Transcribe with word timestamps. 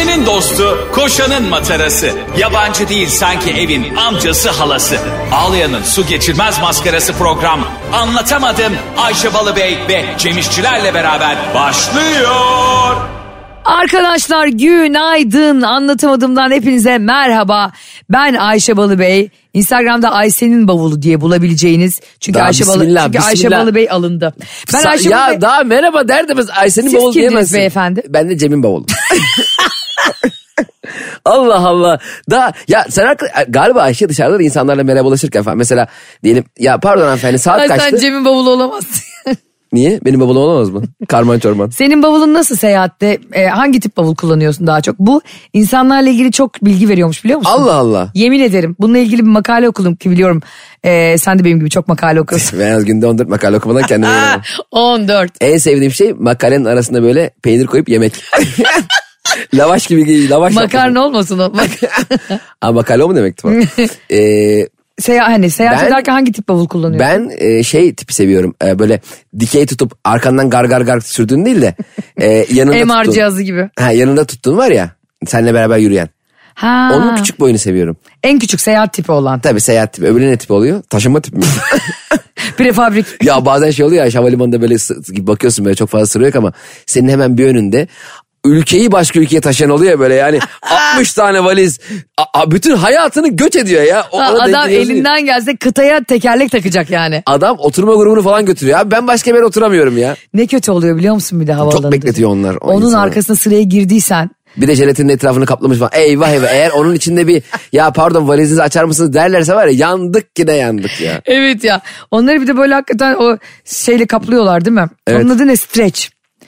Ayşe'nin 0.00 0.26
dostu, 0.26 0.88
koşanın 0.94 1.48
matarası. 1.48 2.10
Yabancı 2.38 2.88
değil 2.88 3.08
sanki 3.08 3.50
evin 3.50 3.96
amcası 3.96 4.50
halası. 4.50 4.96
Ağlayan'ın 5.32 5.82
su 5.82 6.06
geçirmez 6.06 6.60
maskarası 6.60 7.12
program. 7.12 7.60
Anlatamadım 7.92 8.72
Ayşe 8.98 9.34
Balıbey 9.34 9.78
ve 9.88 10.04
Cemişçilerle 10.18 10.94
beraber 10.94 11.36
başlıyor. 11.54 12.96
Arkadaşlar 13.64 14.46
günaydın 14.46 15.62
anlatamadığımdan 15.62 16.50
hepinize 16.50 16.98
merhaba. 16.98 17.72
Ben 18.10 18.34
Ayşe 18.34 18.76
Balıbey. 18.76 19.28
Instagram'da 19.54 20.10
Ayşe'nin 20.12 20.68
bavulu 20.68 21.02
diye 21.02 21.20
bulabileceğiniz. 21.20 22.00
Çünkü 22.20 22.38
Daha 22.38 22.46
Ayşe 22.46 22.66
Balı 22.66 22.80
bismillah, 22.80 23.04
çünkü 23.04 23.18
Ayşe 23.18 23.32
bismillah. 23.34 23.62
Balıbey 23.62 23.90
alındı. 23.90 24.34
Ben 24.74 24.78
Sa- 24.78 24.88
Ayşe 24.88 25.08
ya 25.10 25.18
Balıbey 25.18 25.40
daha 25.40 25.60
merhaba 25.62 26.08
derdimiz 26.08 26.50
Ayşe'nin 26.50 26.88
Siz 26.88 26.94
bavulu 26.98 27.12
kimdiniz 27.12 27.30
diyemezsin. 27.30 27.58
beyefendi? 27.58 28.02
Ben 28.08 28.28
de 28.30 28.38
Cem'in 28.38 28.62
bavulu. 28.62 28.86
Allah 31.24 31.66
Allah. 31.68 31.98
Daha 32.30 32.52
ya 32.68 32.84
sen 32.90 33.06
haklı- 33.06 33.28
galiba 33.48 33.82
Ayşe 33.82 34.08
dışarıda 34.08 34.38
da 34.38 34.42
insanlarla 34.42 34.84
merhabalaşırken 34.84 35.42
falan. 35.42 35.58
Mesela 35.58 35.88
diyelim 36.24 36.44
ya 36.58 36.78
pardon 36.78 37.02
hanımefendi 37.02 37.38
saat 37.38 37.60
Ay, 37.60 37.68
kaçtı? 37.68 37.90
sen 37.90 37.96
Cem'in 37.98 38.24
bavulu 38.24 38.50
olamazsın. 38.50 39.02
Niye? 39.72 40.00
Benim 40.04 40.20
bavulum 40.20 40.42
olamaz 40.42 40.70
mı? 40.70 40.82
Karman 41.08 41.38
çorman. 41.38 41.70
Senin 41.70 42.02
bavulun 42.02 42.34
nasıl 42.34 42.56
seyahatte? 42.56 43.18
e, 43.32 43.46
hangi 43.46 43.80
tip 43.80 43.96
bavul 43.96 44.14
kullanıyorsun 44.14 44.66
daha 44.66 44.80
çok? 44.80 44.98
Bu 44.98 45.22
insanlarla 45.52 46.10
ilgili 46.10 46.32
çok 46.32 46.64
bilgi 46.64 46.88
veriyormuş 46.88 47.24
biliyor 47.24 47.38
musun? 47.38 47.52
Allah 47.52 47.74
Allah. 47.74 48.10
Yemin 48.14 48.40
ederim. 48.40 48.76
Bununla 48.80 48.98
ilgili 48.98 49.18
bir 49.22 49.28
makale 49.30 49.68
okudum 49.68 49.96
ki 49.96 50.10
biliyorum. 50.10 50.42
e, 50.84 51.18
sen 51.18 51.38
de 51.38 51.44
benim 51.44 51.58
gibi 51.58 51.70
çok 51.70 51.88
makale 51.88 52.20
okuyorsun. 52.20 52.58
Ben 52.58 52.70
az 52.72 52.84
günde 52.84 53.06
14 53.06 53.28
makale 53.28 53.56
okumadan 53.56 53.82
kendime 53.82 54.12
yenemem. 54.12 54.40
14. 54.70 55.32
En 55.40 55.58
sevdiğim 55.58 55.92
şey 55.92 56.12
makalenin 56.12 56.64
arasında 56.64 57.02
böyle 57.02 57.30
peynir 57.42 57.66
koyup 57.66 57.88
yemek. 57.88 58.12
lavaş 59.54 59.86
gibi 59.86 60.28
lavaş. 60.28 60.54
Makarna 60.54 61.04
olmasın 61.04 61.38
o. 61.38 61.54
Bak. 61.54 61.70
Aa, 62.62 62.72
makale 62.72 63.04
o 63.04 63.08
mu 63.08 63.16
demekti 63.16 63.42
falan. 63.42 63.62
ee, 64.12 64.66
Seyahat, 65.00 65.30
hani 65.30 65.50
seyahat 65.50 65.82
Ben- 65.82 65.86
ederken 65.86 66.12
hangi 66.12 66.32
tip 66.32 66.48
bavul 66.48 66.68
kullanıyorsun? 66.68 67.30
ben 67.30 67.46
e, 67.46 67.62
şey 67.62 67.94
tipi 67.94 68.14
seviyorum. 68.14 68.54
E, 68.64 68.78
böyle 68.78 69.00
dikey 69.40 69.66
tutup 69.66 69.92
arkandan 70.04 70.50
gar 70.50 70.64
gar 70.64 70.80
gar 70.80 71.00
sürdüğün 71.00 71.44
değil 71.44 71.62
de 71.62 71.74
e, 72.20 72.46
yanında 72.52 72.84
MR 72.84 72.98
tuttuğun. 72.98 73.12
cihazı 73.12 73.42
gibi. 73.42 73.70
Ha, 73.78 73.92
yanında 73.92 74.24
tuttuğun 74.24 74.56
var 74.56 74.70
ya. 74.70 74.90
Seninle 75.26 75.54
beraber 75.54 75.78
yürüyen. 75.78 76.08
Ha. 76.54 76.92
Onun 76.94 77.16
küçük 77.16 77.40
boyunu 77.40 77.58
seviyorum. 77.58 77.96
En 78.22 78.38
küçük 78.38 78.60
seyahat 78.60 78.92
tipi 78.92 79.12
olan. 79.12 79.40
Tabii 79.40 79.60
seyahat 79.60 79.92
tipi. 79.92 80.06
Öbürü 80.06 80.30
ne 80.30 80.36
tipi 80.36 80.52
oluyor? 80.52 80.82
Taşınma 80.82 81.20
tipi 81.20 81.36
mi? 81.36 81.44
Prefabrik. 82.56 83.06
ya 83.24 83.44
bazen 83.44 83.70
şey 83.70 83.86
oluyor 83.86 84.04
ya 84.04 84.14
havalimanında 84.20 84.62
böyle 84.62 84.74
bakıyorsun 85.26 85.64
böyle 85.64 85.76
çok 85.76 85.88
fazla 85.88 86.06
sıra 86.06 86.26
yok 86.26 86.36
ama 86.36 86.52
senin 86.86 87.08
hemen 87.08 87.38
bir 87.38 87.44
önünde 87.46 87.88
ülkeyi 88.44 88.92
başka 88.92 89.20
ülkeye 89.20 89.40
taşıyan 89.40 89.70
oluyor 89.70 89.98
böyle 89.98 90.14
yani 90.14 90.38
60 90.94 91.12
tane 91.12 91.44
valiz 91.44 91.80
A- 92.16 92.40
a- 92.40 92.50
bütün 92.50 92.76
hayatını 92.76 93.28
göç 93.28 93.56
ediyor 93.56 93.82
ya. 93.82 94.06
O- 94.12 94.18
Ha, 94.20 94.26
adam 94.28 94.46
geliyorsun 94.66 94.90
ya. 94.90 94.96
elinden 94.96 95.24
gelse 95.24 95.56
kıtaya 95.56 96.04
tekerlek 96.04 96.50
takacak 96.50 96.90
yani. 96.90 97.22
Adam 97.26 97.56
oturma 97.58 97.94
grubunu 97.94 98.22
falan 98.22 98.46
götürüyor. 98.46 98.78
Abi 98.78 98.90
ben 98.90 99.06
başka 99.06 99.30
bir 99.30 99.36
yere 99.36 99.44
oturamıyorum 99.46 99.98
ya. 99.98 100.16
Ne 100.34 100.46
kötü 100.46 100.70
oluyor 100.70 100.96
biliyor 100.96 101.14
musun 101.14 101.40
bir 101.40 101.46
de 101.46 101.52
havaalanında. 101.52 101.92
bekletiyor 101.92 102.30
onlar 102.30 102.54
o 102.54 102.58
Onun 102.70 102.86
insanı. 102.86 103.00
arkasına 103.00 103.36
sıraya 103.36 103.62
girdiysen. 103.62 104.30
Bir 104.56 104.68
de 104.68 104.74
jelatinin 104.74 105.08
etrafını 105.08 105.46
kaplamış 105.46 105.78
falan. 105.78 105.90
Eyvah 105.94 106.28
eyvah 106.30 106.48
eğer 106.50 106.70
onun 106.70 106.94
içinde 106.94 107.26
bir 107.26 107.42
ya 107.72 107.90
pardon 107.92 108.28
valizinizi 108.28 108.62
açar 108.62 108.84
mısınız 108.84 109.12
derlerse 109.14 109.54
var 109.54 109.66
ya 109.66 109.72
yandık 109.72 110.26
yine 110.38 110.52
yandık 110.52 111.00
ya. 111.00 111.20
Evet 111.26 111.64
ya. 111.64 111.80
Onları 112.10 112.40
bir 112.42 112.46
de 112.46 112.56
böyle 112.56 112.74
hakikaten 112.74 113.14
o 113.14 113.38
şeyle 113.64 114.06
kaplıyorlar 114.06 114.64
değil 114.64 114.74
mi? 114.74 114.86
Evet. 115.06 115.24
Onun 115.24 115.34
adı 115.34 115.46
ne? 115.46 115.56
Stretch. 115.56 116.00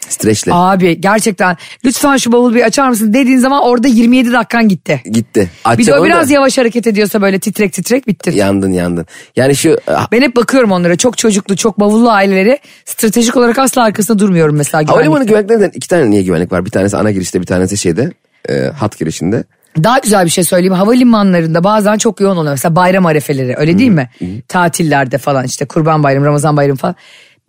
Streçle 0.09 0.53
Abi 0.55 1.01
gerçekten 1.01 1.57
lütfen 1.85 2.17
şu 2.17 2.33
bavulu 2.33 2.55
bir 2.55 2.63
açar 2.63 2.89
mısın 2.89 3.15
dediğin 3.15 3.39
zaman 3.39 3.63
orada 3.63 3.89
27 3.89 4.33
dakikan 4.33 4.69
gitti. 4.69 5.01
gitti. 5.05 5.51
Bir 5.79 5.87
de 5.87 5.95
o 5.95 6.05
biraz 6.05 6.29
da 6.29 6.33
yavaş 6.35 6.59
hareket 6.59 6.87
ediyorsa 6.87 7.23
böyle 7.23 7.39
titrek 7.39 7.73
titrek 7.73 8.07
bitti. 8.07 8.33
Yandın 8.35 8.73
yandın. 8.73 9.07
Yani 9.37 9.57
şu 9.57 9.79
Ben 10.13 10.23
hep 10.23 10.37
bakıyorum 10.37 10.73
onlara 10.73 10.97
çok 10.97 11.19
çocuklu 11.19 11.57
çok 11.57 11.81
bavullu 11.81 12.11
aileleri 12.11 12.59
stratejik 12.85 13.37
olarak 13.37 13.59
asla 13.59 13.83
arkasında 13.83 14.19
durmuyorum 14.19 14.57
mesela. 14.57 14.85
havalimanı 14.87 15.07
güvenlikte. 15.09 15.29
güvenliklerinden 15.31 15.71
iki 15.77 15.89
tane 15.89 16.11
niye 16.11 16.23
güvenlik 16.23 16.53
var? 16.53 16.65
Bir 16.65 16.71
tanesi 16.71 16.97
ana 16.97 17.11
girişte 17.11 17.41
bir 17.41 17.47
tanesi 17.47 17.79
şeyde 17.79 18.13
e, 18.49 18.55
hat 18.67 18.99
girişinde. 18.99 19.45
Daha 19.83 19.99
güzel 19.99 20.25
bir 20.25 20.31
şey 20.31 20.45
söyleyeyim. 20.45 20.73
Havalimanlarında 20.75 21.65
bazen 21.65 21.99
çok 21.99 22.21
yoğun 22.21 22.37
oluyor. 22.37 22.53
Mesela 22.53 22.77
bayram 22.77 23.07
arefeleri 23.07 23.55
öyle 23.57 23.79
değil 23.79 23.91
mi? 23.91 24.11
Tatillerde 24.49 25.19
falan 25.19 25.45
işte 25.45 25.65
kurban 25.65 26.03
bayramı, 26.03 26.27
ramazan 26.27 26.57
bayramı 26.57 26.79
falan. 26.79 26.95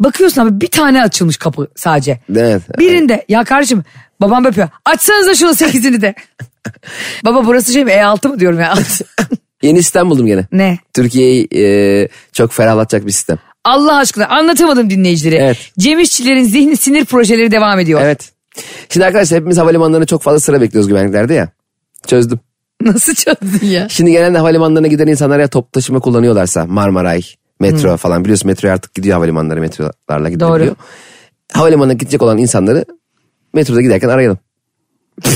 Bakıyorsun 0.04 0.42
abi 0.42 0.62
bir 0.62 0.68
tane 0.68 1.04
açılmış 1.04 1.38
kapı 1.38 1.68
sadece. 1.76 2.20
Evet. 2.36 2.80
Birinde 2.80 3.26
ya 3.30 3.44
kardeşim 3.44 3.84
babam 4.22 4.46
öpüyor. 4.46 4.70
Açsanıza 4.86 5.36
şunu 5.36 5.56
sekizini 5.56 6.02
de. 6.02 6.16
Baba 7.26 7.46
burası 7.46 7.74
şey 7.74 7.86
mi 7.86 7.92
E6 7.92 8.28
mı 8.28 8.40
diyorum 8.40 8.60
ya. 8.60 8.74
Yeni 9.64 9.84
sistem 9.84 10.10
buldum 10.10 10.26
gene. 10.26 10.48
ne? 10.52 10.80
Türkiye'yi 10.94 11.48
e, 11.56 12.08
çok 12.34 12.52
ferahlatacak 12.52 13.06
bir 13.08 13.12
sistem. 13.12 13.38
Allah 13.66 13.96
aşkına 13.98 14.28
anlatamadım 14.28 14.90
dinleyicileri. 14.90 15.42
Evet. 15.42 15.58
Cem 15.80 16.00
İşçilerin 16.00 16.44
zihni 16.44 16.78
sinir 16.78 17.06
projeleri 17.06 17.52
devam 17.52 17.80
ediyor. 17.80 18.02
Evet. 18.04 18.32
Şimdi 18.90 19.06
arkadaşlar 19.06 19.38
hepimiz 19.40 19.58
havalimanlarına 19.58 20.06
çok 20.06 20.22
fazla 20.22 20.40
sıra 20.40 20.62
bekliyoruz 20.62 20.88
güvenliklerde 20.88 21.34
ya. 21.34 21.50
Çözdüm. 22.08 22.40
Nasıl 22.82 23.14
çözdün 23.14 23.68
ya? 23.68 23.90
Şimdi 23.90 24.12
genelde 24.12 24.38
havalimanlarına 24.38 24.88
giden 24.88 25.08
insanlar 25.08 25.40
ya 25.40 25.48
toplu 25.48 25.72
taşıma 25.72 26.00
kullanıyorlarsa 26.00 26.66
Marmaray, 26.66 27.22
metro 27.60 27.98
falan 27.98 28.24
biliyorsun 28.24 28.48
metroya 28.48 28.74
artık 28.74 28.94
gidiyor 28.94 29.16
havalimanları 29.16 29.62
metrolarla 29.62 30.30
gidiyor. 30.30 30.50
Doğru. 30.60 30.76
Havalimanına 31.54 31.94
gidecek 31.94 32.22
olan 32.22 32.38
insanları 32.38 32.86
metroda 33.54 33.82
giderken 33.82 34.10
arayalım. 34.10 34.38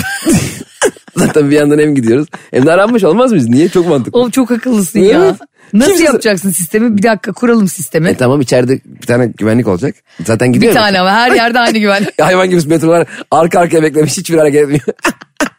Zaten 1.16 1.51
bir 1.51 1.55
yandan 1.55 1.79
hem 1.79 1.95
gidiyoruz 1.95 2.28
hem 2.51 2.66
de 2.66 2.72
aranmış 2.72 3.03
olmaz 3.03 3.31
mıyız? 3.31 3.50
Niye? 3.50 3.69
Çok 3.69 3.88
mantıklı. 3.88 4.19
Oğlum 4.19 4.31
çok 4.31 4.51
akıllısın 4.51 5.00
ya. 5.00 5.38
Nasıl 5.73 5.91
Kimse- 5.91 6.03
yapacaksın 6.03 6.50
sistemi? 6.50 6.97
Bir 6.97 7.03
dakika 7.03 7.31
kuralım 7.33 7.67
sistemi. 7.67 8.09
E 8.09 8.16
tamam 8.17 8.41
içeride 8.41 8.79
bir 8.85 9.07
tane 9.07 9.25
güvenlik 9.38 9.67
olacak. 9.67 9.95
Zaten 10.25 10.49
bir 10.49 10.53
gidiyor. 10.53 10.73
ya. 10.73 10.81
tane 10.81 10.99
ama 10.99 11.11
her 11.11 11.31
yerde 11.35 11.59
aynı 11.59 11.78
güven. 11.78 12.05
Hayvan 12.22 12.49
gibi 12.49 12.61
metrolar 12.67 13.07
arka 13.31 13.59
arkaya 13.59 13.84
beklemiş 13.84 14.17
hiçbir 14.17 14.38
hareket 14.38 14.61
etmiyor. 14.61 14.81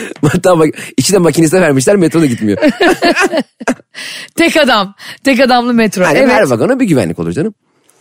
Hatta 0.32 0.58
bak 0.58 0.68
içine 0.96 1.18
makiniste 1.18 1.60
vermişler 1.60 1.96
metro 1.96 2.20
da 2.20 2.26
gitmiyor. 2.26 2.58
tek 4.34 4.56
adam. 4.56 4.94
Tek 5.24 5.40
adamlı 5.40 5.74
metro. 5.74 6.02
Yani 6.02 6.18
evet. 6.18 6.32
her 6.32 6.42
vagona 6.42 6.80
bir 6.80 6.84
güvenlik 6.84 7.18
olur 7.18 7.32
canım. 7.32 7.54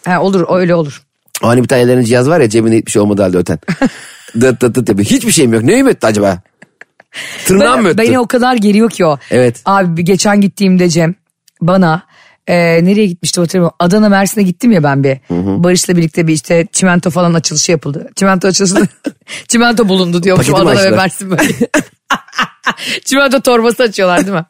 Ha, 0.05 0.21
olur 0.21 0.45
öyle 0.59 0.75
olur. 0.75 1.03
Hani 1.41 1.63
bir 1.63 1.67
tane 1.67 1.81
ellerinde 1.81 2.05
cihaz 2.05 2.29
var 2.29 2.39
ya 2.39 2.49
cebinde 2.49 2.77
hiçbir 2.77 2.91
şey 2.91 3.01
olmadığı 3.01 3.21
halde 3.21 3.37
öten. 3.37 3.59
dıt 4.41 4.61
dıt 4.61 4.75
dıt 4.75 4.89
yapıyor. 4.89 5.09
Hiçbir 5.09 5.31
şeyim 5.31 5.53
yok. 5.53 5.63
Neyi 5.63 5.83
mi 5.83 5.89
öttü 5.89 6.07
acaba? 6.07 6.41
Tırnağım 7.45 7.81
mı 7.81 7.85
Ben, 7.85 7.91
öttü? 7.91 7.97
beni 7.97 8.19
o 8.19 8.27
kadar 8.27 8.55
geriyor 8.55 8.89
ki 8.89 9.05
o. 9.05 9.17
Evet. 9.31 9.61
Abi 9.65 10.03
geçen 10.03 10.41
gittiğimde 10.41 10.89
Cem 10.89 11.15
bana 11.61 12.03
e, 12.49 12.85
nereye 12.85 13.05
gitmiştim 13.07 13.43
hatırlamıyorum. 13.43 13.75
Adana 13.79 14.09
Mersin'e 14.09 14.43
gittim 14.43 14.71
ya 14.71 14.83
ben 14.83 15.03
bir. 15.03 15.17
Barış'la 15.63 15.97
birlikte 15.97 16.27
bir 16.27 16.33
işte 16.33 16.67
çimento 16.71 17.09
falan 17.09 17.33
açılışı 17.33 17.71
yapıldı. 17.71 18.09
Çimento 18.15 18.47
açılışı 18.47 18.75
çimento 19.47 19.89
bulundu 19.89 20.23
mi 20.37 20.43
Adana 20.43 20.65
ve 20.69 20.79
açtılar? 20.79 20.97
Mersin 20.97 21.31
böyle. 21.31 21.43
çimento 23.05 23.39
torbası 23.39 23.83
açıyorlar 23.83 24.19
değil 24.25 24.37
mi? 24.37 24.45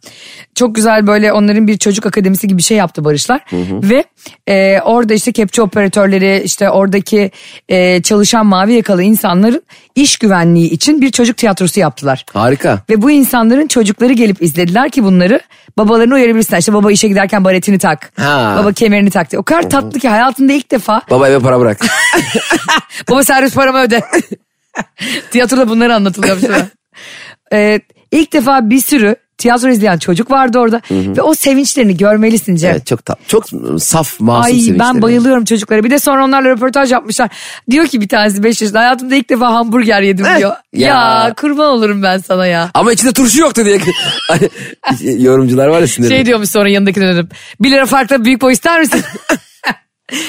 Çok 0.55 0.75
güzel 0.75 1.07
böyle 1.07 1.33
onların 1.33 1.67
bir 1.67 1.77
çocuk 1.77 2.05
akademisi 2.05 2.47
gibi 2.47 2.57
bir 2.57 2.63
şey 2.63 2.77
yaptı 2.77 3.05
Barışlar. 3.05 3.41
Ve 3.83 4.03
e, 4.47 4.79
orada 4.81 5.13
işte 5.13 5.31
kepçe 5.31 5.61
operatörleri 5.61 6.41
işte 6.45 6.69
oradaki 6.69 7.31
e, 7.69 8.01
çalışan 8.01 8.45
mavi 8.45 8.73
yakalı 8.73 9.03
insanların 9.03 9.63
iş 9.95 10.17
güvenliği 10.17 10.69
için 10.69 11.01
bir 11.01 11.11
çocuk 11.11 11.37
tiyatrosu 11.37 11.79
yaptılar. 11.79 12.25
Harika. 12.33 12.79
Ve 12.89 13.01
bu 13.01 13.11
insanların 13.11 13.67
çocukları 13.67 14.13
gelip 14.13 14.41
izlediler 14.41 14.89
ki 14.89 15.03
bunları 15.03 15.39
babalarını 15.77 16.13
uyarabilirsinler. 16.13 16.59
İşte 16.59 16.73
baba 16.73 16.91
işe 16.91 17.07
giderken 17.07 17.43
baretini 17.43 17.79
tak. 17.79 18.11
Ha. 18.17 18.55
Baba 18.59 18.73
kemerini 18.73 19.09
tak 19.09 19.31
diye. 19.31 19.39
O 19.39 19.43
kadar 19.43 19.69
tatlı 19.69 19.99
ki 19.99 20.09
hayatında 20.09 20.53
ilk 20.53 20.71
defa 20.71 21.01
Baba 21.09 21.29
eve 21.29 21.39
para 21.39 21.59
bırak. 21.59 21.79
baba 23.09 23.23
servis 23.23 23.53
paramı 23.53 23.79
öde. 23.79 24.01
Tiyatroda 25.31 25.69
bunlar 25.69 25.89
anlatılıyormuş. 25.89 26.43
Ee, 27.53 27.79
ilk 28.11 28.33
defa 28.33 28.69
bir 28.69 28.81
sürü 28.81 29.15
tiyatro 29.39 29.69
izleyen 29.69 29.97
çocuk 29.97 30.31
vardı 30.31 30.59
orada. 30.59 30.81
Ve 30.91 31.21
o 31.21 31.33
sevinçlerini 31.33 31.97
görmelisin 31.97 32.55
Cem. 32.55 32.71
evet 32.71 32.85
çok 32.85 33.05
tatlı. 33.05 33.25
Çok 33.27 33.45
saf 33.77 34.19
masum 34.19 34.45
Ay 34.45 34.51
sevinçleri. 34.51 34.79
ben 34.79 35.01
bayılıyorum 35.01 35.45
çocuklara. 35.45 35.83
Bir 35.83 35.91
de 35.91 35.99
sonra 35.99 36.25
onlarla 36.25 36.49
röportaj 36.49 36.91
yapmışlar. 36.91 37.29
Diyor 37.71 37.87
ki 37.87 38.01
bir 38.01 38.07
tanesi 38.07 38.43
5 38.43 38.61
yaşında 38.61 38.79
hayatımda 38.79 39.15
ilk 39.15 39.29
defa 39.29 39.53
hamburger 39.53 40.01
yedim 40.01 40.25
diyor. 40.37 40.51
ya. 40.73 40.87
ya. 40.87 41.33
kurban 41.37 41.67
olurum 41.67 42.03
ben 42.03 42.17
sana 42.17 42.45
ya. 42.45 42.71
Ama 42.73 42.93
içinde 42.93 43.13
turşu 43.13 43.39
yoktu 43.39 43.65
diye. 43.65 43.79
Yorumcular 45.23 45.67
var 45.67 45.81
ya 45.81 45.87
sinirli. 45.87 46.09
Şey 46.09 46.25
diyormuş 46.25 46.49
sonra 46.49 46.69
yanındakine 46.69 47.05
dönüp. 47.13 47.31
1 47.59 47.71
lira 47.71 47.85
farklı 47.85 48.25
büyük 48.25 48.41
boy 48.41 48.53
ister 48.53 48.79
misin? 48.79 49.01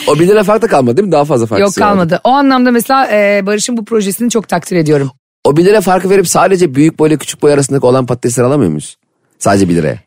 O 0.07 0.19
bir 0.19 0.29
lira 0.29 0.45
farklı 0.45 0.69
kalmadı 0.69 0.97
değil 0.97 1.07
mi? 1.07 1.13
Daha 1.13 1.25
fazla 1.25 1.47
farkı 1.47 1.63
Yok 1.63 1.75
kalmadı. 1.75 2.21
O 2.25 2.31
anlamda 2.31 2.71
mesela 2.71 3.09
e, 3.13 3.47
Barış'ın 3.47 3.77
bu 3.77 3.85
projesini 3.85 4.31
çok 4.31 4.49
takdir 4.49 4.77
ediyorum. 4.77 5.11
O 5.45 5.57
bir 5.57 5.65
lira 5.65 5.81
farkı 5.81 6.11
verip 6.11 6.29
sadece 6.29 6.75
büyük 6.75 6.99
boyla 6.99 7.17
küçük 7.17 7.43
boy 7.43 7.53
arasındaki 7.53 7.87
olan 7.87 8.07
patatesleri 8.07 8.47
alamıyor 8.47 8.71
muyuz? 8.71 8.97
Sadece 9.39 9.69
bir 9.69 9.75
liraya. 9.75 9.99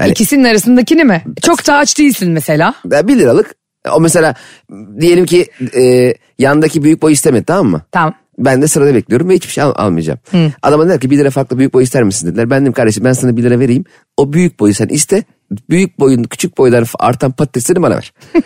Yani 0.00 0.10
İkisinin 0.10 0.44
arasındakini 0.44 1.04
mi? 1.04 1.24
Çok 1.42 1.66
da 1.66 1.74
aç 1.76 1.98
değilsin 1.98 2.30
mesela. 2.30 2.74
Ya 2.92 3.08
bir 3.08 3.18
liralık. 3.18 3.54
O 3.92 4.00
mesela 4.00 4.34
diyelim 5.00 5.26
ki 5.26 5.46
e, 5.76 6.14
yandaki 6.38 6.82
büyük 6.82 7.02
boy 7.02 7.12
istemedi 7.12 7.44
tamam 7.44 7.66
mı? 7.66 7.82
Tamam. 7.92 8.14
Ben 8.38 8.62
de 8.62 8.68
sırada 8.68 8.94
bekliyorum 8.94 9.28
ve 9.28 9.34
hiçbir 9.34 9.52
şey 9.52 9.64
al- 9.64 9.72
almayacağım. 9.76 10.18
Adama 10.62 10.84
dediler 10.84 11.00
ki 11.00 11.10
bir 11.10 11.18
lira 11.18 11.30
farklı 11.30 11.58
büyük 11.58 11.74
boy 11.74 11.82
ister 11.82 12.02
misin 12.02 12.26
dediler. 12.28 12.50
Ben 12.50 12.62
dedim 12.62 12.72
kardeşim 12.72 13.04
ben 13.04 13.12
sana 13.12 13.36
bir 13.36 13.42
lira 13.42 13.60
vereyim. 13.60 13.84
O 14.16 14.32
büyük 14.32 14.60
boyu 14.60 14.74
sen 14.74 14.86
iste. 14.88 15.22
Büyük 15.70 15.98
boyun 16.00 16.24
küçük 16.24 16.58
boydan 16.58 16.84
artan 16.98 17.32
patatesleri 17.32 17.82
bana 17.82 17.94
ver. 17.96 18.12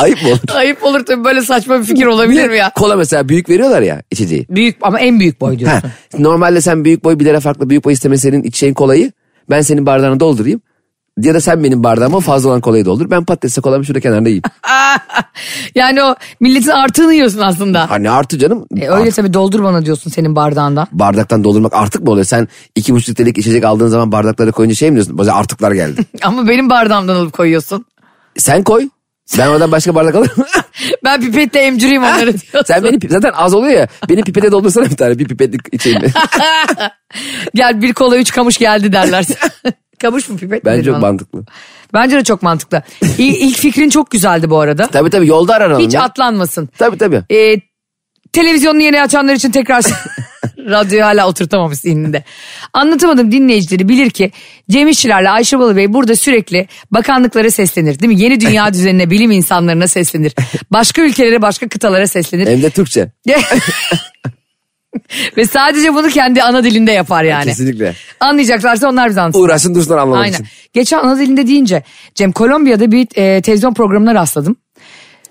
Ayıp 0.00 0.22
mı 0.22 0.28
olur? 0.28 0.38
Ayıp 0.54 0.84
olur 0.84 1.06
tabii 1.06 1.24
böyle 1.24 1.42
saçma 1.42 1.78
bir 1.80 1.84
fikir 1.84 2.06
olabilir 2.06 2.48
mi 2.50 2.56
ya? 2.56 2.70
Kola 2.74 2.96
mesela 2.96 3.28
büyük 3.28 3.48
veriyorlar 3.50 3.82
ya 3.82 4.02
içeceği. 4.10 4.46
Büyük 4.50 4.76
ama 4.82 5.00
en 5.00 5.20
büyük 5.20 5.40
boy 5.40 5.52
Ha, 5.54 5.58
diyorsun. 5.58 5.82
normalde 6.18 6.60
sen 6.60 6.84
büyük 6.84 7.04
boy 7.04 7.18
bir 7.18 7.24
lira 7.24 7.40
farklı 7.40 7.70
büyük 7.70 7.84
boy 7.84 7.92
isteme 7.92 8.18
senin 8.18 8.42
içeceğin 8.42 8.74
kolayı. 8.74 9.12
Ben 9.50 9.60
senin 9.62 9.86
bardağına 9.86 10.20
doldurayım. 10.20 10.60
Ya 11.20 11.34
da 11.34 11.40
sen 11.40 11.64
benim 11.64 11.84
bardağıma 11.84 12.20
fazla 12.20 12.48
olan 12.48 12.60
kolayı 12.60 12.84
doldur. 12.84 13.10
Ben 13.10 13.24
patatesle 13.24 13.62
kolamı 13.62 13.84
şurada 13.84 14.00
kenarda 14.00 14.28
yiyeyim. 14.28 14.42
yani 15.74 16.02
o 16.02 16.14
milletin 16.40 16.68
artığını 16.70 17.14
yiyorsun 17.14 17.38
aslında. 17.38 17.90
Hani 17.90 18.10
artı 18.10 18.38
canım. 18.38 18.66
E, 18.80 18.88
öyle 18.88 19.10
tabii 19.10 19.34
doldur 19.34 19.62
bana 19.62 19.84
diyorsun 19.84 20.10
senin 20.10 20.36
bardağından. 20.36 20.86
bardaktan 20.92 21.44
doldurmak 21.44 21.74
artık 21.74 22.02
mı 22.02 22.10
oluyor? 22.10 22.24
Sen 22.26 22.48
iki 22.74 22.94
buçuk 22.94 23.08
litrelik 23.08 23.38
içecek 23.38 23.64
aldığın 23.64 23.88
zaman 23.88 24.12
bardakları 24.12 24.52
koyunca 24.52 24.74
şey 24.74 24.90
mi 24.90 24.94
diyorsun? 24.94 25.18
Böyle 25.18 25.32
artıklar 25.32 25.72
geldi. 25.72 26.00
Ama 26.22 26.48
benim 26.48 26.70
bardağımdan 26.70 27.16
alıp 27.16 27.32
koyuyorsun. 27.32 27.84
Sen 28.36 28.62
koy. 28.62 28.88
Ben 29.38 29.46
oradan 29.46 29.72
başka 29.72 29.94
bardak 29.94 30.14
alırım. 30.14 30.36
Ben 31.04 31.20
pipetle 31.20 31.60
emcüreyim 31.60 32.02
onları 32.02 32.26
diyorsun. 32.40 32.62
Sen 32.66 32.84
beni 32.84 32.98
zaten 33.08 33.32
az 33.34 33.54
oluyor 33.54 33.72
ya. 33.72 33.88
Beni 34.08 34.22
pipete 34.22 34.52
doldursana 34.52 34.84
bir 34.90 34.96
tane. 34.96 35.18
Bir 35.18 35.28
pipetlik 35.28 35.60
içeyim. 35.72 36.00
Gel 37.54 37.82
bir 37.82 37.92
kola 37.92 38.16
üç 38.16 38.32
kamış 38.32 38.58
geldi 38.58 38.92
derler. 38.92 39.24
kamış 40.02 40.28
mı 40.28 40.36
pipet 40.36 40.64
Bence 40.64 40.84
çok 40.90 41.00
mantıklı. 41.00 41.44
Bence 41.94 42.16
de 42.16 42.24
çok 42.24 42.42
mantıklı. 42.42 42.82
İlk, 43.18 43.40
ilk 43.42 43.56
fikrin 43.58 43.90
çok 43.90 44.10
güzeldi 44.10 44.50
bu 44.50 44.60
arada. 44.60 44.86
Tabii 44.86 45.10
tabii 45.10 45.26
yolda 45.26 45.54
aranalım 45.54 45.82
Hiç 45.82 45.94
ya. 45.94 46.02
atlanmasın. 46.02 46.68
Tabii 46.78 46.98
tabii. 46.98 47.22
Ee, 47.30 47.56
televizyonunu 48.32 48.82
yeni 48.82 49.02
açanlar 49.02 49.34
için 49.34 49.50
tekrar 49.50 49.84
radyoyu 50.58 51.04
hala 51.04 51.28
oturtamamış 51.28 51.78
zihninde. 51.78 52.24
Anlatamadım 52.72 53.32
dinleyicileri 53.32 53.88
bilir 53.88 54.10
ki 54.10 54.32
Cem 54.70 54.88
İşçilerle 54.88 55.30
Ayşe 55.30 55.58
Balıbey 55.58 55.92
burada 55.92 56.16
sürekli 56.16 56.68
bakanlıklara 56.90 57.50
seslenir. 57.50 57.98
Değil 57.98 58.12
mi? 58.12 58.20
Yeni 58.20 58.40
dünya 58.40 58.72
düzenine 58.74 59.10
bilim 59.10 59.30
insanlarına 59.30 59.88
seslenir. 59.88 60.32
Başka 60.70 61.02
ülkelere 61.02 61.42
başka 61.42 61.68
kıtalara 61.68 62.06
seslenir. 62.06 62.46
Hem 62.46 62.62
de 62.62 62.70
Türkçe. 62.70 63.08
Ve 65.36 65.46
sadece 65.46 65.94
bunu 65.94 66.08
kendi 66.08 66.42
ana 66.42 66.64
dilinde 66.64 66.92
yapar 66.92 67.24
yani. 67.24 67.44
Kesinlikle. 67.44 67.94
Anlayacaklarsa 68.20 68.88
onlar 68.88 69.08
bize 69.08 69.20
anlatsın. 69.20 69.40
Uğraşsın 69.40 69.74
dursun 69.74 69.92
anlamak 69.92 70.24
Aynen. 70.24 70.32
için. 70.32 70.46
Geçen 70.72 70.98
ana 70.98 71.18
dilinde 71.18 71.46
deyince 71.46 71.82
Cem 72.14 72.32
Kolombiya'da 72.32 72.92
bir 72.92 73.06
e, 73.14 73.42
televizyon 73.42 73.74
programına 73.74 74.14
rastladım. 74.14 74.56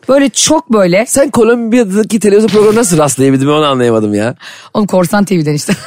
Böyle 0.10 0.30
çok 0.30 0.74
böyle. 0.74 1.06
Sen 1.08 1.30
Kolombiya'daki 1.32 2.20
televizyon 2.20 2.50
programına 2.50 2.80
nasıl 2.80 2.98
rastlayabildin 2.98 3.48
onu 3.48 3.66
anlayamadım 3.66 4.14
ya. 4.14 4.36
Oğlum 4.74 4.88
Korsan 4.88 5.26
TV'den 5.26 5.54
işte. 5.54 5.74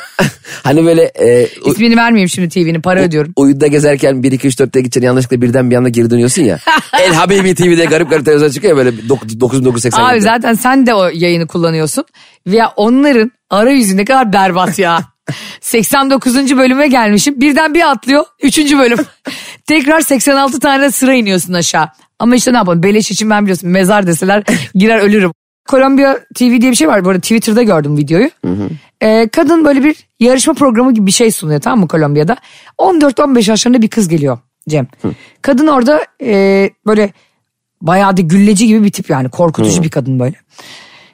Hani 0.62 0.84
böyle 0.86 1.02
e, 1.02 1.48
u- 1.64 1.70
İsmini 1.70 1.96
vermeyeyim 1.96 2.28
şimdi 2.28 2.48
TV'nin 2.48 2.80
para 2.80 3.00
ödüyorum. 3.02 3.32
uyuda 3.36 3.66
gezerken 3.66 4.22
1 4.22 4.32
2 4.32 4.46
3 4.48 4.54
4'te 4.60 4.80
gideceksin 4.80 5.06
yanlışlıkla 5.06 5.42
birden 5.42 5.70
bir 5.70 5.76
anda 5.76 5.88
geri 5.88 6.10
dönüyorsun 6.10 6.42
ya. 6.42 6.58
El 7.02 7.14
Habibi 7.14 7.54
TV'de 7.54 7.84
garip 7.84 8.10
garip 8.10 8.24
televizyon 8.24 8.50
çıkıyor 8.50 8.76
böyle 8.76 9.08
9980. 9.08 10.02
Abi 10.04 10.20
zaten 10.20 10.54
sen 10.54 10.86
de 10.86 10.94
o 10.94 11.04
yayını 11.12 11.46
kullanıyorsun. 11.46 12.04
Ve 12.46 12.60
onların 12.76 13.32
arayüzü 13.50 13.96
ne 13.96 14.04
kadar 14.04 14.32
berbat 14.32 14.78
ya. 14.78 15.00
89. 15.60 16.56
bölüme 16.56 16.88
gelmişim. 16.88 17.40
Birden 17.40 17.74
bir 17.74 17.90
atlıyor. 17.90 18.24
3. 18.42 18.58
bölüm. 18.58 18.98
Tekrar 19.66 20.00
86 20.00 20.60
tane 20.60 20.90
sıra 20.90 21.14
iniyorsun 21.14 21.52
aşağı. 21.52 21.88
Ama 22.18 22.34
işte 22.36 22.52
ne 22.52 22.56
yapalım 22.56 22.82
beleş 22.82 23.10
için 23.10 23.30
ben 23.30 23.42
biliyorsun 23.42 23.68
mezar 23.70 24.06
deseler 24.06 24.44
girer 24.74 24.98
ölürüm. 24.98 25.32
Kolombiya 25.68 26.18
TV 26.34 26.40
diye 26.60 26.70
bir 26.70 26.74
şey 26.74 26.88
var. 26.88 27.04
Bu 27.04 27.08
arada 27.08 27.20
Twitter'da 27.20 27.62
gördüm 27.62 27.96
videoyu. 27.96 28.30
Ee, 29.02 29.28
kadın 29.32 29.64
böyle 29.64 29.84
bir 29.84 29.96
yarışma 30.20 30.54
programı 30.54 30.94
gibi 30.94 31.06
bir 31.06 31.12
şey 31.12 31.30
sunuyor 31.30 31.60
tamam 31.60 31.80
mı 31.80 31.88
Kolombiya'da. 31.88 32.36
14-15 32.78 33.50
yaşlarında 33.50 33.82
bir 33.82 33.88
kız 33.88 34.08
geliyor 34.08 34.38
Cem. 34.68 34.86
Kadın 35.42 35.66
orada 35.66 36.06
e, 36.22 36.70
böyle 36.86 37.12
bayağı 37.82 38.16
da 38.16 38.20
gülleci 38.20 38.66
gibi 38.66 38.84
bir 38.84 38.92
tip 38.92 39.10
yani 39.10 39.28
korkutucu 39.28 39.82
bir 39.82 39.90
kadın 39.90 40.20
böyle. 40.20 40.34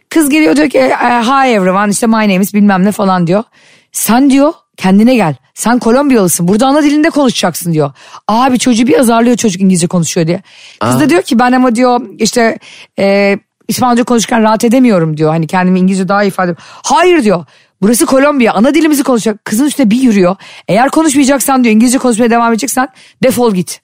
Kız 0.08 0.28
geliyor 0.28 0.56
diyor 0.56 0.70
ki 0.70 0.78
"E, 0.78 0.88
hi 1.22 1.48
everyone 1.48 1.90
işte 1.90 2.06
my 2.06 2.12
name 2.14 2.36
is 2.36 2.54
bilmem 2.54 2.84
ne 2.84 2.92
falan 2.92 3.26
diyor. 3.26 3.44
Sen 3.92 4.30
diyor 4.30 4.52
kendine 4.76 5.14
gel. 5.14 5.34
Sen 5.54 5.78
Kolombiyalısın. 5.78 6.48
Burada 6.48 6.66
ana 6.66 6.82
dilinde 6.82 7.10
konuşacaksın 7.10 7.72
diyor. 7.72 7.92
Abi 8.28 8.58
çocuğu 8.58 8.86
bir 8.86 8.98
azarlıyor 8.98 9.36
çocuk 9.36 9.60
İngilizce 9.62 9.86
konuşuyor 9.86 10.26
diye. 10.26 10.42
Kız 10.80 11.00
da 11.00 11.10
diyor 11.10 11.22
ki 11.22 11.38
ben 11.38 11.52
ama 11.52 11.74
diyor 11.74 12.00
işte 12.18 12.58
e, 12.98 13.38
İspanyolca 13.68 14.04
konuşurken 14.04 14.42
rahat 14.42 14.64
edemiyorum 14.64 15.16
diyor. 15.16 15.30
Hani 15.30 15.46
kendimi 15.46 15.78
İngilizce 15.78 16.08
daha 16.08 16.24
iyi 16.24 16.28
ifade. 16.28 16.54
Hayır 16.60 17.24
diyor. 17.24 17.44
Burası 17.82 18.06
Kolombiya. 18.06 18.52
Ana 18.54 18.74
dilimizi 18.74 19.02
konuşacak. 19.02 19.44
Kızın 19.44 19.64
üstüne 19.66 19.90
bir 19.90 20.02
yürüyor. 20.02 20.36
Eğer 20.68 20.88
konuşmayacaksan 20.90 21.64
diyor 21.64 21.74
İngilizce 21.74 21.98
konuşmaya 21.98 22.30
devam 22.30 22.52
edeceksen 22.52 22.88
defol 23.22 23.54
git. 23.54 23.80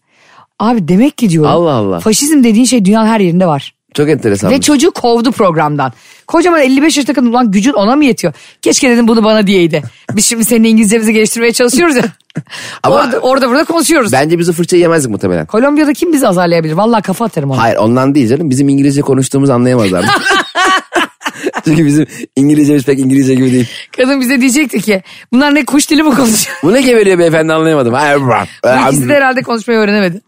Abi 0.59 0.88
demek 0.88 1.19
ki 1.19 1.31
diyorum. 1.31 1.50
Allah 1.50 1.73
Allah. 1.73 2.00
Faşizm 2.00 2.44
dediğin 2.44 2.64
şey 2.64 2.85
dünyanın 2.85 3.09
her 3.09 3.20
yerinde 3.20 3.47
var. 3.47 3.75
Çok 3.97 4.09
enteresan. 4.09 4.51
Ve 4.51 4.61
çocuğu 4.61 4.91
kovdu 4.91 5.33
programdan. 5.33 5.93
Kocaman 6.27 6.61
55 6.61 6.97
yaşında 6.97 7.15
kadın 7.15 7.27
ulan 7.27 7.51
gücün 7.51 7.73
ona 7.73 7.97
mı 7.97 8.05
yetiyor? 8.05 8.33
Keşke 8.63 8.91
dedim 8.91 9.09
bunu 9.09 9.25
bana 9.25 9.47
diyeydi. 9.47 9.83
Biz 10.13 10.27
şimdi 10.27 10.45
senin 10.45 10.65
İngilizcemizi 10.65 11.13
geliştirmeye 11.13 11.53
çalışıyoruz 11.53 11.97
ya. 11.97 12.03
Ama- 12.83 12.97
orada, 12.97 13.19
orada 13.19 13.49
burada 13.49 13.65
konuşuyoruz. 13.65 14.13
Bence 14.13 14.39
biz 14.39 14.49
o 14.49 14.53
fırçayı 14.53 14.83
yemezdik 14.83 15.11
muhtemelen. 15.11 15.47
Kolombiya'da 15.47 15.93
kim 15.93 16.13
bizi 16.13 16.29
azarlayabilir? 16.29 16.73
Vallahi 16.73 17.03
kafa 17.03 17.25
atarım 17.25 17.51
ona. 17.51 17.63
Hayır 17.63 17.77
ondan 17.77 18.15
değil 18.15 18.29
canım. 18.29 18.51
Bizim 18.51 18.69
İngilizce 18.69 19.01
konuştuğumuzu 19.01 19.53
anlayamazlardı. 19.53 20.07
Çünkü 21.65 21.87
bizim 21.87 22.07
İngilizcemiz 22.37 22.85
pek 22.85 22.99
İngilizce 22.99 23.35
gibi 23.35 23.53
değil. 23.53 23.69
Kadın 23.97 24.21
bize 24.21 24.41
diyecekti 24.41 24.81
ki 24.81 25.03
bunlar 25.33 25.55
ne 25.55 25.65
kuş 25.65 25.91
dili 25.91 26.03
mi 26.03 26.15
konuşuyor? 26.15 26.57
Bu 26.63 26.73
ne 26.73 26.83
geveliyor 26.83 27.19
beyefendi 27.19 27.53
anlayamadım. 27.53 27.93
Bu 27.93 28.89
ikisi 28.89 29.09
de 29.09 29.15
herhalde 29.15 29.43
konuşmayı 29.43 29.81
öğrenemedi. 29.81 30.21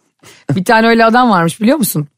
Bir 0.56 0.65
tane 0.65 0.88
öyle 0.88 1.05
adam 1.05 1.31
varmış 1.31 1.61
biliyor 1.61 1.79
musun? 1.79 2.09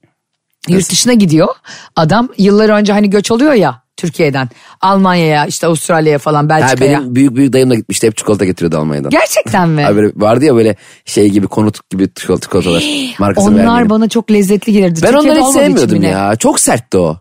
Yurt 0.69 0.91
dışına 0.91 1.13
gidiyor. 1.13 1.49
Adam 1.97 2.29
yıllar 2.39 2.69
önce 2.69 2.93
hani 2.93 3.11
göç 3.11 3.31
oluyor 3.31 3.53
ya 3.53 3.83
Türkiye'den. 3.97 4.49
Almanya'ya 4.81 5.47
işte 5.47 5.67
Avustralya'ya 5.67 6.19
falan 6.19 6.43
Ha, 6.43 6.49
Belçika'ya. 6.49 6.99
benim 7.01 7.15
büyük 7.15 7.37
büyük 7.37 7.53
dayım 7.53 7.71
da 7.71 7.75
gitmişti. 7.75 8.07
Hep 8.07 8.17
çikolata 8.17 8.45
getiriyordu 8.45 8.79
Almanya'dan. 8.79 9.11
Gerçekten 9.11 9.69
mi? 9.69 9.83
Ha, 9.85 9.97
böyle 9.97 10.13
vardı 10.17 10.45
ya 10.45 10.55
böyle 10.55 10.77
şey 11.05 11.29
gibi 11.29 11.47
konut 11.47 11.91
gibi 11.91 12.05
çikolata- 12.05 12.41
çikolatalar. 12.41 12.85
Markasını 13.19 13.51
Onlar 13.55 13.65
vermeyelim. 13.65 13.91
bana 13.91 14.09
çok 14.09 14.31
lezzetli 14.31 14.73
gelirdi. 14.73 15.01
Ben 15.03 15.13
Türkiye'de 15.13 15.39
onları 15.41 15.49
hiç 15.49 15.55
sevmiyordum 15.55 16.03
ya. 16.03 16.37
Çok 16.37 16.61
sertti 16.61 16.99
o. 16.99 17.17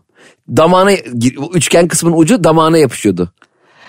Damağına 0.48 0.92
üçgen 1.54 1.88
kısmının 1.88 2.16
ucu 2.16 2.44
damağına 2.44 2.78
yapışıyordu. 2.78 3.32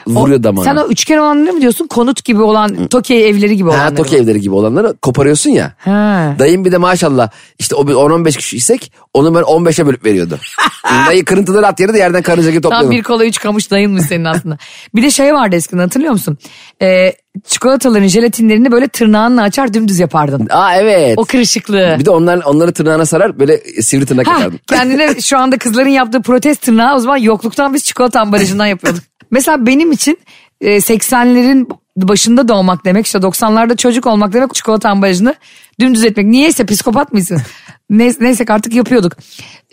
Vuruyor 0.08 0.40
O- 0.40 0.44
damağına. 0.44 0.70
Sen 0.70 0.76
o 0.76 0.88
üçgen 0.88 1.18
olanları 1.18 1.54
mı 1.54 1.62
diyorsun? 1.62 1.88
Konut 1.88 2.26
gibi 2.26 2.42
olan, 2.42 2.88
Tokyo 2.88 3.16
evleri 3.18 3.58
gibi 3.58 3.70
olanları. 3.70 3.84
Ha 3.90 3.96
Tokyo 3.96 4.20
evleri 4.20 4.42
gibi 4.42 4.56
olanları 4.56 4.94
koparıyorsun 5.02 5.50
ya. 5.50 5.74
Ha. 5.78 6.36
Dayım 6.40 6.66
bir 6.66 6.72
de 6.72 6.78
maşallah 6.78 7.30
işte 7.60 7.76
o 7.76 7.88
bir 7.88 7.94
10-15 7.94 8.38
kişiysek 8.38 8.92
onu 9.14 9.36
ben 9.36 9.42
15'e 9.42 9.86
bölüp 9.88 10.06
veriyordu. 10.06 10.40
Dayı 11.08 11.26
kırıntıları 11.26 11.68
at 11.68 11.80
yere 11.80 11.94
de 11.94 11.98
yerden 11.98 12.22
karınca 12.22 12.52
gibi 12.52 12.62
Tam 12.62 12.72
topluyordum. 12.72 12.98
bir 12.98 13.04
kola 13.04 13.26
üç 13.26 13.40
kamış 13.40 13.72
dayınmış 13.72 14.04
senin 14.06 14.26
aslında. 14.26 14.58
bir 14.96 15.04
de 15.04 15.12
şey 15.12 15.34
vardı 15.34 15.56
eskiden 15.56 15.82
hatırlıyor 15.82 16.12
musun? 16.14 16.38
Ee, 16.82 17.14
çikolataların 17.48 18.08
jelatinlerini 18.08 18.72
böyle 18.72 18.88
tırnağınla 18.88 19.42
açar 19.42 19.74
dümdüz 19.74 20.00
yapardın. 20.00 20.48
Aa 20.50 20.76
evet. 20.76 21.14
O 21.18 21.26
kırışıklığı. 21.26 21.96
Bir 22.00 22.06
de 22.06 22.10
onlar, 22.10 22.38
onları 22.46 22.72
tırnağına 22.74 23.06
sarar 23.06 23.40
böyle 23.40 23.58
sivri 23.82 24.06
tırnak 24.06 24.28
Ha, 24.28 24.32
yapardın. 24.32 24.60
kendine 24.70 25.22
şu 25.22 25.38
anda 25.38 25.58
kızların 25.58 25.90
yaptığı 25.90 26.22
protest 26.22 26.62
tırnağı 26.62 26.96
o 26.96 27.00
zaman 27.00 27.18
yokluktan 27.18 27.74
biz 27.74 27.84
çikolata 27.84 28.22
ambalajından 28.22 28.66
yapıyorduk. 28.66 29.04
Mesela 29.32 29.66
benim 29.66 29.92
için 29.92 30.20
e, 30.62 30.68
80'lerin 30.78 31.70
başında 31.98 32.48
doğmak 32.48 32.86
demek 32.86 33.06
işte 33.06 33.20
90'larda 33.20 33.78
çocuk 33.78 34.08
olmak 34.08 34.34
demek 34.34 34.54
çikolata 34.54 34.90
ambalajını 34.90 35.36
dümdüz 35.80 36.04
etmek. 36.04 36.26
Niyeyse 36.26 36.66
psikopat 36.66 37.14
mısın? 37.14 37.42
Neyse, 37.90 38.18
neyse 38.22 38.46
artık 38.50 38.74
yapıyorduk. 38.74 39.14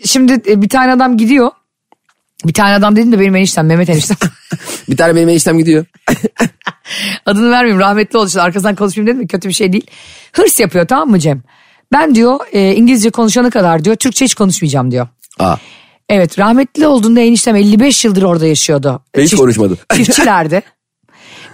Şimdi 0.05 0.41
e, 0.47 0.61
bir 0.61 0.69
tane 0.69 0.91
adam 0.91 1.17
gidiyor. 1.17 1.51
Bir 2.45 2.53
tane 2.53 2.73
adam 2.73 2.95
dedim 2.95 3.11
de 3.11 3.19
benim 3.19 3.35
eniştem 3.35 3.65
Mehmet 3.65 3.89
eniştem. 3.89 4.17
Bir 4.89 4.97
tane 4.97 5.15
benim 5.15 5.29
eniştem 5.29 5.57
gidiyor. 5.57 5.85
Adını 7.25 7.51
vermeyeyim 7.51 7.79
rahmetli 7.79 8.17
oldu 8.17 8.27
işte 8.27 8.41
arkasından 8.41 8.75
konuşmayayım 8.75 9.07
dedim 9.07 9.23
de 9.23 9.27
kötü 9.27 9.49
bir 9.49 9.53
şey 9.53 9.73
değil. 9.73 9.87
Hırs 10.33 10.59
yapıyor 10.59 10.87
tamam 10.87 11.09
mı 11.09 11.19
Cem? 11.19 11.43
Ben 11.91 12.15
diyor 12.15 12.39
e, 12.51 12.75
İngilizce 12.75 13.09
konuşana 13.09 13.49
kadar 13.49 13.85
diyor 13.85 13.95
Türkçe 13.95 14.25
hiç 14.25 14.35
konuşmayacağım 14.35 14.91
diyor. 14.91 15.07
Aa. 15.39 15.55
Evet 16.09 16.39
rahmetli 16.39 16.87
olduğunda 16.87 17.19
eniştem 17.21 17.55
55 17.55 18.05
yıldır 18.05 18.23
orada 18.23 18.45
yaşıyordu. 18.47 19.01
Ve 19.17 19.23
hiç 19.23 19.35
konuşmadı. 19.35 19.77
Çiftçilerdi. 19.95 20.61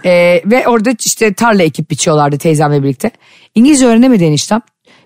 Ee, 0.05 0.41
ve 0.45 0.67
orada 0.67 0.91
işte 1.05 1.33
tarla 1.33 1.63
ekip 1.63 1.89
biçiyorlardı 1.91 2.37
teyzemle 2.37 2.83
birlikte. 2.83 3.11
İngilizce 3.55 3.85
öğrenemedi 3.85 4.23
eniştem. 4.23 4.61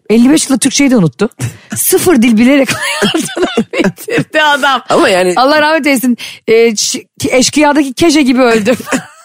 55 0.09 0.49
yılda 0.49 0.59
Türkçeyi 0.59 0.91
de 0.91 0.97
unuttu. 0.97 1.29
Sıfır 1.75 2.21
dil 2.21 2.37
bilerek 2.37 2.69
hayatını 2.73 3.65
bitirdi 3.73 4.41
adam. 4.41 4.81
Ama 4.89 5.09
yani- 5.09 5.33
Allah 5.35 5.61
rahmet 5.61 5.87
eylesin. 5.87 6.17
Ee, 6.47 6.73
eşkıyadaki 7.31 7.93
keşe 7.93 8.21
gibi 8.21 8.41
öldü. 8.41 8.75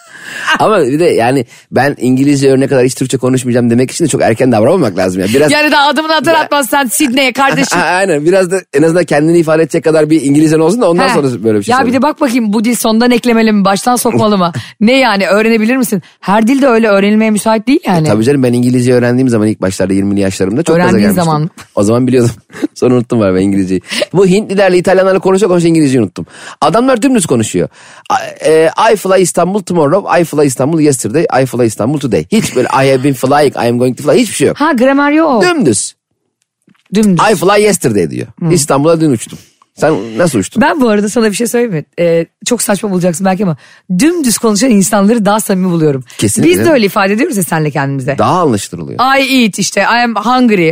Ama 0.59 0.79
bir 0.81 0.99
de 0.99 1.05
yani 1.05 1.45
ben 1.71 1.95
İngilizce 1.99 2.51
örnek 2.51 2.69
kadar 2.69 2.85
hiç 2.85 2.95
Türkçe 2.95 3.17
konuşmayacağım 3.17 3.69
demek 3.69 3.91
için 3.91 4.05
de 4.05 4.09
çok 4.09 4.21
erken 4.21 4.51
davranmamak 4.51 4.97
lazım 4.97 5.21
ya. 5.21 5.27
Biraz 5.33 5.51
Yani 5.51 5.71
daha 5.71 5.87
adımını 5.87 6.15
atar 6.15 6.33
atmaz 6.35 6.69
sen 6.69 6.85
Sidney'e 6.85 7.33
kardeşim. 7.33 7.79
Aynen 7.81 8.25
biraz 8.25 8.51
da 8.51 8.61
en 8.73 8.83
azından 8.83 9.03
kendini 9.03 9.37
ifade 9.37 9.61
edecek 9.63 9.83
kadar 9.83 10.09
bir 10.09 10.21
İngilizcen 10.21 10.59
olsun 10.59 10.81
da 10.81 10.89
ondan 10.89 11.07
He. 11.09 11.13
sonra 11.13 11.43
böyle 11.43 11.57
bir 11.59 11.63
şey 11.63 11.71
Ya 11.71 11.79
bir 11.79 11.83
söyle. 11.83 11.97
de 11.97 12.01
bak 12.01 12.21
bakayım 12.21 12.53
bu 12.53 12.63
dil 12.63 12.75
sondan 12.75 13.11
eklemeli 13.11 13.51
mi 13.51 13.65
baştan 13.65 13.95
sokmalı 13.95 14.37
mı? 14.37 14.51
ne 14.79 14.93
yani 14.99 15.27
öğrenebilir 15.27 15.77
misin? 15.77 16.01
Her 16.19 16.47
dil 16.47 16.61
de 16.61 16.67
öyle 16.67 16.87
öğrenilmeye 16.87 17.31
müsait 17.31 17.67
değil 17.67 17.79
yani. 17.85 18.07
Tabii 18.07 18.23
canım 18.23 18.43
ben 18.43 18.53
İngilizce 18.53 18.93
öğrendiğim 18.93 19.29
zaman 19.29 19.47
ilk 19.47 19.61
başlarda 19.61 19.93
20'li 19.93 20.19
yaşlarımda 20.19 20.63
çok 20.63 20.75
gaza 20.75 20.81
Öğrendiğin 20.87 21.01
gelmiştim. 21.01 21.23
zaman. 21.25 21.49
O 21.75 21.83
zaman 21.83 22.07
biliyordum. 22.07 22.31
Sonra 22.73 22.93
unuttum 22.95 23.19
var 23.19 23.35
ben 23.35 23.41
İngilizceyi. 23.41 23.81
Bu 24.13 24.27
Hintlilerle 24.27 24.77
İtalyanlarla 24.77 25.19
konuşa 25.19 25.47
konuşa 25.47 25.67
İngilizceyi 25.67 26.01
unuttum. 26.03 26.25
Adamlar 26.61 27.01
dümdüz 27.01 27.25
konuşuyor. 27.25 27.69
I, 28.11 28.49
e, 28.49 28.69
I 28.93 28.95
fly 28.95 29.21
Istanbul 29.21 29.61
tomorrow, 29.61 30.21
I 30.21 30.23
fly 30.23 30.34
Istanbul 30.43 30.79
yesterday, 30.79 31.25
I 31.43 31.45
fly 31.45 31.65
Istanbul 31.65 31.99
today. 31.99 32.25
Hiç 32.31 32.55
böyle 32.55 32.67
I 32.67 32.91
have 32.91 33.03
been 33.03 33.13
flying, 33.13 33.55
I 33.55 33.69
am 33.69 33.77
going 33.79 33.97
to 33.97 34.03
fly 34.03 34.21
hiçbir 34.21 34.35
şey 34.35 34.47
yok. 34.47 34.57
Ha 34.61 34.71
gramer 34.71 35.11
yok. 35.11 35.43
Dümdüz. 35.43 35.95
Dümdüz. 36.93 37.25
I 37.31 37.35
fly 37.35 37.61
yesterday 37.61 38.09
diyor. 38.11 38.27
İstanbul'a 38.51 39.01
dün 39.01 39.11
uçtum. 39.11 39.39
Sen 39.75 40.17
nasıl 40.17 40.39
uçtun? 40.39 40.61
Ben 40.61 40.81
bu 40.81 40.89
arada 40.89 41.09
sana 41.09 41.29
bir 41.31 41.35
şey 41.35 41.47
söyleyeyim 41.47 41.73
mi? 41.73 41.85
Ee, 41.99 42.25
çok 42.45 42.61
saçma 42.61 42.91
bulacaksın 42.91 43.25
belki 43.25 43.43
ama 43.43 43.57
dümdüz 43.99 44.37
konuşan 44.37 44.69
insanları 44.69 45.25
daha 45.25 45.39
samimi 45.39 45.71
buluyorum. 45.71 46.03
Kesinlikle. 46.17 46.59
Biz 46.59 46.65
de 46.65 46.71
öyle 46.71 46.85
ifade 46.85 47.13
ediyoruz 47.13 47.37
ya 47.37 47.43
senle 47.43 47.71
kendimize. 47.71 48.17
Daha 48.17 48.41
anlaşılıyor. 48.41 48.99
I 49.19 49.43
eat 49.43 49.59
işte 49.59 49.81
I 49.81 50.03
am 50.03 50.15
hungry. 50.15 50.71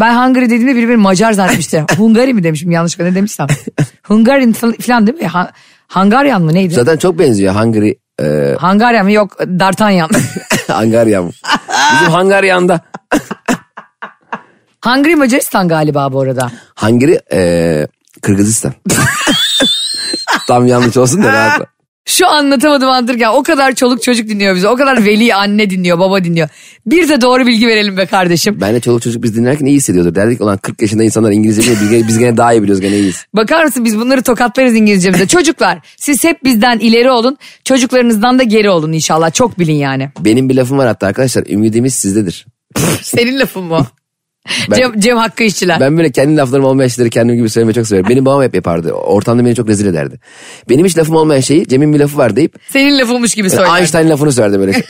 Ben 0.00 0.14
hungry 0.26 0.44
dediğimde 0.44 0.76
biri 0.76 0.88
beni 0.88 0.96
Macar 0.96 1.32
zannetmişti. 1.32 1.84
Hungary 1.96 2.32
mi 2.32 2.42
demişim 2.42 2.70
yanlışlıkla 2.70 3.04
ne 3.04 3.14
demişsem. 3.14 3.46
Hungarian 4.02 4.52
fal- 4.52 4.80
falan 4.82 5.06
değil 5.06 5.18
mi? 5.18 5.26
Ha, 5.26 5.52
Hungarian 5.88 6.42
mı 6.42 6.54
neydi? 6.54 6.74
Zaten 6.74 6.96
çok 6.96 7.18
benziyor 7.18 7.54
Hungary, 7.54 7.92
e, 8.20 8.56
Hungarian 8.60 9.04
mı 9.04 9.12
yok 9.12 9.38
D'Artagnan. 9.38 10.08
Hungaryan. 10.68 11.32
Bizim 11.92 12.14
Hungaryan'da. 12.14 12.80
Hungary 14.84 15.14
Macaristan 15.14 15.68
galiba 15.68 16.12
bu 16.12 16.20
arada. 16.20 16.50
Hungary, 16.76 17.18
e, 17.32 17.86
Kırgızistan. 18.22 18.72
Tam 20.46 20.66
yanlış 20.66 20.96
olsun 20.96 21.22
da 21.22 21.32
rahatla. 21.32 21.66
Şu 22.08 22.28
anlatamadım 22.28 22.88
andırken 22.88 23.28
o 23.28 23.42
kadar 23.42 23.74
çoluk 23.74 24.02
çocuk 24.02 24.28
dinliyor 24.28 24.56
bizi. 24.56 24.68
O 24.68 24.76
kadar 24.76 25.04
veli 25.06 25.34
anne 25.34 25.70
dinliyor 25.70 25.98
baba 25.98 26.24
dinliyor. 26.24 26.48
Bir 26.86 27.08
de 27.08 27.20
doğru 27.20 27.46
bilgi 27.46 27.66
verelim 27.66 27.96
be 27.96 28.06
kardeşim. 28.06 28.58
Ben 28.60 28.74
de 28.74 28.80
çoluk 28.80 29.02
çocuk 29.02 29.22
biz 29.22 29.36
dinlerken 29.36 29.66
iyi 29.66 29.76
hissediyordur. 29.76 30.14
Derdik 30.14 30.40
ulan 30.40 30.58
40 30.58 30.82
yaşında 30.82 31.04
insanlar 31.04 31.30
İngilizce 31.32 31.62
biliyor. 31.62 31.76
Biz, 31.82 31.90
gene- 31.90 32.08
biz 32.08 32.18
gene 32.18 32.36
daha 32.36 32.52
iyi 32.52 32.62
biliyoruz 32.62 32.80
gene 32.80 32.96
iyiyiz. 32.96 33.26
Bakar 33.34 33.64
mısın 33.64 33.84
biz 33.84 33.98
bunları 33.98 34.22
tokatlarız 34.22 34.74
İngilizcemize. 34.74 35.26
Çocuklar 35.26 35.78
siz 35.96 36.24
hep 36.24 36.44
bizden 36.44 36.78
ileri 36.78 37.10
olun. 37.10 37.38
Çocuklarınızdan 37.64 38.38
da 38.38 38.42
geri 38.42 38.70
olun 38.70 38.92
inşallah. 38.92 39.32
Çok 39.32 39.58
bilin 39.58 39.74
yani. 39.76 40.10
Benim 40.20 40.48
bir 40.48 40.54
lafım 40.54 40.78
var 40.78 40.86
hatta 40.86 41.06
arkadaşlar. 41.06 41.46
Ümidimiz 41.46 41.94
sizdedir. 41.94 42.46
Senin 43.02 43.38
lafın 43.38 43.64
mı? 43.64 43.86
Ben- 44.70 44.76
Cem, 44.76 45.00
Cem 45.00 45.16
Hakkı 45.16 45.42
işçiler. 45.42 45.80
Ben 45.80 45.96
böyle 45.96 46.12
kendi 46.12 46.36
laflarım 46.36 46.64
olmayan 46.64 46.88
şeyleri 46.88 47.10
kendim 47.10 47.36
gibi 47.36 47.50
söylemeyi 47.50 47.74
çok 47.74 47.86
severim. 47.86 48.06
Benim 48.08 48.26
babam 48.26 48.42
hep 48.42 48.54
yapardı. 48.54 48.92
Ortamda 48.92 49.44
beni 49.44 49.54
çok 49.54 49.68
rezil 49.68 49.86
ederdi. 49.86 50.20
Benim 50.68 50.86
hiç 50.86 50.98
lafım 50.98 51.16
olmayan 51.16 51.40
şeyi 51.40 51.68
Cem'in 51.68 51.94
bir 51.94 51.98
lafı 51.98 52.18
var 52.18 52.36
deyip 52.36 52.54
Senin 52.68 52.98
lafınmış 52.98 53.34
gibi 53.34 53.50
söyler. 53.50 53.78
Einstein 53.78 54.08
lafını 54.10 54.32
söylerdi 54.32 54.58
böyle. 54.58 54.72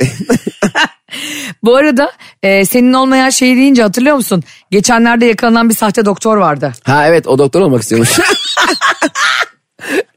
Bu 1.63 1.77
arada 1.77 2.13
e, 2.43 2.65
senin 2.65 2.93
olmayan 2.93 3.31
şey 3.31 3.57
deyince 3.57 3.83
hatırlıyor 3.83 4.17
musun? 4.17 4.45
Geçenlerde 4.71 5.27
yakalanan 5.27 5.69
bir 5.69 5.75
sahte 5.75 6.05
doktor 6.05 6.37
vardı. 6.37 6.73
ha 6.85 7.07
evet 7.09 7.27
o 7.27 7.39
doktor 7.39 7.61
olmak 7.61 7.83
istiyormuş. 7.83 8.11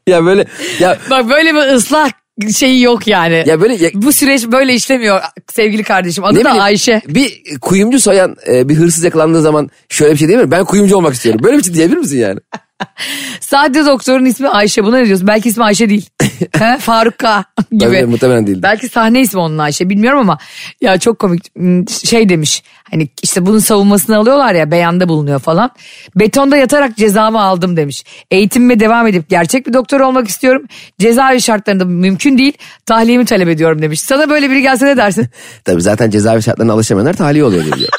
ya 0.06 0.24
böyle 0.24 0.46
ya 0.80 0.98
Bak 1.10 1.28
böyle 1.30 1.54
bir 1.54 1.74
ıslah 1.74 2.10
şeyi 2.56 2.82
yok 2.82 3.06
yani. 3.06 3.44
ya 3.46 3.60
böyle 3.60 3.74
ya- 3.74 3.90
Bu 3.94 4.12
süreç 4.12 4.46
böyle 4.46 4.74
işlemiyor 4.74 5.20
sevgili 5.52 5.82
kardeşim. 5.82 6.24
Adı 6.24 6.36
da 6.36 6.40
bileyim, 6.40 6.60
Ayşe. 6.60 7.02
Bir 7.08 7.42
kuyumcu 7.60 8.00
soyan 8.00 8.36
e, 8.48 8.68
bir 8.68 8.74
hırsız 8.74 9.04
yakalandığı 9.04 9.42
zaman 9.42 9.70
şöyle 9.88 10.12
bir 10.12 10.18
şey 10.18 10.28
değil 10.28 10.40
mi? 10.40 10.50
Ben 10.50 10.64
kuyumcu 10.64 10.96
olmak 10.96 11.14
istiyorum. 11.14 11.40
Böyle 11.44 11.58
bir 11.58 11.62
şey 11.62 11.74
diyebilir 11.74 11.98
misin 11.98 12.18
yani? 12.18 12.40
Sahte 13.40 13.86
doktorun 13.86 14.24
ismi 14.24 14.48
Ayşe. 14.48 14.84
Buna 14.84 14.96
ne 14.98 15.06
diyorsun? 15.06 15.26
Belki 15.26 15.48
ismi 15.48 15.64
Ayşe 15.64 15.88
değil. 15.88 16.10
He? 16.58 16.78
Faruk 16.78 17.18
K 17.18 17.44
gibi. 17.72 17.84
Tabii, 17.84 18.04
muhtemelen 18.04 18.46
değil. 18.46 18.58
Belki 18.62 18.88
sahne 18.88 19.20
ismi 19.20 19.40
onun 19.40 19.58
Ayşe 19.58 19.88
bilmiyorum 19.88 20.20
ama 20.20 20.38
ya 20.80 20.98
çok 20.98 21.18
komik 21.18 21.56
Hmm, 21.56 21.88
şey 21.88 22.28
demiş 22.28 22.62
hani 22.92 23.08
işte 23.22 23.46
bunun 23.46 23.58
savunmasını 23.58 24.16
alıyorlar 24.16 24.54
ya 24.54 24.70
beyanda 24.70 25.08
bulunuyor 25.08 25.40
falan. 25.40 25.70
Betonda 26.16 26.56
yatarak 26.56 26.96
cezamı 26.96 27.40
aldım 27.40 27.76
demiş. 27.76 28.04
Eğitimime 28.30 28.80
devam 28.80 29.06
edip 29.06 29.28
gerçek 29.28 29.66
bir 29.66 29.72
doktor 29.72 30.00
olmak 30.00 30.28
istiyorum. 30.28 30.62
Cezaevi 30.98 31.42
şartlarında 31.42 31.84
mümkün 31.84 32.38
değil 32.38 32.52
tahliyemi 32.86 33.24
talep 33.24 33.48
ediyorum 33.48 33.82
demiş. 33.82 34.00
Sana 34.00 34.30
böyle 34.30 34.50
biri 34.50 34.62
gelse 34.62 34.86
ne 34.86 34.96
dersin? 34.96 35.26
Tabii 35.64 35.82
zaten 35.82 36.10
cezaevi 36.10 36.42
şartlarına 36.42 36.72
alışamayanlar 36.72 37.14
tahliye 37.14 37.44
oluyor 37.44 37.64
biliyorum. 37.64 37.98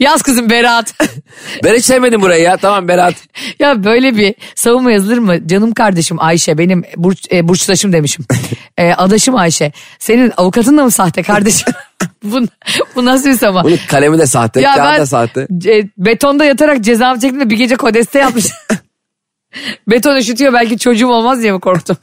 Yaz 0.00 0.22
kızım 0.22 0.50
Berat. 0.50 0.94
ben 1.64 1.74
hiç 1.74 1.84
sevmedim 1.84 2.22
burayı 2.22 2.42
ya. 2.42 2.56
Tamam 2.56 2.88
Berat. 2.88 3.14
ya 3.58 3.79
böyle 3.84 4.16
bir 4.16 4.34
savunma 4.54 4.92
yazılır 4.92 5.18
mı? 5.18 5.48
Canım 5.48 5.72
kardeşim 5.72 6.16
Ayşe 6.20 6.58
benim 6.58 6.84
burç, 6.96 7.26
e, 7.32 7.48
burçtaşım 7.48 7.92
demişim. 7.92 8.24
E, 8.78 8.92
adaşım 8.94 9.36
Ayşe. 9.36 9.72
Senin 9.98 10.32
avukatın 10.36 10.78
da 10.78 10.84
mı 10.84 10.90
sahte 10.90 11.22
kardeşim? 11.22 11.72
bu, 12.24 12.40
bu 12.96 13.04
nasıl 13.04 13.28
bir 13.28 13.38
savunma? 13.38 13.64
Bunun 13.64 13.78
kalemi 13.88 14.18
de 14.18 14.26
sahte, 14.26 14.60
Ya 14.60 14.74
kağıt 14.74 14.98
da 14.98 15.06
sahte. 15.06 15.48
e, 15.66 15.88
betonda 15.98 16.44
yatarak 16.44 16.80
cezamı 16.80 17.20
çektim 17.20 17.40
de 17.40 17.50
bir 17.50 17.56
gece 17.56 17.76
kodeste 17.76 18.18
yapmış. 18.18 18.46
Beton 19.88 20.16
üşütüyor 20.16 20.52
belki 20.52 20.78
çocuğum 20.78 21.08
olmaz 21.08 21.42
diye 21.42 21.52
mi 21.52 21.60
korktum? 21.60 21.96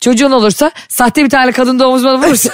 Çocuğun 0.00 0.30
olursa 0.30 0.70
sahte 0.88 1.24
bir 1.24 1.30
tane 1.30 1.52
kadın 1.52 1.78
da 1.78 1.88
omuzuma 1.88 2.18
vurursun. 2.18 2.52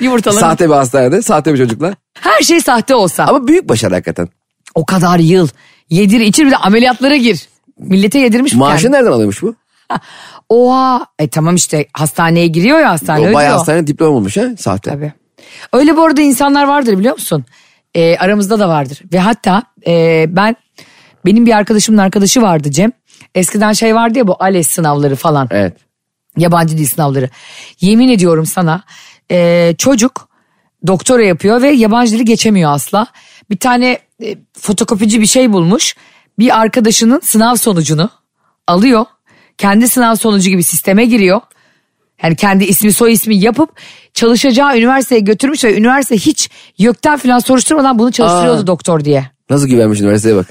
Yumurtalarını. 0.00 0.40
Sahte 0.40 0.68
bir 0.68 0.74
hastanede, 0.74 1.22
sahte 1.22 1.52
bir 1.52 1.58
çocukla. 1.58 1.94
Her 2.20 2.40
şey 2.40 2.60
sahte 2.60 2.94
olsa. 2.94 3.24
Ama 3.24 3.48
büyük 3.48 3.68
başarı 3.68 3.94
hakikaten. 3.94 4.28
O 4.74 4.84
kadar 4.86 5.18
yıl. 5.18 5.48
Yedir 5.90 6.20
içir 6.20 6.46
bir 6.46 6.50
de 6.50 6.56
ameliyatlara 6.56 7.16
gir. 7.16 7.48
Millete 7.82 8.18
yedirmiş 8.18 8.54
Maaşı 8.54 8.82
kendini. 8.82 8.98
nereden 8.98 9.12
alıyormuş 9.12 9.42
bu? 9.42 9.54
Oha. 10.48 11.06
E 11.18 11.28
tamam 11.28 11.54
işte 11.54 11.86
hastaneye 11.92 12.46
giriyor 12.46 12.78
ya 12.78 12.90
hastane 12.90 13.18
o 13.18 13.22
ödüyor. 13.22 13.34
bayağı 13.34 13.56
hastane 13.58 13.86
diploma 13.86 14.12
bulmuş 14.14 14.36
ha 14.36 14.42
sahte. 14.58 14.90
Tabii. 14.90 15.12
Öyle 15.72 15.96
bu 15.96 16.02
arada 16.04 16.20
insanlar 16.20 16.64
vardır 16.68 16.98
biliyor 16.98 17.14
musun? 17.14 17.44
Ee, 17.94 18.16
aramızda 18.16 18.58
da 18.58 18.68
vardır. 18.68 19.02
Ve 19.12 19.18
hatta 19.18 19.62
e, 19.86 20.24
ben 20.28 20.56
benim 21.26 21.46
bir 21.46 21.52
arkadaşımın 21.52 21.98
arkadaşı 21.98 22.42
vardı 22.42 22.70
Cem. 22.70 22.92
Eskiden 23.34 23.72
şey 23.72 23.94
vardı 23.94 24.18
ya 24.18 24.26
bu 24.26 24.36
ALES 24.40 24.68
sınavları 24.68 25.16
falan. 25.16 25.48
Evet. 25.50 25.76
Yabancı 26.36 26.78
dil 26.78 26.86
sınavları. 26.86 27.28
Yemin 27.80 28.08
ediyorum 28.08 28.46
sana 28.46 28.82
e, 29.30 29.74
çocuk 29.78 30.28
doktora 30.86 31.24
yapıyor 31.24 31.62
ve 31.62 31.68
yabancı 31.70 32.12
dili 32.12 32.24
geçemiyor 32.24 32.72
asla. 32.72 33.06
Bir 33.50 33.56
tane 33.58 33.98
e, 34.22 34.36
fotokopici 34.58 35.20
bir 35.20 35.26
şey 35.26 35.52
bulmuş. 35.52 35.94
Bir 36.38 36.60
arkadaşının 36.60 37.20
sınav 37.20 37.54
sonucunu 37.56 38.10
alıyor. 38.66 39.04
Kendi 39.58 39.88
sınav 39.88 40.14
sonucu 40.14 40.50
gibi 40.50 40.62
sisteme 40.62 41.04
giriyor. 41.04 41.40
Yani 42.22 42.36
kendi 42.36 42.64
ismi 42.64 42.92
soy 42.92 43.12
ismi 43.12 43.36
yapıp 43.36 43.70
çalışacağı 44.14 44.78
üniversiteye 44.78 45.20
götürmüş 45.20 45.64
ve 45.64 45.76
üniversite 45.76 46.16
hiç 46.16 46.50
YÖK'ten 46.78 47.16
falan 47.16 47.38
soruşturmadan 47.38 47.98
bunu 47.98 48.12
çalıştırıyordu 48.12 48.62
Aa. 48.62 48.66
doktor 48.66 49.04
diye. 49.04 49.30
Nasıl 49.50 49.68
güvenmiş 49.68 50.00
üniversiteye 50.00 50.36
bak. 50.36 50.46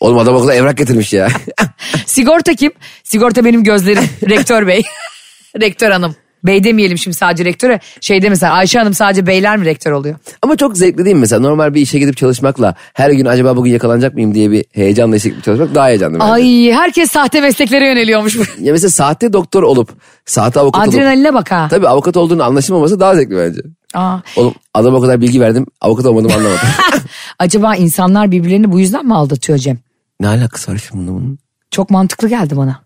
Oğlum 0.00 0.18
adam 0.18 0.34
okula 0.34 0.54
evrak 0.54 0.78
getirmiş 0.78 1.12
ya. 1.12 1.28
Sigorta 2.06 2.54
kim? 2.54 2.72
Sigorta 3.04 3.44
benim 3.44 3.64
gözlerim. 3.64 4.04
Rektör 4.28 4.66
bey. 4.66 4.82
rektör 5.60 5.90
hanım. 5.90 6.16
Bey 6.44 6.64
demeyelim 6.64 6.98
şimdi 6.98 7.16
sadece 7.16 7.44
rektöre. 7.44 7.80
Şey 8.00 8.20
mesela 8.20 8.52
Ayşe 8.52 8.78
Hanım 8.78 8.94
sadece 8.94 9.26
beyler 9.26 9.56
mi 9.56 9.64
rektör 9.64 9.92
oluyor? 9.92 10.16
Ama 10.42 10.56
çok 10.56 10.76
zevkli 10.76 11.04
değil 11.04 11.16
mi 11.16 11.20
mesela? 11.20 11.40
Normal 11.40 11.74
bir 11.74 11.80
işe 11.80 11.98
gidip 11.98 12.16
çalışmakla 12.16 12.74
her 12.94 13.10
gün 13.10 13.24
acaba 13.24 13.56
bugün 13.56 13.70
yakalanacak 13.72 14.14
mıyım 14.14 14.34
diye 14.34 14.50
bir 14.50 14.64
heyecanla 14.72 15.16
işe 15.16 15.28
gidip 15.28 15.44
çalışmak 15.44 15.74
daha 15.74 15.86
heyecanlı 15.88 16.14
bence. 16.20 16.32
Ay 16.32 16.72
herkes 16.72 17.10
sahte 17.10 17.40
mesleklere 17.40 17.86
yöneliyormuş. 17.88 18.36
Ya 18.60 18.72
mesela 18.72 18.90
sahte 18.90 19.32
doktor 19.32 19.62
olup 19.62 19.92
sahte 20.24 20.60
avukat 20.60 20.82
olup. 20.88 20.94
Adrenaline 20.94 21.34
bak 21.34 21.50
ha. 21.52 21.66
Tabii 21.70 21.88
avukat 21.88 22.16
olduğunu 22.16 22.42
anlaşılmaması 22.44 23.00
daha 23.00 23.14
zevkli 23.14 23.36
bence. 23.36 23.60
Aa, 23.94 24.18
Oğlum 24.36 24.54
adama 24.74 24.98
o 24.98 25.00
kadar 25.00 25.20
bilgi 25.20 25.40
verdim 25.40 25.66
avukat 25.80 26.06
olmadığımı 26.06 26.34
anlamadım. 26.34 26.68
acaba 27.38 27.76
insanlar 27.76 28.30
birbirlerini 28.30 28.72
bu 28.72 28.80
yüzden 28.80 29.06
mi 29.06 29.14
aldatıyor 29.14 29.58
Cem? 29.58 29.78
ne 30.20 30.28
alakası 30.28 30.72
var 30.72 30.82
şimdi 30.88 31.10
bunun? 31.10 31.38
Çok 31.70 31.90
mantıklı 31.90 32.28
geldi 32.28 32.56
bana. 32.56 32.80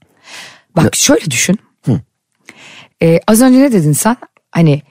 Bak 0.77 0.97
şöyle 0.97 1.31
düşün. 1.31 1.59
Ee, 3.03 3.21
az 3.27 3.43
önce 3.43 3.59
ne 3.59 3.73
dedin 3.73 3.93
sen? 3.93 4.17
Hani 4.51 4.83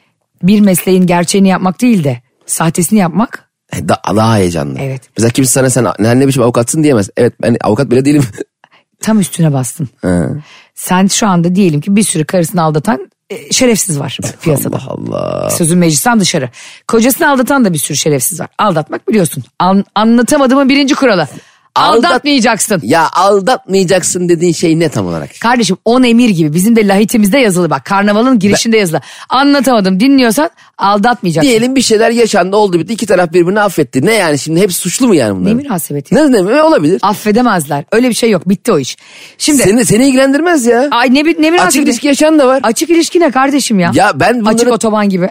bir 0.43 0.59
mesleğin 0.61 1.05
gerçeğini 1.05 1.47
yapmak 1.47 1.81
değil 1.81 2.03
de 2.03 2.21
sahtesini 2.45 2.99
yapmak. 2.99 3.49
E, 3.73 3.89
Da, 3.89 4.01
daha 4.15 4.35
heyecanlı. 4.37 4.79
Evet. 4.79 5.01
Mesela 5.17 5.29
kimse 5.31 5.51
sana 5.51 5.69
sen 5.69 5.85
ne, 5.99 6.19
ne 6.19 6.27
biçim 6.27 6.43
avukatsın 6.43 6.83
diyemez. 6.83 7.09
Evet 7.17 7.33
ben 7.41 7.57
avukat 7.63 7.91
bile 7.91 8.05
değilim. 8.05 8.23
Tam 9.01 9.19
üstüne 9.19 9.53
bastın. 9.53 9.89
Ha. 10.01 10.29
Sen 10.75 11.07
şu 11.07 11.27
anda 11.27 11.55
diyelim 11.55 11.81
ki 11.81 11.95
bir 11.95 12.03
sürü 12.03 12.25
karısını 12.25 12.61
aldatan 12.61 13.09
e, 13.29 13.53
şerefsiz 13.53 13.99
var 13.99 14.17
piyasada. 14.41 14.77
Allah 14.87 15.13
Allah. 15.15 15.49
Sözün 15.49 15.77
meclisten 15.77 16.19
dışarı. 16.19 16.49
Kocasını 16.87 17.29
aldatan 17.29 17.65
da 17.65 17.73
bir 17.73 17.77
sürü 17.77 17.97
şerefsiz 17.97 18.39
var. 18.39 18.47
Aldatmak 18.57 19.07
biliyorsun. 19.09 19.43
An- 19.59 19.85
anlatamadığımın 19.95 20.69
birinci 20.69 20.95
kuralı. 20.95 21.27
Aldat- 21.75 22.05
Aldatmayacaksın. 22.11 22.79
Ya 22.83 23.09
aldatmayacaksın 23.13 24.29
dediğin 24.29 24.53
şey 24.53 24.79
ne 24.79 24.89
tam 24.89 25.07
olarak? 25.07 25.29
Kardeşim 25.41 25.77
on 25.85 26.03
emir 26.03 26.29
gibi 26.29 26.53
bizim 26.53 26.75
de 26.75 26.87
lahitimizde 26.87 27.37
yazılı 27.37 27.69
bak. 27.69 27.85
Karnavalın 27.85 28.39
girişinde 28.39 28.77
yazılı. 28.77 29.01
Anlatamadım 29.29 29.99
dinliyorsan 29.99 30.49
aldatmayacaksın. 30.77 31.49
Diyelim 31.49 31.75
bir 31.75 31.81
şeyler 31.81 32.11
yaşandı 32.11 32.55
oldu 32.55 32.79
bitti 32.79 32.93
iki 32.93 33.05
taraf 33.05 33.33
birbirini 33.33 33.61
affetti. 33.61 34.05
Ne 34.05 34.13
yani 34.13 34.39
şimdi 34.39 34.59
hepsi 34.61 34.79
suçlu 34.79 35.07
mu 35.07 35.15
yani 35.15 35.35
bunlar? 35.39 35.49
Ne 35.49 35.53
münasebeti? 35.53 36.15
Ne, 36.15 36.31
ne, 36.31 36.45
ne 36.45 36.63
olabilir? 36.63 36.99
Affedemezler. 37.01 37.83
Öyle 37.91 38.09
bir 38.09 38.13
şey 38.15 38.29
yok. 38.29 38.49
Bitti 38.49 38.71
o 38.71 38.79
iş. 38.79 38.97
Şimdi 39.37 39.57
Seni, 39.63 39.85
seni 39.85 40.07
ilgilendirmez 40.07 40.65
ya. 40.65 40.87
ay 40.91 41.13
ne 41.13 41.25
bir 41.25 41.41
ne 41.41 41.51
münasebeti? 41.51 41.67
Açık 41.67 41.83
ilişki 41.83 42.07
yaşayan 42.07 42.39
da 42.39 42.47
var. 42.47 42.59
Açık 42.63 42.89
ilişki 42.89 43.19
ne 43.19 43.31
kardeşim 43.31 43.79
ya? 43.79 43.91
Ya 43.93 44.11
ben 44.15 44.39
bunları... 44.41 44.55
Açık 44.55 44.71
otoban 44.71 45.09
gibi. 45.09 45.29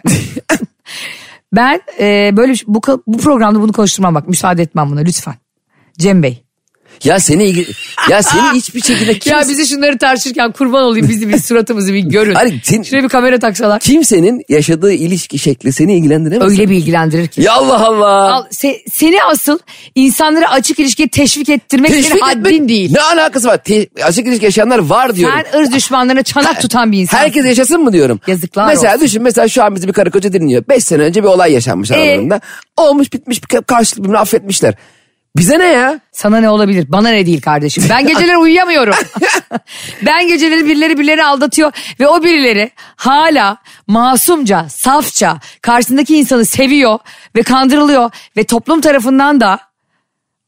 ben 1.53 1.81
e, 2.01 2.31
böyle 2.37 2.53
bir- 2.53 2.65
bu, 2.67 2.81
bu 3.07 3.19
programda 3.19 3.61
bunu 3.61 3.73
konuşturmam 3.73 4.15
bak 4.15 4.29
müsaade 4.29 4.63
etmem 4.63 4.91
buna 4.91 5.01
lütfen. 5.01 5.35
Cem 5.99 6.23
Bey. 6.23 6.41
Ya 7.05 7.21
seni 7.21 7.45
ilgi... 7.45 7.67
ya 8.11 8.23
seni 8.23 8.43
hiçbir 8.55 8.81
şekilde 8.81 9.19
kim... 9.19 9.33
Ya 9.33 9.41
bizi 9.49 9.67
şunları 9.67 9.99
tartışırken 9.99 10.53
kurban 10.53 10.83
olayım 10.83 11.09
bizi 11.09 11.29
bir 11.29 11.39
suratımızı 11.39 11.93
bir 11.95 11.99
görün. 11.99 12.35
Hani 12.35 12.61
sen- 12.65 12.83
Şuraya 12.83 13.03
bir 13.05 13.09
kamera 13.09 13.39
taksalar. 13.39 13.81
kimsenin 13.81 14.43
yaşadığı 14.49 14.93
ilişki 14.93 15.39
şekli 15.39 15.73
seni 15.73 15.97
ilgilendiremez. 15.97 16.51
Öyle 16.53 16.71
bir 16.71 16.77
ilgilendirir 16.77 17.29
ki. 17.29 17.41
Ya 17.43 17.53
Allah 17.53 17.87
Allah. 17.87 18.33
Al, 18.35 18.45
se- 18.51 18.79
seni 18.93 19.23
asıl 19.23 19.59
insanları 19.95 20.49
açık 20.49 20.79
ilişkiye 20.79 21.09
teşvik 21.09 21.49
ettirmek 21.49 21.91
senin 21.91 22.03
Teşvik 22.03 22.23
haddin 22.23 22.41
etmek- 22.45 22.69
değil. 22.69 22.93
Ne 22.93 23.01
alakası 23.01 23.49
var? 23.49 23.57
Te- 23.65 23.89
açık 24.05 24.27
ilişki 24.27 24.45
yaşayanlar 24.45 24.79
var 24.79 25.17
diyorum. 25.17 25.39
Sen 25.53 25.61
ırz 25.61 25.73
düşmanlarına 25.75 26.23
çanak 26.23 26.61
tutan 26.61 26.93
bir 26.93 26.99
insan. 26.99 27.19
Herkes 27.19 27.47
yaşasın 27.47 27.81
mı 27.81 27.93
diyorum. 27.93 28.21
Yazıklar 28.27 28.67
Mesela 28.67 28.95
olsun. 28.95 29.07
düşün 29.07 29.23
mesela 29.23 29.49
şu 29.49 29.63
an 29.65 29.75
bizi 29.77 29.89
bir 29.89 29.93
karı 29.93 30.11
koca 30.11 30.33
dinliyor. 30.33 30.65
Beş 30.69 30.85
sene 30.85 31.03
önce 31.03 31.23
bir 31.23 31.29
olay 31.29 31.53
yaşanmış 31.53 31.91
Ee? 31.91 31.95
aralarında. 31.95 32.41
Olmuş 32.77 33.13
bitmiş 33.13 33.43
bir 33.43 33.61
karşılıklı 33.63 34.03
birbirini 34.05 34.19
affetmişler. 34.19 34.75
Bize 35.37 35.59
ne 35.59 35.67
ya? 35.67 36.01
Sana 36.13 36.41
ne 36.41 36.49
olabilir? 36.51 36.85
Bana 36.89 37.09
ne 37.09 37.27
değil 37.27 37.41
kardeşim. 37.41 37.85
Ben 37.91 38.07
geceleri 38.07 38.39
uyuyamıyorum. 38.39 38.95
ben 40.07 40.29
geceleri 40.29 40.67
birileri 40.67 40.99
birileri 40.99 41.25
aldatıyor 41.25 41.73
ve 42.01 42.09
o 42.09 42.23
birileri 42.25 42.71
hala 42.97 43.57
masumca, 43.87 44.69
safça 44.69 45.39
karşısındaki 45.63 46.17
insanı 46.17 46.45
seviyor 46.45 46.99
ve 47.37 47.43
kandırılıyor 47.43 48.11
ve 48.37 48.45
toplum 48.45 48.81
tarafından 48.81 49.41
da 49.41 49.59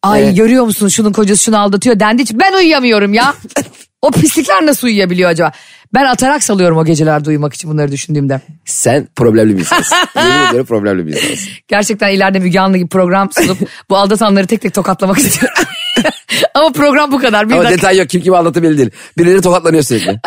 ay 0.02 0.22
Evet. 0.22 0.36
görüyor 0.36 0.64
musun 0.64 0.88
şunun 0.88 1.12
kocası 1.12 1.42
şunu 1.42 1.58
aldatıyor 1.58 2.18
için 2.18 2.40
ben 2.40 2.52
uyuyamıyorum 2.52 3.14
ya. 3.14 3.34
o 4.06 4.10
pislikler 4.10 4.66
nasıl 4.66 4.86
uyuyabiliyor 4.86 5.30
acaba? 5.30 5.52
Ben 5.94 6.04
atarak 6.04 6.42
salıyorum 6.42 6.78
o 6.78 6.84
gecelerde 6.84 7.30
uyumak 7.30 7.54
için 7.54 7.70
bunları 7.70 7.92
düşündüğümde. 7.92 8.40
Sen 8.64 9.08
problemli 9.16 9.54
bir 9.54 9.60
insansın. 9.60 9.96
Yemin 10.52 10.64
problemli 10.64 11.06
bir 11.06 11.12
insansın. 11.12 11.48
Gerçekten 11.68 12.10
ileride 12.10 12.38
Müge 12.38 12.60
Anlı 12.60 12.76
gibi 12.76 12.88
program 12.88 13.30
sunup 13.32 13.58
bu 13.90 13.96
aldatanları 13.96 14.46
tek 14.46 14.60
tek 14.60 14.74
tokatlamak 14.74 15.18
istiyorum. 15.18 15.64
Ama 16.54 16.72
program 16.72 17.12
bu 17.12 17.18
kadar. 17.18 17.48
Bir 17.48 17.54
Ama 17.54 17.64
dakika. 17.64 17.78
detay 17.78 17.98
yok 17.98 18.08
kim 18.08 18.22
kimi 18.22 18.36
anlatı 18.36 18.62
belli 18.62 18.78
değil. 18.78 18.90
Birileri 19.18 19.40
tokatlanıyor 19.40 19.82
sürekli. 19.82 20.20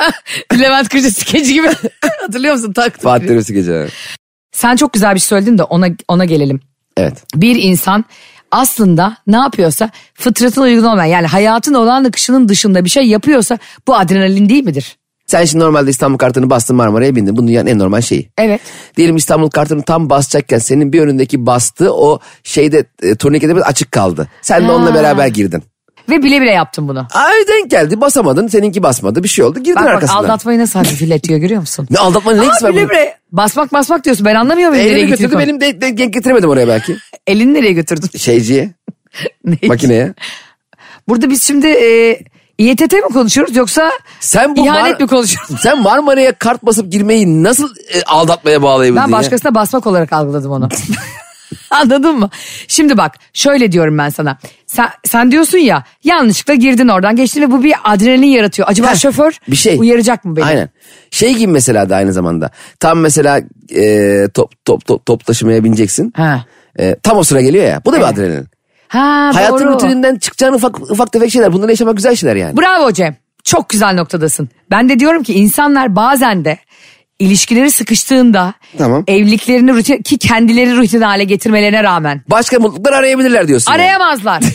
Levent 0.59 0.89
Kırcı 0.89 1.11
skeci 1.11 1.53
gibi. 1.53 1.67
Hatırlıyor 2.21 2.53
musun? 2.53 2.73
Tak. 2.73 3.01
Fatih 3.01 3.27
Dönüsü 3.27 3.53
gece. 3.53 3.87
Sen 4.51 4.75
çok 4.75 4.93
güzel 4.93 5.15
bir 5.15 5.19
şey 5.19 5.27
söyledin 5.27 5.57
de 5.57 5.63
ona, 5.63 5.87
ona 6.07 6.25
gelelim. 6.25 6.59
Evet. 6.97 7.23
Bir 7.35 7.55
insan 7.55 8.05
aslında 8.51 9.17
ne 9.27 9.37
yapıyorsa 9.37 9.89
fıtratına 10.13 10.63
uygun 10.63 10.83
olmayan 10.83 11.05
yani 11.11 11.27
hayatın 11.27 11.73
olan 11.73 12.03
akışının 12.03 12.49
dışında 12.49 12.85
bir 12.85 12.89
şey 12.89 13.03
yapıyorsa 13.03 13.57
bu 13.87 13.95
adrenalin 13.95 14.49
değil 14.49 14.63
midir? 14.63 14.97
Sen 15.27 15.45
şimdi 15.45 15.63
normalde 15.63 15.89
İstanbul 15.89 16.17
kartını 16.17 16.49
bastın 16.49 16.75
Marmara'ya 16.75 17.15
bindin. 17.15 17.37
Bu 17.37 17.47
dünyanın 17.47 17.67
en 17.67 17.79
normal 17.79 18.01
şeyi. 18.01 18.29
Evet. 18.37 18.61
Diyelim 18.97 19.15
İstanbul 19.15 19.49
kartını 19.49 19.81
tam 19.83 20.09
basacakken 20.09 20.57
senin 20.57 20.93
bir 20.93 21.01
önündeki 21.01 21.45
bastı 21.45 21.93
o 21.93 22.19
şeyde 22.43 22.85
e, 23.03 23.15
turnikede 23.15 23.53
açık 23.53 23.91
kaldı. 23.91 24.27
Sen 24.41 24.61
de 24.63 24.65
Ha. 24.65 24.73
onunla 24.75 24.93
beraber 24.95 25.27
girdin. 25.27 25.63
Ve 26.09 26.23
bile 26.23 26.41
bile 26.41 26.51
yaptım 26.51 26.87
bunu. 26.87 27.07
Ay 27.13 27.47
denk 27.47 27.71
geldi 27.71 28.01
basamadın 28.01 28.47
seninki 28.47 28.83
basmadı 28.83 29.23
bir 29.23 29.27
şey 29.27 29.45
oldu 29.45 29.59
girdin 29.59 29.75
Bak 29.75 29.83
bak 29.85 29.89
arkasından. 29.93 30.23
aldatmayı 30.23 30.59
nasıl 30.59 30.79
hafifletiyor 30.79 31.39
görüyor 31.39 31.61
musun? 31.61 31.87
Ne 31.89 31.97
aldatmanın 31.99 32.37
ne 32.39 32.45
ilgisi 32.45 32.65
Aa, 32.65 32.67
var 32.69 32.73
bile 32.75 32.81
bunun? 32.81 32.89
bile 32.89 33.15
basmak 33.31 33.73
basmak 33.73 34.05
diyorsun 34.05 34.25
ben 34.25 34.35
anlamıyorum. 34.35 34.75
nereye 34.77 34.89
Elini 34.89 35.07
gittiğini 35.07 35.29
götürdü 35.29 35.39
benim 35.43 35.61
de, 35.61 35.81
de- 35.81 35.97
denk 35.97 36.13
getiremedim 36.13 36.49
oraya 36.49 36.67
belki. 36.67 36.97
Elini 37.27 37.53
nereye 37.53 37.73
götürdün? 37.73 38.17
Şeyciye 38.17 38.71
Ne? 39.45 39.55
makineye. 39.67 40.13
Burada 41.07 41.29
biz 41.29 41.43
şimdi 41.43 41.67
e, 41.67 42.19
İETT 42.57 42.93
mi 42.93 43.01
konuşuyoruz 43.01 43.55
yoksa 43.55 43.91
Sen 44.19 44.55
bu 44.55 44.65
ihanet 44.65 44.95
Mar- 44.99 45.01
mi 45.01 45.07
konuşuyoruz? 45.07 45.55
Sen 45.61 45.81
Marmara'ya 45.81 46.31
kart 46.33 46.65
basıp 46.65 46.91
girmeyi 46.91 47.43
nasıl 47.43 47.69
e, 47.93 48.03
aldatmaya 48.03 48.61
bağlayabildin 48.61 49.03
Ben 49.03 49.07
ya? 49.07 49.11
başkasına 49.11 49.55
basmak 49.55 49.87
olarak 49.87 50.13
algıladım 50.13 50.51
onu. 50.51 50.69
Anladın 51.69 52.15
mı? 52.19 52.29
Şimdi 52.67 52.97
bak 52.97 53.15
şöyle 53.33 53.71
diyorum 53.71 53.97
ben 53.97 54.09
sana. 54.09 54.37
Sen, 54.67 54.89
sen 55.05 55.31
diyorsun 55.31 55.57
ya 55.57 55.83
yanlışlıkla 56.03 56.53
girdin 56.53 56.87
oradan 56.87 57.15
geçtin 57.15 57.41
ve 57.41 57.51
bu 57.51 57.63
bir 57.63 57.73
adrenalin 57.83 58.27
yaratıyor. 58.27 58.67
Acaba 58.71 58.91
Heh, 58.91 58.95
şoför 58.95 59.39
bir 59.47 59.55
şey. 59.55 59.77
uyaracak 59.79 60.25
mı 60.25 60.35
beni? 60.35 60.45
Aynen. 60.45 60.69
Şey 61.11 61.33
gibi 61.35 61.51
mesela 61.51 61.89
da 61.89 61.95
aynı 61.95 62.13
zamanda. 62.13 62.49
Tam 62.79 62.99
mesela 62.99 63.41
e, 63.75 64.27
top, 64.33 64.65
top, 64.65 64.85
top, 64.85 65.05
top 65.05 65.25
taşımaya 65.25 65.63
bineceksin. 65.63 66.13
Ha. 66.15 66.45
E, 66.79 66.95
tam 67.03 67.17
o 67.17 67.23
sıra 67.23 67.41
geliyor 67.41 67.65
ya. 67.65 67.81
Bu 67.85 67.91
da 67.93 67.97
bir 67.97 68.01
Evet. 68.01 68.13
adrenalin. 68.13 68.47
Ha 68.87 69.31
Hayatın 69.33 69.65
doğru. 69.65 69.73
rutininden 69.73 70.15
çıkacağın 70.15 70.53
ufak 70.53 70.91
ufak 70.91 71.11
tefek 71.11 71.31
şeyler. 71.31 71.53
Bunları 71.53 71.71
yaşamak 71.71 71.95
güzel 71.95 72.15
şeyler 72.15 72.35
yani. 72.35 72.57
Bravo 72.57 72.91
Cem. 72.91 73.15
Çok 73.43 73.69
güzel 73.69 73.93
noktadasın. 73.93 74.49
Ben 74.71 74.89
de 74.89 74.99
diyorum 74.99 75.23
ki 75.23 75.33
insanlar 75.33 75.95
bazen 75.95 76.45
de 76.45 76.57
ilişkileri 77.19 77.71
sıkıştığında 77.71 78.53
Tamam. 78.77 79.03
evliliklerini 79.07 79.73
rutin 79.73 80.01
ki 80.01 80.17
kendileri 80.17 80.77
rutin 80.77 81.01
hale 81.01 81.23
getirmelerine 81.23 81.83
rağmen 81.83 82.21
Başka 82.27 82.59
mutluluklar 82.59 82.93
arayabilirler 82.93 83.47
diyorsun. 83.47 83.71
yani. 83.71 83.81
Arayamazlar. 83.81 84.43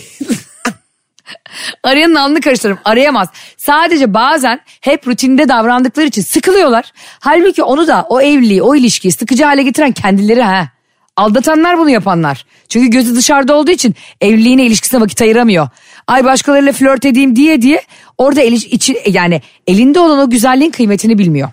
Arayanın 1.83 2.15
alnını 2.15 2.41
karıştırırım. 2.41 2.79
Arayamaz. 2.85 3.29
Sadece 3.57 4.15
bazen 4.15 4.61
hep 4.81 5.09
rutinde 5.09 5.49
davrandıkları 5.49 6.07
için 6.07 6.23
sıkılıyorlar. 6.23 6.93
Halbuki 7.21 7.63
onu 7.63 7.87
da 7.87 8.07
o 8.09 8.21
evliliği, 8.21 8.63
o 8.63 8.75
ilişkiyi 8.77 9.13
sıkıcı 9.13 9.45
hale 9.45 9.63
getiren 9.63 9.93
kendileri 9.93 10.43
ha. 10.43 10.69
Aldatanlar 11.17 11.79
bunu 11.79 11.91
yapanlar. 11.91 12.47
Çünkü 12.69 12.91
gözü 12.91 13.17
dışarıda 13.17 13.55
olduğu 13.55 13.71
için 13.71 13.95
evliliğine 14.21 14.67
ilişkisine 14.67 15.01
vakit 15.01 15.23
ayıramıyor. 15.23 15.69
Ay 16.07 16.25
başkalarıyla 16.25 16.73
flört 16.73 17.05
edeyim 17.05 17.37
diye 17.37 17.63
diye 17.63 17.83
orada 18.19 18.41
el, 18.41 18.53
içi, 18.53 18.97
yani 19.07 19.43
elinde 19.67 20.01
olan 20.01 20.19
o 20.19 20.31
güzelliğin 20.31 20.71
kıymetini 20.71 21.19
bilmiyor. 21.19 21.49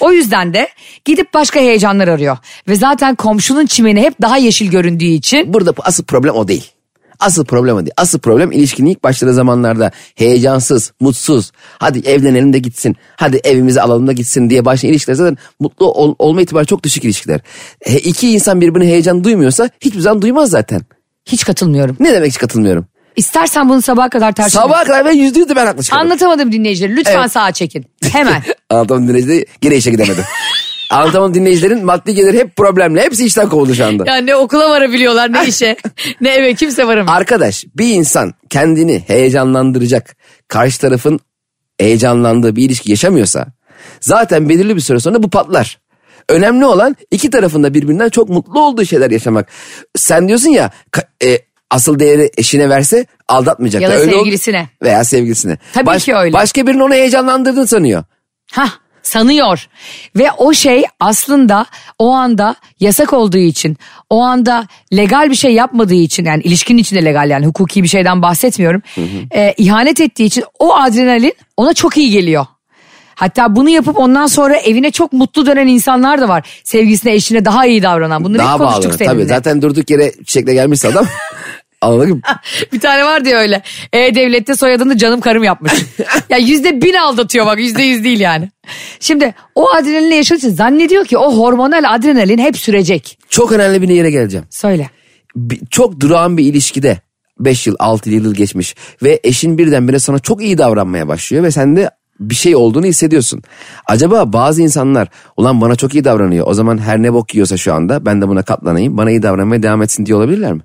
O 0.00 0.12
yüzden 0.12 0.54
de 0.54 0.68
gidip 1.04 1.34
başka 1.34 1.60
heyecanlar 1.60 2.08
arıyor. 2.08 2.38
Ve 2.68 2.74
zaten 2.76 3.14
komşunun 3.14 3.66
çimeni 3.66 4.00
hep 4.02 4.22
daha 4.22 4.36
yeşil 4.36 4.70
göründüğü 4.70 5.04
için 5.04 5.52
Burada 5.52 5.72
asıl 5.78 6.04
problem 6.04 6.34
o 6.34 6.48
değil. 6.48 6.70
Asıl 7.20 7.44
problem 7.44 7.76
o 7.76 7.80
değil. 7.80 7.92
Asıl 7.96 8.18
problem 8.18 8.52
ilişkinin 8.52 8.90
ilk 8.90 9.04
başladığı 9.04 9.34
zamanlarda 9.34 9.90
heyecansız, 10.14 10.92
mutsuz. 11.00 11.52
Hadi 11.78 11.98
evlenelim 11.98 12.52
de 12.52 12.58
gitsin. 12.58 12.96
Hadi 13.16 13.40
evimizi 13.44 13.80
alalım 13.82 14.06
da 14.06 14.12
gitsin 14.12 14.50
diye 14.50 14.64
başlayan 14.64 14.90
ilişkiler 14.92 15.14
zaten 15.14 15.36
mutlu 15.60 15.92
ol- 15.92 16.14
olma 16.18 16.42
ihtimali 16.42 16.66
çok 16.66 16.84
düşük 16.84 17.04
ilişkiler. 17.04 17.40
He, 17.84 17.98
iki 17.98 18.30
insan 18.30 18.60
birbirine 18.60 18.88
heyecan 18.88 19.24
duymuyorsa 19.24 19.70
hiçbir 19.80 20.00
zaman 20.00 20.22
duymaz 20.22 20.50
zaten. 20.50 20.80
hiç 21.26 21.44
katılmıyorum. 21.44 21.96
Ne 22.00 22.12
demek 22.12 22.28
hiç 22.30 22.38
katılmıyorum. 22.38 22.86
İstersen 23.16 23.68
bunu 23.68 23.82
sabaha 23.82 24.08
kadar 24.08 24.32
tartışalım. 24.32 24.68
Sabaha 24.68 24.84
kadar 24.84 25.04
ben 25.04 25.12
yüzde 25.12 25.38
yüzde 25.38 25.56
ben 25.56 25.66
haklı 25.66 25.82
çıkarım. 25.82 26.02
Anlatamadım 26.02 26.52
dinleyicileri. 26.52 26.96
Lütfen 26.96 27.20
Evet. 27.20 27.32
sağa 27.32 27.52
çekin. 27.52 27.86
Hemen. 28.12 28.42
Anlatamam 28.70 29.08
dinleyicileri 29.08 29.46
gene 29.60 29.76
işe 29.76 29.90
gidemedi. 29.90 30.24
Anlatamam 30.90 31.34
dinleyicilerin 31.34 31.84
maddi 31.84 32.14
geliri 32.14 32.38
hep 32.38 32.56
problemli. 32.56 33.00
Hepsi 33.00 33.24
işten 33.24 33.48
kovuldu 33.48 33.74
şu 33.74 33.86
anda. 33.86 34.04
ya 34.10 34.16
ne 34.16 34.36
okula 34.36 34.70
varabiliyorlar 34.70 35.32
ne 35.32 35.46
işe 35.46 35.76
ne 36.20 36.28
eve 36.34 36.54
kimse 36.54 36.86
varamıyor. 36.86 37.16
Arkadaş 37.16 37.64
bir 37.76 37.94
insan 37.94 38.34
kendini 38.50 39.04
heyecanlandıracak 39.06 40.16
karşı 40.48 40.80
tarafın 40.80 41.20
heyecanlandığı 41.80 42.56
bir 42.56 42.62
ilişki 42.64 42.90
yaşamıyorsa 42.90 43.46
zaten 44.00 44.48
belirli 44.48 44.76
bir 44.76 44.80
süre 44.80 45.00
sonra 45.00 45.22
bu 45.22 45.30
patlar. 45.30 45.78
Önemli 46.28 46.64
olan 46.66 46.96
iki 47.10 47.30
tarafında 47.30 47.74
birbirinden 47.74 48.08
çok 48.08 48.28
mutlu 48.28 48.60
olduğu 48.60 48.84
şeyler 48.84 49.10
yaşamak. 49.10 49.48
Sen 49.96 50.28
diyorsun 50.28 50.48
ya 50.50 50.70
ka- 50.92 51.26
e, 51.32 51.38
asıl 51.72 51.98
değeri 51.98 52.30
eşine 52.38 52.68
verse 52.68 53.06
aldatmayacak. 53.28 53.82
Ya 53.82 53.90
da 53.90 53.94
Öyle 53.94 54.14
ol- 54.14 54.18
sevgilisine. 54.18 54.68
Veya 54.82 55.04
sevgilisine. 55.04 55.58
Tabii 55.72 55.98
ki 55.98 56.14
öyle. 56.14 56.32
Başka 56.32 56.66
birinin 56.66 56.80
onu 56.80 56.94
heyecanlandırdığını 56.94 57.66
sanıyor. 57.66 58.04
Hah 58.52 58.70
sanıyor. 59.02 59.66
Ve 60.16 60.32
o 60.32 60.52
şey 60.52 60.84
aslında 61.00 61.66
o 61.98 62.10
anda 62.12 62.54
yasak 62.80 63.12
olduğu 63.12 63.38
için, 63.38 63.76
o 64.10 64.22
anda 64.22 64.66
legal 64.96 65.30
bir 65.30 65.34
şey 65.34 65.54
yapmadığı 65.54 65.94
için 65.94 66.24
yani 66.24 66.42
ilişkinin 66.42 66.78
içinde 66.78 67.04
legal 67.04 67.30
yani 67.30 67.46
hukuki 67.46 67.82
bir 67.82 67.88
şeyden 67.88 68.22
bahsetmiyorum. 68.22 68.82
e, 69.34 69.54
ihanet 69.56 70.00
ettiği 70.00 70.24
için 70.24 70.44
o 70.58 70.74
adrenalin 70.74 71.32
ona 71.56 71.74
çok 71.74 71.96
iyi 71.96 72.10
geliyor. 72.10 72.46
Hatta 73.14 73.56
bunu 73.56 73.68
yapıp 73.70 73.98
ondan 73.98 74.26
sonra 74.26 74.56
evine 74.56 74.90
çok 74.90 75.12
mutlu 75.12 75.46
dönen 75.46 75.66
insanlar 75.66 76.20
da 76.20 76.28
var. 76.28 76.60
Sevgisine, 76.64 77.12
eşine 77.12 77.44
daha 77.44 77.66
iyi 77.66 77.82
davranan. 77.82 78.24
Bunları 78.24 78.38
Daha 78.38 78.52
hep 78.52 78.58
konuştuk 78.58 78.84
bağlı. 78.84 78.98
seninle. 78.98 79.12
Tabii 79.14 79.24
zaten 79.24 79.62
durduk 79.62 79.90
yere 79.90 80.12
çiçekle 80.12 80.54
gelmişse 80.54 80.88
adam. 80.88 81.06
Anladın 81.82 82.10
mı? 82.14 82.20
Bir 82.72 82.80
tane 82.80 83.04
var 83.04 83.24
diye 83.24 83.36
öyle. 83.36 83.62
E-Devlet'te 83.92 84.56
soyadını 84.56 84.96
canım 84.98 85.20
karım 85.20 85.44
yapmış. 85.44 85.72
ya 86.30 86.38
yüzde 86.38 86.82
bin 86.82 86.94
aldatıyor 86.94 87.46
bak 87.46 87.58
yüzde 87.58 87.82
yüz 87.82 88.04
değil 88.04 88.20
yani. 88.20 88.50
Şimdi 89.00 89.34
o 89.54 89.70
adrenalinle 89.70 90.14
yaşadığı 90.14 90.50
zannediyor 90.50 91.04
ki 91.04 91.18
o 91.18 91.36
hormonal 91.38 91.84
adrenalin 91.94 92.38
hep 92.38 92.56
sürecek. 92.56 93.18
Çok 93.28 93.52
önemli 93.52 93.82
bir 93.82 93.88
yere 93.88 94.10
geleceğim. 94.10 94.46
Söyle. 94.50 94.90
Bir- 95.36 95.60
çok 95.70 96.00
durağan 96.00 96.38
bir 96.38 96.44
ilişkide 96.44 96.98
5 97.40 97.66
yıl 97.66 97.76
6 97.78 98.10
yıl 98.10 98.34
geçmiş 98.34 98.74
ve 99.02 99.20
eşin 99.24 99.58
birdenbire 99.58 99.98
sana 99.98 100.18
çok 100.18 100.42
iyi 100.42 100.58
davranmaya 100.58 101.08
başlıyor 101.08 101.44
ve 101.44 101.50
sen 101.50 101.76
de 101.76 101.90
bir 102.20 102.34
şey 102.34 102.56
olduğunu 102.56 102.86
hissediyorsun. 102.86 103.42
Acaba 103.86 104.32
bazı 104.32 104.62
insanlar 104.62 105.08
ulan 105.36 105.60
bana 105.60 105.76
çok 105.76 105.94
iyi 105.94 106.04
davranıyor 106.04 106.46
o 106.46 106.54
zaman 106.54 106.78
her 106.78 107.02
ne 107.02 107.12
bok 107.12 107.34
yiyorsa 107.34 107.56
şu 107.56 107.74
anda 107.74 108.06
ben 108.06 108.22
de 108.22 108.28
buna 108.28 108.42
katlanayım 108.42 108.96
bana 108.96 109.10
iyi 109.10 109.22
davranmaya 109.22 109.62
devam 109.62 109.82
etsin 109.82 110.06
diye 110.06 110.16
olabilirler 110.16 110.52
mi? 110.52 110.60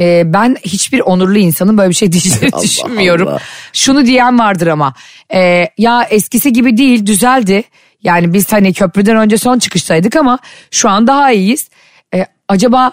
Ee, 0.00 0.22
ben 0.26 0.56
hiçbir 0.62 1.00
onurlu 1.00 1.38
insanın 1.38 1.78
böyle 1.78 1.90
bir 1.90 1.94
şey 1.94 2.12
diyeceğini 2.12 2.48
Allah 2.52 2.62
düşünmüyorum. 2.62 3.28
Allah. 3.28 3.38
Şunu 3.72 4.06
diyen 4.06 4.38
vardır 4.38 4.66
ama 4.66 4.94
e, 5.34 5.68
ya 5.78 6.02
eskisi 6.02 6.52
gibi 6.52 6.76
değil 6.76 7.06
düzeldi. 7.06 7.64
Yani 8.02 8.32
biz 8.32 8.52
hani 8.52 8.72
köprüden 8.72 9.16
önce 9.16 9.38
son 9.38 9.58
çıkıştaydık 9.58 10.16
ama 10.16 10.38
şu 10.70 10.88
an 10.88 11.06
daha 11.06 11.32
iyiyiz. 11.32 11.68
E, 12.14 12.26
acaba 12.48 12.92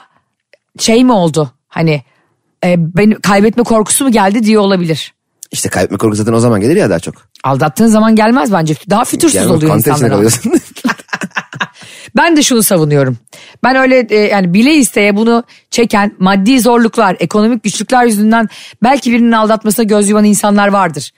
şey 0.80 1.04
mi 1.04 1.12
oldu 1.12 1.52
hani 1.68 2.04
e, 2.66 2.76
beni 2.78 3.16
kaybetme 3.16 3.64
korkusu 3.64 4.04
mu 4.04 4.12
geldi 4.12 4.44
diye 4.44 4.60
olabilir. 4.60 5.14
İşte 5.52 5.70
kaybetme 5.70 5.98
korkusu 5.98 6.24
zaten 6.24 6.34
o 6.34 6.40
zaman 6.40 6.62
gelir 6.62 6.76
ya 6.76 6.90
daha 6.90 7.00
çok. 7.00 7.16
Aldattığın 7.44 7.88
zaman 7.88 8.16
gelmez 8.16 8.52
bence. 8.52 8.76
Daha 8.90 9.06
fütursuz 9.06 9.36
Yani 9.36 9.52
oluyor 9.52 9.76
insanlar. 9.76 10.12
Ben 12.18 12.38
de 12.38 12.44
şunu 12.44 12.64
savunuyorum. 12.64 13.18
Ben 13.64 13.76
öyle 13.76 14.08
e, 14.10 14.16
yani 14.16 14.54
bile 14.54 14.74
isteye 14.74 15.16
bunu 15.16 15.44
çeken 15.72 16.12
maddi 16.20 16.60
zorluklar, 16.60 17.18
ekonomik 17.20 17.64
güçlükler 17.64 18.06
yüzünden 18.06 18.50
belki 18.84 19.12
birinin 19.12 19.32
aldatmasına 19.32 19.84
göz 19.84 20.10
yuman 20.10 20.24
insanlar 20.24 20.68
vardır. 20.68 21.12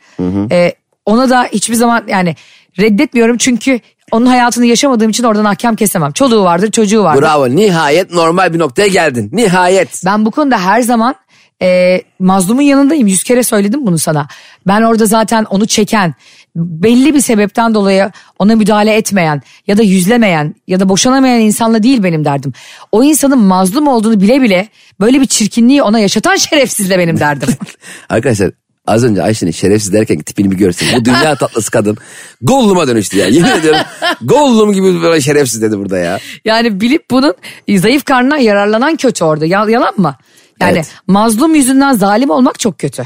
E, 0.51 0.73
ona 1.05 1.29
da 1.29 1.43
hiçbir 1.43 1.75
zaman 1.75 2.03
yani 2.07 2.35
reddetmiyorum 2.79 3.37
çünkü 3.37 3.79
onun 4.11 4.25
hayatını 4.25 4.65
yaşamadığım 4.65 5.09
için 5.09 5.23
oradan 5.23 5.45
ahkam 5.45 5.75
kesemem. 5.75 6.11
Çoluğu 6.11 6.43
vardır, 6.43 6.71
çocuğu 6.71 7.03
vardır. 7.03 7.21
Bravo 7.21 7.49
nihayet 7.49 8.11
normal 8.11 8.53
bir 8.53 8.59
noktaya 8.59 8.87
geldin. 8.87 9.29
Nihayet. 9.33 10.01
Ben 10.05 10.25
bu 10.25 10.31
konuda 10.31 10.59
her 10.59 10.81
zaman 10.81 11.15
e, 11.61 12.01
mazlumun 12.19 12.61
yanındayım. 12.61 13.07
Yüz 13.07 13.23
kere 13.23 13.43
söyledim 13.43 13.85
bunu 13.87 13.97
sana. 13.97 14.27
Ben 14.67 14.81
orada 14.81 15.05
zaten 15.05 15.43
onu 15.43 15.67
çeken, 15.67 16.13
belli 16.55 17.13
bir 17.13 17.21
sebepten 17.21 17.73
dolayı 17.73 18.11
ona 18.39 18.55
müdahale 18.55 18.93
etmeyen 18.93 19.41
ya 19.67 19.77
da 19.77 19.83
yüzlemeyen 19.83 20.55
ya 20.67 20.79
da 20.79 20.89
boşanamayan 20.89 21.39
insanla 21.41 21.83
değil 21.83 22.03
benim 22.03 22.25
derdim. 22.25 22.53
O 22.91 23.03
insanın 23.03 23.39
mazlum 23.39 23.87
olduğunu 23.87 24.21
bile 24.21 24.41
bile 24.41 24.67
böyle 24.99 25.21
bir 25.21 25.25
çirkinliği 25.25 25.83
ona 25.83 25.99
yaşatan 25.99 26.35
şerefsizle 26.35 26.99
benim 26.99 27.19
derdim. 27.19 27.49
Arkadaşlar 28.09 28.51
az 28.87 29.03
önce 29.03 29.23
Ayşe'nin 29.23 29.51
şerefsiz 29.51 29.93
derken 29.93 30.19
tipini 30.19 30.51
bir 30.51 30.57
görsen. 30.57 30.87
Bu 30.99 31.05
dünya 31.05 31.35
tatlısı 31.39 31.71
kadın 31.71 31.97
Gollum'a 32.41 32.87
dönüştü 32.87 33.17
ya. 33.17 33.27
Yemin 33.27 33.49
ediyorum 33.51 33.79
Gollum 34.21 34.73
gibi 34.73 35.01
böyle 35.01 35.21
şerefsiz 35.21 35.61
dedi 35.61 35.77
burada 35.77 35.97
ya. 35.97 36.19
yani 36.45 36.81
bilip 36.81 37.11
bunun 37.11 37.33
zayıf 37.75 38.05
karnına 38.05 38.37
yararlanan 38.37 38.95
kötü 38.95 39.23
orada. 39.23 39.45
Ya- 39.45 39.69
yalan 39.69 39.93
mı? 39.97 40.15
Yani 40.61 40.71
Evet. 40.73 40.87
mazlum 41.07 41.55
yüzünden 41.55 41.93
zalim 41.93 42.29
olmak 42.29 42.59
çok 42.59 42.79
kötü. 42.79 43.03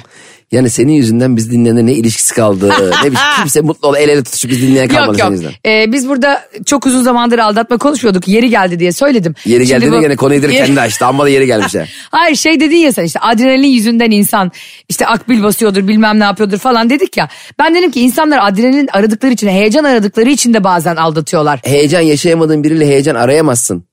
Yani 0.52 0.70
senin 0.70 0.92
yüzünden 0.92 1.38
biz 1.38 1.52
dinleyenle 1.52 1.86
ne 1.86 1.94
ilişkisi 1.94 2.34
kaldı. 2.34 2.74
ne 3.04 3.12
bir 3.12 3.18
kimse 3.38 3.62
mutlu 3.62 3.88
ol 3.88 3.96
el 3.96 4.10
ele 4.10 4.24
tutuşup 4.24 4.52
biz 4.52 4.62
dinleyen 4.62 4.88
kalmadı 4.88 5.20
Yok 5.20 5.44
yok. 5.44 5.52
Ee, 5.66 5.92
biz 5.92 6.10
burada 6.10 6.42
çok 6.66 6.86
uzun 6.86 7.02
zamandır 7.04 7.40
aldatma 7.40 7.78
konuşmuyorduk. 7.78 8.28
Yeri 8.28 8.50
geldi 8.50 8.80
diye 8.80 8.92
söyledim. 8.92 9.36
Yeri 9.46 9.66
geldiğinde 9.66 9.98
bu- 9.98 10.02
gene 10.02 10.16
konuyu 10.16 10.42
direkt 10.42 10.58
kendi 10.66 10.82
açtı. 10.82 11.06
Amma 11.06 11.24
da 11.26 11.30
yeri 11.30 11.46
gelmiş 11.46 11.76
ha. 11.76 11.84
Hayır 12.12 12.36
şey 12.36 12.60
dedin 12.60 12.76
ya 12.78 12.94
sen 12.94 13.04
işte 13.04 13.20
adrenalin 13.20 13.68
yüzünden 13.68 14.12
insan 14.12 14.52
işte 14.90 15.08
akbil 15.08 15.44
basıyordur 15.44 15.88
bilmem 15.88 16.20
ne 16.20 16.24
yapıyordur 16.24 16.58
falan 16.58 16.90
dedik 16.90 17.18
ya. 17.18 17.30
Ben 17.60 17.76
dedim 17.76 17.92
ki 17.92 18.02
insanlar 18.02 18.40
adrenalin 18.52 18.90
aradıkları 18.94 19.32
için 19.32 19.48
heyecan 19.48 19.84
aradıkları 19.84 20.30
için 20.30 20.54
de 20.54 20.64
bazen 20.64 20.96
aldatıyorlar. 20.96 21.60
Heyecan 21.64 22.02
yaşayamadığın 22.02 22.64
biriyle 22.64 22.88
heyecan 22.88 23.16
arayamazsın. 23.16 23.84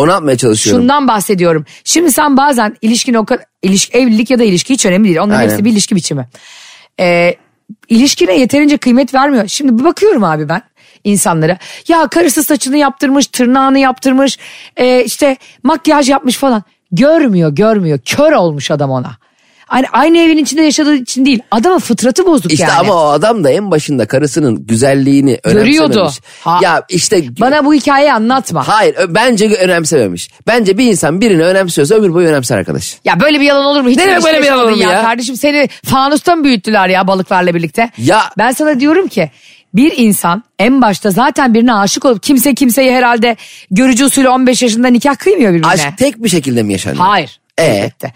Onu 0.00 0.10
yapmaya 0.10 0.36
çalışıyorum. 0.36 0.82
Şundan 0.82 1.08
bahsediyorum. 1.08 1.64
Şimdi 1.84 2.12
sen 2.12 2.36
bazen 2.36 2.76
ilişkin 2.82 3.14
o 3.14 3.24
kadar 3.24 3.44
ilişki, 3.62 3.98
evlilik 3.98 4.30
ya 4.30 4.38
da 4.38 4.44
ilişki 4.44 4.74
hiç 4.74 4.86
önemli 4.86 5.04
değil. 5.04 5.18
Onların 5.18 5.38
Aynen. 5.38 5.50
hepsi 5.50 5.64
bir 5.64 5.72
ilişki 5.72 5.96
biçimi. 5.96 6.28
Ee, 7.00 7.34
ilişkine 7.88 8.38
yeterince 8.38 8.76
kıymet 8.76 9.14
vermiyor. 9.14 9.48
Şimdi 9.48 9.78
bir 9.78 9.84
bakıyorum 9.84 10.24
abi 10.24 10.48
ben 10.48 10.62
insanlara. 11.04 11.58
Ya 11.88 12.08
karısı 12.08 12.44
saçını 12.44 12.76
yaptırmış, 12.76 13.26
tırnağını 13.26 13.78
yaptırmış, 13.78 14.38
e, 14.76 15.04
işte 15.04 15.36
makyaj 15.62 16.08
yapmış 16.08 16.36
falan. 16.36 16.62
Görmüyor, 16.92 17.50
görmüyor. 17.50 17.98
Kör 18.04 18.32
olmuş 18.32 18.70
adam 18.70 18.90
ona. 18.90 19.19
Hani 19.70 19.86
aynı 19.92 20.18
evin 20.18 20.38
içinde 20.38 20.62
yaşadığı 20.62 20.94
için 20.94 21.26
değil. 21.26 21.38
Adamın 21.50 21.78
fıtratı 21.78 22.26
bozuk 22.26 22.52
İşte 22.52 22.64
yani. 22.64 22.72
ama 22.78 22.94
o 22.94 23.08
adam 23.08 23.44
da 23.44 23.50
en 23.50 23.70
başında 23.70 24.06
karısının 24.06 24.66
güzelliğini. 24.66 25.38
Görüyordu. 25.44 26.10
Ha. 26.44 26.58
Ya 26.62 26.82
işte 26.88 27.22
Bana 27.40 27.64
bu 27.64 27.74
hikayeyi 27.74 28.12
anlatma. 28.12 28.68
hayır 28.68 28.96
bence 29.08 29.46
önemsememiş. 29.48 30.30
Bence 30.46 30.78
bir 30.78 30.84
insan 30.86 31.20
birini 31.20 31.44
önemsiyorsa 31.44 31.94
ömür 31.94 32.14
boyu 32.14 32.28
önemser 32.28 32.58
arkadaş. 32.58 32.96
Ya 33.04 33.20
böyle 33.20 33.40
bir 33.40 33.44
yalan 33.44 33.64
olur 33.64 33.80
mu? 33.80 33.88
Hiç 33.88 33.96
Ne 33.96 34.06
demek 34.06 34.24
böyle 34.24 34.38
bir 34.40 34.44
yalan 34.44 34.56
yaşamadın 34.58 34.80
olur 34.82 34.86
mu 34.86 34.92
ya? 34.92 35.02
Kardeşim 35.02 35.36
seni 35.36 35.68
fanusta 35.84 36.36
mı 36.36 36.44
büyüttüler 36.44 36.88
ya 36.88 37.06
balıklarla 37.06 37.54
birlikte? 37.54 37.90
Ya- 37.98 38.30
Ben 38.38 38.52
sana 38.52 38.80
diyorum 38.80 39.08
ki 39.08 39.30
bir 39.74 39.92
insan 39.96 40.44
en 40.58 40.82
başta 40.82 41.10
zaten 41.10 41.54
birine 41.54 41.74
aşık 41.74 42.04
olup 42.04 42.22
kimse 42.22 42.54
kimseyi 42.54 42.92
herhalde 42.92 43.36
görücü 43.70 44.04
usulü 44.04 44.28
15 44.28 44.62
yaşında 44.62 44.88
nikah 44.88 45.16
kıymıyor 45.16 45.50
birbirine. 45.52 45.72
Aşk 45.72 45.98
tek 45.98 46.24
bir 46.24 46.28
şekilde 46.28 46.62
mi 46.62 46.72
yaşanıyor? 46.72 47.04
Hayır. 47.04 47.40
Ee? 47.58 47.64
Elbette. 47.64 48.12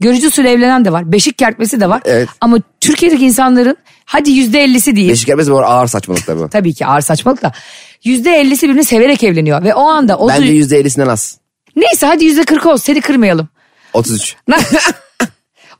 Görücü 0.00 0.28
usulü 0.28 0.48
evlenen 0.48 0.84
de 0.84 0.92
var. 0.92 1.12
Beşik 1.12 1.38
kertmesi 1.38 1.80
de 1.80 1.88
var. 1.88 2.02
Evet. 2.04 2.28
Ama 2.40 2.58
Türkiye'deki 2.80 3.26
insanların 3.26 3.76
hadi 4.04 4.30
yüzde 4.30 4.60
ellisi 4.64 4.96
değil. 4.96 5.10
Beşik 5.10 5.26
gelmesi 5.26 5.50
bu 5.52 5.60
ağır 5.60 5.86
saçmalık 5.86 6.26
tabii. 6.26 6.48
Tabii 6.50 6.74
ki 6.74 6.86
ağır 6.86 7.00
saçmalık 7.00 7.42
da. 7.42 7.52
Yüzde 8.04 8.30
ellisi 8.30 8.68
birini 8.68 8.84
severek 8.84 9.22
evleniyor. 9.24 9.64
Ve 9.64 9.74
o 9.74 9.88
anda 9.88 10.18
o 10.18 10.28
Bence 10.28 10.52
yüzde 10.52 10.78
ellisinden 10.78 11.06
az. 11.06 11.38
neyse 11.76 12.06
hadi 12.06 12.24
yüzde 12.24 12.44
kırk 12.44 12.66
olsun 12.66 12.84
seni 12.84 13.00
kırmayalım. 13.00 13.48
33. 13.92 14.36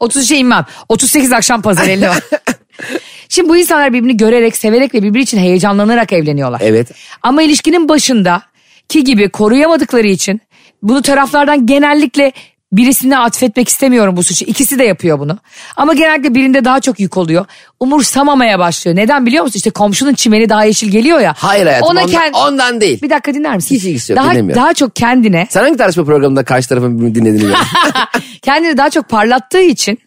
33'e 0.00 0.36
inmem. 0.36 0.64
38 0.88 1.32
akşam 1.32 1.62
pazar 1.62 1.88
50 1.88 2.08
var. 2.08 2.18
Şimdi 3.28 3.48
bu 3.48 3.56
insanlar 3.56 3.92
birbirini 3.92 4.16
görerek, 4.16 4.56
severek 4.56 4.94
ve 4.94 5.02
birbiri 5.02 5.22
için 5.22 5.38
heyecanlanarak 5.38 6.12
evleniyorlar. 6.12 6.60
Evet. 6.64 6.90
Ama 7.22 7.42
ilişkinin 7.42 7.88
başında 7.88 8.42
ki 8.88 9.04
gibi 9.04 9.28
koruyamadıkları 9.28 10.06
için 10.06 10.40
bunu 10.82 11.02
taraflardan 11.02 11.66
genellikle 11.66 12.32
birisine 12.72 13.18
atfetmek 13.18 13.68
istemiyorum 13.68 14.16
bu 14.16 14.22
suçu. 14.22 14.44
İkisi 14.44 14.78
de 14.78 14.84
yapıyor 14.84 15.18
bunu. 15.18 15.38
Ama 15.76 15.94
genellikle 15.94 16.34
birinde 16.34 16.64
daha 16.64 16.80
çok 16.80 17.00
yük 17.00 17.16
oluyor. 17.16 17.46
Umursamamaya 17.80 18.58
başlıyor. 18.58 18.96
Neden 18.96 19.26
biliyor 19.26 19.44
musun? 19.44 19.56
İşte 19.56 19.70
komşunun 19.70 20.14
çimeni 20.14 20.48
daha 20.48 20.64
yeşil 20.64 20.88
geliyor 20.90 21.20
ya. 21.20 21.34
Hayır 21.36 21.66
hayatım 21.66 21.88
Ona 21.88 22.00
ondan, 22.00 22.14
kend- 22.14 22.48
ondan 22.48 22.80
değil. 22.80 23.02
Bir 23.02 23.10
dakika 23.10 23.34
dinler 23.34 23.56
misin? 23.56 23.74
Hiç 23.74 23.84
ilgisi 23.84 24.12
yok, 24.12 24.22
daha, 24.22 24.30
dinlemiyorum. 24.30 24.62
daha 24.62 24.74
çok 24.74 24.96
kendine 24.96 25.46
Sen 25.50 25.62
hangi 25.62 25.76
tartışma 25.76 26.04
programında 26.04 26.44
karşı 26.44 26.68
tarafın 26.68 26.98
birbirini 26.98 27.14
dinlediğini 27.14 27.54
kendini 28.42 28.76
daha 28.76 28.90
çok 28.90 29.08
parlattığı 29.08 29.60
için 29.62 29.98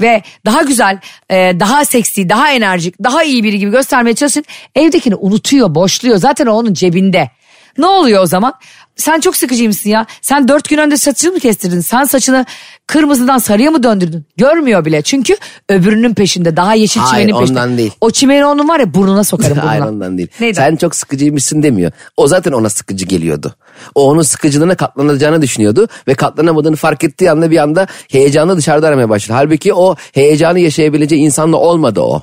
ve 0.00 0.22
daha 0.44 0.62
güzel, 0.62 0.98
e, 1.30 1.52
daha 1.60 1.84
seksi, 1.84 2.28
daha 2.28 2.52
enerjik, 2.52 2.94
daha 3.04 3.22
iyi 3.22 3.44
biri 3.44 3.58
gibi 3.58 3.70
göstermeye 3.70 4.14
çalışın. 4.14 4.44
Evdekini 4.74 5.14
unutuyor, 5.14 5.74
boşluyor. 5.74 6.16
Zaten 6.16 6.46
o 6.46 6.52
onun 6.52 6.74
cebinde. 6.74 7.30
Ne 7.78 7.86
oluyor 7.86 8.22
o 8.22 8.26
zaman? 8.26 8.54
Sen 8.96 9.20
çok 9.20 9.36
sıkıcıymışsın 9.36 9.90
ya. 9.90 10.06
Sen 10.22 10.48
dört 10.48 10.68
gün 10.68 10.78
önce 10.78 10.96
saçını 10.96 11.32
mı 11.32 11.38
kestirdin? 11.38 11.80
Sen 11.80 12.04
saçını 12.04 12.46
kırmızıdan 12.86 13.38
sarıya 13.38 13.70
mı 13.70 13.82
döndürdün? 13.82 14.24
Görmüyor 14.36 14.84
bile. 14.84 15.02
Çünkü 15.02 15.36
öbürünün 15.68 16.14
peşinde. 16.14 16.56
Daha 16.56 16.74
yeşil 16.74 17.00
Hayır, 17.00 17.26
çimenin 17.26 17.40
peşinde. 17.40 17.60
ondan 17.60 17.78
değil. 17.78 17.92
O 18.00 18.10
çimeni 18.10 18.46
onun 18.46 18.68
var 18.68 18.80
ya 18.80 18.94
burnuna 18.94 19.24
sokarım 19.24 19.50
burnuna. 19.56 19.70
Hayır 19.70 19.82
ondan 19.82 20.18
değil. 20.18 20.28
Neyden? 20.40 20.62
Sen 20.70 20.76
çok 20.76 20.94
sıkıcıymışsın 20.94 21.62
demiyor. 21.62 21.92
O 22.16 22.26
zaten 22.26 22.52
ona 22.52 22.70
sıkıcı 22.70 23.06
geliyordu. 23.06 23.54
O 23.94 24.08
onun 24.10 24.22
sıkıcılığına 24.22 24.74
katlanacağını 24.74 25.42
düşünüyordu. 25.42 25.88
Ve 26.08 26.14
katlanamadığını 26.14 26.76
fark 26.76 27.04
ettiği 27.04 27.30
anda 27.30 27.50
bir 27.50 27.58
anda 27.58 27.86
heyecanı 28.10 28.56
dışarıda 28.56 28.88
aramaya 28.88 29.08
başladı. 29.08 29.36
Halbuki 29.36 29.74
o 29.74 29.96
heyecanı 30.12 30.58
yaşayabileceği 30.60 31.22
insanla 31.22 31.56
olmadı 31.56 32.00
o. 32.00 32.22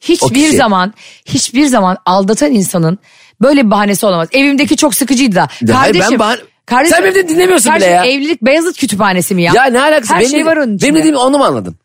Hiçbir 0.00 0.56
zaman 0.56 0.94
hiçbir 1.26 1.66
zaman 1.66 1.96
aldatan 2.06 2.52
insanın 2.52 2.98
böyle 3.42 3.66
bir 3.66 3.70
bahanesi 3.70 4.06
olamaz. 4.06 4.28
Evimdeki 4.32 4.76
çok 4.76 4.94
sıkıcıydı 4.94 5.34
da. 5.36 5.38
Ya 5.40 5.80
hayır, 5.80 5.92
Kardeşim, 5.94 6.10
ben 6.12 6.18
bahane- 6.18 6.40
kardeşim, 6.66 6.96
Sen 6.96 7.04
benim 7.04 7.14
de 7.14 7.28
dinlemiyorsun 7.28 7.74
bile 7.74 7.78
kardeşim, 7.80 7.94
ya. 7.94 8.04
Evlilik 8.04 8.42
Beyazıt 8.42 8.76
kütüphanesi 8.78 9.34
mi 9.34 9.42
ya? 9.42 9.52
Ya 9.56 9.64
ne 9.64 9.80
alakası? 9.80 10.14
Her 10.14 10.20
benim 10.20 10.30
şey 10.30 10.46
var 10.46 10.56
onun 10.56 10.76
içinde. 10.76 10.82
Benim 10.82 10.94
dediğimi 11.00 11.18
onu 11.18 11.38
mu 11.38 11.44
anladın? 11.44 11.76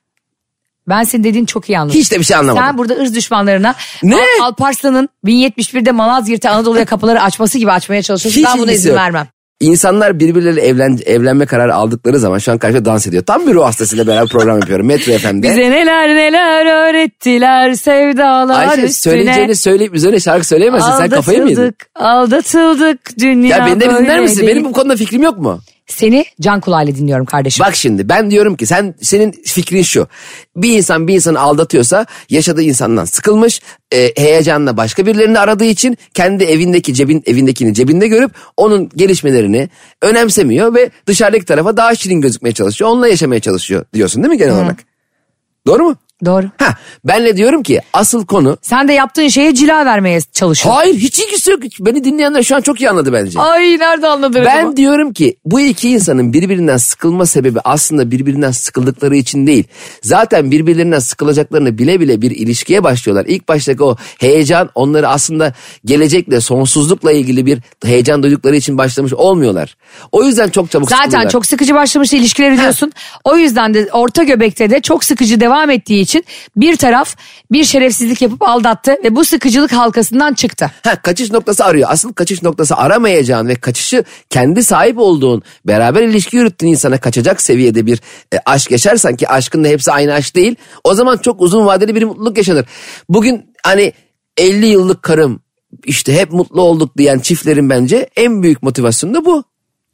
Ben 0.89 1.03
senin 1.03 1.23
dediğini 1.23 1.47
çok 1.47 1.69
iyi 1.69 1.79
anladım. 1.79 1.99
Hiç 1.99 2.11
de 2.11 2.19
bir 2.19 2.25
şey 2.25 2.37
anlamadım. 2.37 2.67
Sen 2.67 2.77
burada 2.77 2.93
ırz 2.93 3.15
düşmanlarına 3.15 3.75
Ne? 4.03 4.15
Al- 4.15 4.45
Alparslan'ın 4.45 5.09
1071'de 5.25 5.91
Malazgirt'e 5.91 6.49
Anadolu'ya 6.49 6.85
kapıları 6.85 7.21
açması 7.21 7.57
gibi 7.57 7.71
açmaya 7.71 8.01
çalışıyorsun. 8.01 8.41
Hiç 8.41 8.47
ben 8.47 8.57
buna 8.59 8.71
izin 8.71 8.89
yok. 8.89 8.99
vermem. 8.99 9.27
İnsanlar 9.59 10.19
birbirleriyle 10.19 10.61
evlen, 10.61 10.99
evlenme 11.05 11.45
kararı 11.45 11.75
aldıkları 11.75 12.19
zaman 12.19 12.37
şu 12.37 12.51
an 12.51 12.57
karşıda 12.57 12.85
dans 12.85 13.07
ediyor. 13.07 13.23
Tam 13.23 13.47
bir 13.47 13.53
ruh 13.53 13.65
hastasıyla 13.65 14.07
beraber 14.07 14.27
program 14.29 14.59
yapıyorum 14.59 14.85
Metro 14.87 15.13
FM'de. 15.17 15.49
Bize 15.49 15.71
neler 15.71 16.15
neler 16.15 16.65
öğrettiler 16.89 17.73
sevdalar 17.73 18.67
Ayşe 18.67 18.81
üstüne. 18.81 19.13
söyleyeceğini 19.13 19.55
söyleyip 19.55 19.93
üzerine 19.95 20.19
şarkı 20.19 20.47
söyleyemezsin. 20.47 20.91
Sen 20.91 21.09
kafayı 21.09 21.43
mı 21.43 21.49
yedin? 21.49 21.61
Aldatıldık, 21.61 21.89
aldatıldık 21.95 23.19
dünya 23.19 23.57
Ya 23.57 23.65
beni 23.65 23.81
de 23.81 23.89
bir 23.89 23.95
dinler 23.95 24.19
misin? 24.19 24.47
Benim 24.47 24.63
bu 24.65 24.71
konuda 24.71 24.95
fikrim 24.95 25.23
yok 25.23 25.37
mu? 25.37 25.59
Seni 25.87 26.25
can 26.41 26.59
kulağıyla 26.59 26.95
dinliyorum 26.95 27.25
kardeşim. 27.25 27.65
Bak 27.65 27.75
şimdi 27.75 28.09
ben 28.09 28.31
diyorum 28.31 28.55
ki 28.55 28.65
sen 28.65 28.95
senin 29.01 29.31
fikrin 29.31 29.83
şu. 29.83 30.07
Bir 30.55 30.77
insan 30.77 31.07
bir 31.07 31.15
insanı 31.15 31.39
aldatıyorsa 31.39 32.05
yaşadığı 32.29 32.61
insandan 32.61 33.05
sıkılmış, 33.05 33.61
e, 33.93 34.11
heyecanla 34.17 34.77
başka 34.77 35.05
birilerini 35.05 35.39
aradığı 35.39 35.65
için 35.65 35.97
kendi 36.13 36.43
evindeki 36.43 36.93
cebin 36.93 37.23
evindekini 37.25 37.73
cebinde 37.73 38.07
görüp 38.07 38.31
onun 38.57 38.89
gelişmelerini 38.95 39.69
önemsemiyor 40.01 40.73
ve 40.75 40.89
dışarıdaki 41.07 41.45
tarafa 41.45 41.77
daha 41.77 41.95
şirin 41.95 42.21
gözükmeye 42.21 42.53
çalışıyor. 42.53 42.89
Onunla 42.89 43.07
yaşamaya 43.07 43.39
çalışıyor 43.39 43.85
diyorsun 43.93 44.23
değil 44.23 44.31
mi 44.31 44.37
genel 44.37 44.53
olarak? 44.55 44.79
Doğru 45.67 45.83
mu? 45.83 45.95
Doğru. 46.25 46.45
Ha, 46.57 46.75
ben 47.05 47.25
de 47.25 47.37
diyorum 47.37 47.63
ki 47.63 47.81
asıl 47.93 48.25
konu 48.25 48.57
Sen 48.61 48.87
de 48.87 48.93
yaptığın 48.93 49.27
şeye 49.27 49.53
cila 49.55 49.85
vermeye 49.85 50.21
çalışıyorsun. 50.21 50.79
Hayır 50.79 50.95
hiç 50.95 51.19
ilgisi 51.19 51.51
yok. 51.51 51.59
Beni 51.79 52.03
dinleyenler 52.03 52.43
şu 52.43 52.55
an 52.55 52.61
çok 52.61 52.81
iyi 52.81 52.89
anladı 52.89 53.13
bence. 53.13 53.39
Ay 53.39 53.79
nerede 53.79 54.07
anladın 54.07 54.45
Ben 54.45 54.59
acaba? 54.59 54.77
diyorum 54.77 55.13
ki 55.13 55.37
bu 55.45 55.59
iki 55.59 55.89
insanın 55.89 56.33
birbirinden 56.33 56.77
sıkılma 56.77 57.25
sebebi 57.25 57.59
aslında 57.63 58.11
birbirinden 58.11 58.51
sıkıldıkları 58.51 59.15
için 59.15 59.47
değil. 59.47 59.63
Zaten 60.01 60.51
birbirlerinden 60.51 60.99
sıkılacaklarını 60.99 61.77
bile 61.77 61.99
bile 61.99 62.21
bir 62.21 62.31
ilişkiye 62.31 62.83
başlıyorlar. 62.83 63.25
İlk 63.27 63.47
baştaki 63.47 63.83
o 63.83 63.95
heyecan 64.19 64.69
onları 64.75 65.07
aslında 65.07 65.53
gelecekle 65.85 66.41
sonsuzlukla 66.41 67.11
ilgili 67.11 67.45
bir 67.45 67.59
heyecan 67.85 68.23
duydukları 68.23 68.55
için 68.55 68.77
başlamış 68.77 69.13
olmuyorlar. 69.13 69.77
O 70.11 70.23
yüzden 70.23 70.49
çok 70.49 70.71
çabuk 70.71 70.89
Zaten 70.89 71.27
çok 71.27 71.45
sıkıcı 71.45 71.75
başlamış 71.75 72.13
ilişkileri 72.13 72.57
diyorsun. 72.57 72.91
O 73.23 73.37
yüzden 73.37 73.73
de 73.73 73.89
orta 73.91 74.23
göbekte 74.23 74.69
de 74.69 74.81
çok 74.81 75.03
sıkıcı 75.03 75.39
devam 75.39 75.69
ettiği 75.69 76.04
için 76.05 76.25
bir 76.55 76.75
taraf 76.75 77.15
bir 77.51 77.63
şerefsizlik 77.63 78.21
yapıp 78.21 78.41
aldattı 78.41 78.91
ve 79.03 79.15
bu 79.15 79.25
sıkıcılık 79.25 79.71
halkasından 79.71 80.33
çıktı. 80.33 80.71
Ha, 80.83 81.01
kaçış 81.01 81.31
noktası 81.31 81.65
arıyor. 81.65 81.89
Asıl 81.91 82.13
kaçış 82.13 82.43
noktası 82.43 82.75
aramayacağın 82.75 83.47
ve 83.47 83.55
kaçışı 83.55 84.03
kendi 84.29 84.63
sahip 84.63 84.97
olduğun, 84.97 85.43
beraber 85.65 86.03
ilişki 86.03 86.37
yürüttüğün 86.37 86.67
insana 86.67 86.97
kaçacak 86.97 87.41
seviyede 87.41 87.85
bir 87.85 88.01
e, 88.33 88.37
aşk 88.45 88.71
yaşarsan 88.71 89.15
ki 89.15 89.29
aşkın 89.29 89.63
da 89.63 89.67
hepsi 89.67 89.91
aynı 89.91 90.13
aşk 90.13 90.35
değil. 90.35 90.55
O 90.83 90.93
zaman 90.93 91.17
çok 91.17 91.41
uzun 91.41 91.65
vadeli 91.65 91.95
bir 91.95 92.03
mutluluk 92.03 92.37
yaşanır. 92.37 92.65
Bugün 93.09 93.45
hani 93.63 93.93
50 94.37 94.65
yıllık 94.65 95.03
karım 95.03 95.41
işte 95.83 96.13
hep 96.13 96.31
mutlu 96.31 96.61
olduk 96.61 96.97
diyen 96.97 97.19
çiftlerin 97.19 97.69
bence 97.69 98.09
en 98.15 98.43
büyük 98.43 98.63
motivasyonu 98.63 99.13
da 99.13 99.25
bu. 99.25 99.43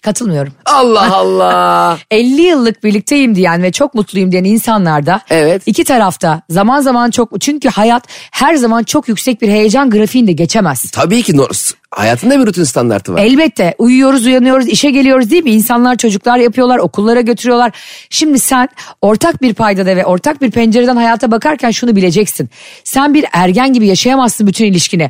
Katılmıyorum. 0.02 0.54
Allah 0.66 1.16
Allah. 1.16 1.98
50 2.12 2.42
yıllık 2.42 2.84
birlikteyim 2.84 3.36
diyen 3.36 3.64
ve 3.64 3.72
çok 3.72 3.94
mutluyum 3.94 4.32
diyen 4.32 4.44
insanlarda 4.44 5.22
Evet. 5.30 5.62
iki 5.66 5.84
tarafta 5.84 6.42
zaman 6.50 6.82
zaman 6.82 7.12
çok 7.12 7.42
çünkü 7.42 7.70
hayat 7.70 8.04
her 8.32 8.56
zaman 8.56 8.84
çok 8.84 9.08
yüksek 9.08 9.42
bir 9.42 9.48
heyecan 9.48 9.90
grafiğinde 9.90 10.32
geçemez. 10.32 10.92
Tabii 10.92 11.24
ki 11.24 11.38
no- 11.38 11.48
hayatında 11.92 12.40
bir 12.40 12.46
rutin 12.46 12.64
standartı 12.64 13.14
var. 13.14 13.20
Elbette 13.22 13.76
uyuyoruz 13.78 14.26
uyanıyoruz 14.26 14.68
işe 14.68 14.92
geliyoruz 14.92 15.32
değil 15.32 15.44
mi? 15.44 15.52
İnsanlar 15.52 15.96
çocuklar 15.96 16.38
yapıyorlar 16.38 16.78
okullara 16.78 17.22
götürüyorlar. 17.22 17.72
Şimdi 18.10 18.40
sen 18.40 18.70
ortak 19.02 19.42
bir 19.42 19.54
paydada 19.54 19.96
ve 19.96 20.06
ortak 20.06 20.42
bir 20.42 20.52
pencereden 20.52 20.96
hayata 20.96 21.32
bakarken 21.32 21.72
şunu 21.72 21.96
bileceksin. 21.96 22.50
Sen 22.84 23.14
bir 23.14 23.26
ergen 23.34 23.74
gibi 23.74 23.88
yaşayamazsın 23.88 24.48
bütün 24.48 24.66
ilişkini. 24.66 25.10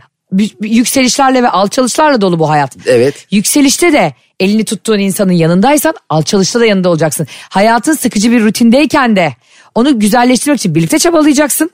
Yükselişlerle 0.61 1.43
ve 1.43 1.49
alçalışlarla 1.49 2.21
dolu 2.21 2.39
bu 2.39 2.49
hayat. 2.49 2.77
Evet. 2.85 3.27
Yükselişte 3.31 3.93
de 3.93 4.13
elini 4.41 4.65
tuttuğun 4.65 4.99
insanın 4.99 5.31
yanındaysan 5.31 5.93
alçalışta 6.09 6.59
da 6.59 6.65
yanında 6.65 6.89
olacaksın. 6.89 7.27
Hayatın 7.49 7.93
sıkıcı 7.93 8.31
bir 8.31 8.43
rutindeyken 8.43 9.15
de 9.15 9.35
onu 9.75 9.99
güzelleştirmek 9.99 10.59
için 10.59 10.75
birlikte 10.75 10.99
çabalayacaksın. 10.99 11.71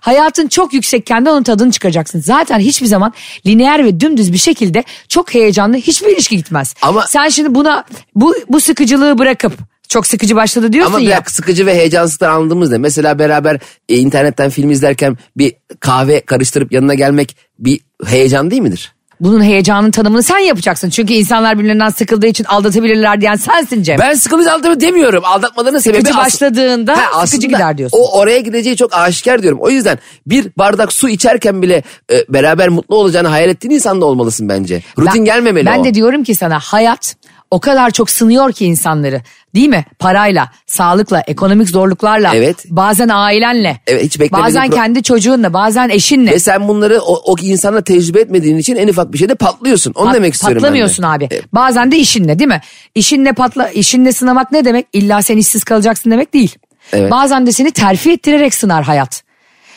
Hayatın 0.00 0.48
çok 0.48 0.74
yüksekken 0.74 1.26
de 1.26 1.30
onun 1.30 1.42
tadını 1.42 1.72
çıkaracaksın. 1.72 2.20
Zaten 2.20 2.58
hiçbir 2.58 2.86
zaman 2.86 3.12
lineer 3.46 3.84
ve 3.84 4.00
dümdüz 4.00 4.32
bir 4.32 4.38
şekilde 4.38 4.84
çok 5.08 5.34
heyecanlı 5.34 5.76
hiçbir 5.76 6.08
ilişki 6.08 6.36
gitmez. 6.36 6.74
Ama- 6.82 7.06
Sen 7.06 7.28
şimdi 7.28 7.54
buna 7.54 7.84
bu, 8.14 8.34
bu 8.48 8.60
sıkıcılığı 8.60 9.18
bırakıp 9.18 9.52
çok 9.88 10.06
sıkıcı 10.06 10.36
başladı 10.36 10.72
diyorsun 10.72 10.94
Ama 10.94 11.04
ya. 11.04 11.16
dakika, 11.16 11.30
sıkıcı 11.30 11.66
ve 11.66 11.74
heyecansızdan 11.74 12.30
anladığımız 12.30 12.70
ne? 12.70 12.78
Mesela 12.78 13.18
beraber 13.18 13.58
e, 13.88 13.96
internetten 13.96 14.50
film 14.50 14.70
izlerken 14.70 15.18
bir 15.36 15.52
kahve 15.80 16.20
karıştırıp 16.20 16.72
yanına 16.72 16.94
gelmek 16.94 17.36
bir 17.58 17.80
heyecan 18.06 18.50
değil 18.50 18.62
midir? 18.62 18.92
Bunun 19.22 19.42
heyecanın 19.42 19.90
tanımını 19.90 20.22
sen 20.22 20.38
yapacaksın. 20.38 20.90
Çünkü 20.90 21.12
insanlar 21.12 21.58
birbirlerinden 21.58 21.88
sıkıldığı 21.88 22.26
için 22.26 22.44
aldatabilirler 22.44 23.20
diyen 23.20 23.34
sensin 23.36 23.82
Cem. 23.82 23.98
Ben 23.98 24.14
sıkıcı 24.14 24.52
aldığımı 24.52 24.80
demiyorum. 24.80 25.24
Aldatmalarının 25.24 25.78
sebebi 25.78 25.98
Sıkıcı 26.00 26.18
başladığında 26.18 26.96
Ha, 26.98 27.26
sıkıcı 27.26 27.46
gider 27.48 27.78
diyorsun. 27.78 27.98
O 27.98 28.18
oraya 28.18 28.38
gideceği 28.40 28.76
çok 28.76 28.94
aşikar 28.94 29.42
diyorum. 29.42 29.58
O 29.62 29.70
yüzden 29.70 29.98
bir 30.26 30.46
bardak 30.58 30.92
su 30.92 31.08
içerken 31.08 31.62
bile 31.62 31.82
e, 32.12 32.24
beraber 32.28 32.68
mutlu 32.68 32.96
olacağını 32.96 33.28
hayal 33.28 33.48
ettiğin 33.48 33.74
insan 33.74 34.00
da 34.00 34.04
olmalısın 34.06 34.48
bence. 34.48 34.82
Rutin 34.98 35.14
Ben- 35.14 35.24
gelmemeli 35.24 35.66
Ben 35.66 35.78
o. 35.78 35.84
de 35.84 35.94
diyorum 35.94 36.24
ki 36.24 36.34
sana 36.34 36.58
hayat 36.58 37.16
o 37.52 37.60
kadar 37.60 37.90
çok 37.90 38.10
sınıyor 38.10 38.52
ki 38.52 38.64
insanları. 38.64 39.22
Değil 39.54 39.68
mi? 39.68 39.84
Parayla, 39.98 40.50
sağlıkla, 40.66 41.20
ekonomik 41.20 41.68
zorluklarla. 41.68 42.30
Evet. 42.34 42.64
Bazen 42.68 43.08
ailenle. 43.08 43.80
Evet, 43.86 44.04
hiç 44.04 44.32
Bazen 44.32 44.66
pro- 44.66 44.74
kendi 44.74 45.02
çocuğunla, 45.02 45.52
bazen 45.54 45.88
eşinle. 45.88 46.30
Ve 46.30 46.38
sen 46.38 46.68
bunları 46.68 47.00
o, 47.00 47.32
o 47.32 47.36
insanla 47.42 47.84
tecrübe 47.84 48.20
etmediğin 48.20 48.56
için 48.58 48.76
en 48.76 48.88
ufak 48.88 49.12
bir 49.12 49.18
şeyde 49.18 49.34
patlıyorsun. 49.34 49.92
Onu 49.96 50.10
Pat- 50.10 50.14
demek 50.14 50.34
istiyorum. 50.34 50.62
Patlamıyorsun 50.62 51.02
abi. 51.02 51.24
E, 51.24 51.42
Bazen 51.52 51.92
de 51.92 51.96
işinle 51.96 52.38
değil 52.38 52.48
mi? 52.48 52.60
İşinle 52.94 53.32
patla, 53.32 53.68
işinle 53.68 54.12
sınamak 54.12 54.52
ne 54.52 54.64
demek? 54.64 54.86
İlla 54.92 55.22
sen 55.22 55.36
işsiz 55.36 55.64
kalacaksın 55.64 56.10
demek 56.10 56.34
değil. 56.34 56.54
Evet. 56.92 57.10
Bazen 57.10 57.46
de 57.46 57.52
seni 57.52 57.70
terfi 57.70 58.12
ettirerek 58.12 58.54
sınar 58.54 58.84
hayat. 58.84 59.22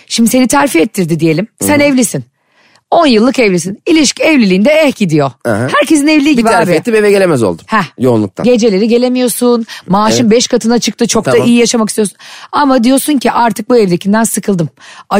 Şimdi 0.07 0.29
seni 0.29 0.47
terfi 0.47 0.79
ettirdi 0.79 1.19
diyelim. 1.19 1.47
Sen 1.61 1.79
evlisin. 1.79 2.23
10 2.95 3.05
yıllık 3.07 3.39
evlisin. 3.39 3.81
İlişki 3.85 4.23
evliliğinde 4.23 4.69
eh 4.69 4.95
gidiyor. 4.95 5.31
Aha. 5.45 5.67
Herkesin 5.79 6.07
evliliği 6.07 6.31
bir 6.31 6.37
gibi 6.37 6.49
terfi 6.49 6.71
abi. 6.71 6.77
ettim 6.77 6.95
eve 6.95 7.11
gelemez 7.11 7.43
oldum. 7.43 7.65
Heh. 7.67 7.83
Yoğunluktan. 7.99 8.43
Geceleri 8.43 8.87
gelemiyorsun. 8.87 9.65
Maaşın 9.87 10.31
5 10.31 10.47
katına 10.47 10.79
çıktı. 10.79 11.07
Çok 11.07 11.25
da 11.25 11.31
Tamam. 11.31 11.47
iyi 11.47 11.57
yaşamak 11.57 11.89
istiyorsun. 11.89 12.17
Ama 12.51 12.83
diyorsun 12.83 13.17
ki 13.17 13.31
artık 13.31 13.69
bu 13.69 13.77
evdekinden 13.77 14.23
sıkıldım. 14.23 14.69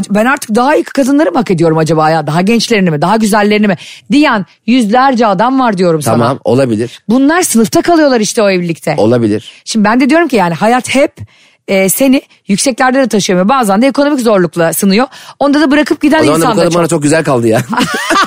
Ben 0.10 0.26
artık 0.26 0.56
daha 0.56 0.76
iyi 0.76 0.84
kadınları 0.84 1.32
mı 1.32 1.38
hak 1.38 1.52
ediyorum 1.52 1.78
acaba 1.78 2.10
ya? 2.10 2.28
Daha 2.28 2.42
gençlerini 2.42 2.92
mi? 2.92 3.02
Daha 3.02 3.16
güzellerini 3.16 3.68
mi? 3.68 3.76
Diyen 4.12 4.46
yüzlerce 4.66 5.28
adam 5.28 5.60
var 5.60 5.78
diyorum 5.78 6.02
sana. 6.02 6.18
Tamam 6.18 6.40
olabilir. 6.44 7.04
Bunlar 7.10 7.42
sınıfta 7.42 7.82
kalıyorlar 7.82 8.20
işte 8.20 8.42
o 8.42 8.50
evlilikte. 8.50 8.96
Olabilir. 8.98 9.52
Şimdi 9.66 9.86
ben 9.86 10.00
de 10.00 10.10
diyorum 10.10 10.28
ki 10.28 10.36
yani 10.36 10.54
hayat 10.54 10.96
hep 10.96 11.12
e, 11.68 11.90
seni 11.90 12.22
yükseklerde 12.48 12.98
de 13.00 13.08
taşıyor. 13.08 13.50
Bazen 13.50 13.82
de 13.82 13.88
ekonomik 13.88 14.20
zorlukla 14.20 14.74
sınıyor. 14.74 15.08
Onda 15.40 15.62
da 15.62 15.72
bırakıp 15.72 16.02
giden 16.02 16.20
O 16.20 16.24
zaman 16.24 16.42
da 16.42 16.46
bu 16.46 16.46
insan 16.46 16.58
da 16.58 16.62
kadın 16.62 16.70
çok. 16.70 16.80
bana 16.80 16.88
çok 16.88 17.04
güzel 17.04 17.24
kaldı 17.24 17.48
ya. 17.48 17.62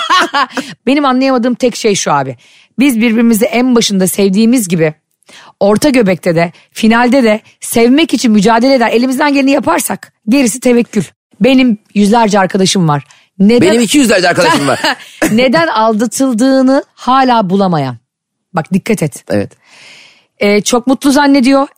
Benim 0.86 1.04
anlayamadığım 1.04 1.54
tek 1.54 1.76
şey 1.76 1.94
şu 1.94 2.12
abi. 2.12 2.36
Biz 2.78 2.96
birbirimizi 3.00 3.44
en 3.44 3.74
başında 3.74 4.06
sevdiğimiz 4.06 4.68
gibi 4.68 4.94
orta 5.60 5.88
göbekte 5.88 6.34
de 6.34 6.52
finalde 6.72 7.22
de 7.22 7.40
sevmek 7.60 8.14
için 8.14 8.32
mücadele 8.32 8.74
eder. 8.74 8.90
Elimizden 8.90 9.34
geleni 9.34 9.50
yaparsak 9.50 10.12
gerisi 10.28 10.60
tevekkül. 10.60 11.02
Benim 11.40 11.78
yüzlerce 11.94 12.38
arkadaşım 12.38 12.88
var. 12.88 13.04
Neden, 13.38 13.70
Benim 13.70 13.80
200 13.80 14.10
derece 14.10 14.28
arkadaşım 14.28 14.68
var. 14.68 14.80
neden 15.32 15.66
aldatıldığını 15.66 16.84
hala 16.94 17.50
bulamayan. 17.50 17.96
Bak 18.52 18.72
dikkat 18.72 19.02
et. 19.02 19.24
Evet. 19.30 19.52
Ee, 20.38 20.60
çok 20.60 20.86
mutlu 20.86 21.10
zannediyor. 21.10 21.68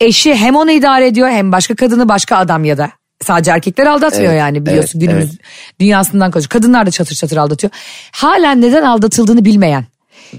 Eşi 0.00 0.34
hem 0.34 0.56
onu 0.56 0.70
idare 0.70 1.06
ediyor 1.06 1.28
hem 1.28 1.52
başka 1.52 1.74
kadını 1.74 2.08
başka 2.08 2.36
adam 2.36 2.64
ya 2.64 2.78
da. 2.78 2.90
Sadece 3.22 3.50
erkekler 3.50 3.86
aldatmıyor 3.86 4.32
Evet, 4.32 4.40
yani 4.40 4.66
biliyorsun 4.66 4.98
evet, 4.98 5.08
günümüz 5.08 5.30
evet. 5.30 5.40
dünyasından 5.80 6.30
konuşuyor. 6.30 6.50
Kadınlar 6.50 6.86
da 6.86 6.90
çatır 6.90 7.14
çatır 7.14 7.36
aldatıyor. 7.36 7.70
Hala 8.12 8.52
neden 8.52 8.82
aldatıldığını 8.82 9.44
bilmeyen. 9.44 9.84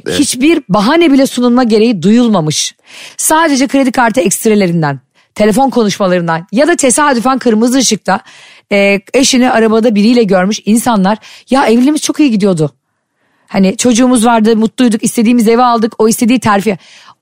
Hiçbir 0.10 0.64
bahane 0.70 1.12
bile 1.12 1.28
sunulma 1.28 1.64
gereği 1.64 2.02
duyulmamış. 2.02 2.76
Sadece 3.18 3.68
kredi 3.68 3.92
kartı 3.92 4.22
ekstrelerinden, 4.22 5.00
telefon 5.36 5.70
konuşmalarından 5.70 6.48
ya 6.52 6.68
da 6.68 6.76
tesadüfen 6.76 7.40
kırmızı 7.40 7.78
ışıkta 7.78 8.20
e, 8.72 9.00
eşini 9.14 9.52
arabada 9.52 9.96
biriyle 9.96 10.24
görmüş 10.24 10.60
insanlar 10.66 11.18
ya 11.50 11.66
evliliğimiz 11.68 12.02
çok 12.02 12.20
iyi 12.20 12.32
gidiyordu. 12.32 12.72
Hani 13.48 13.78
çocuğumuz 13.78 14.26
vardı, 14.26 14.56
mutluyduk, 14.56 15.04
istediğimiz 15.04 15.48
evi 15.48 15.64
aldık, 15.64 15.94
o 15.98 16.08
istediği 16.08 16.40
terfi. 16.40 16.78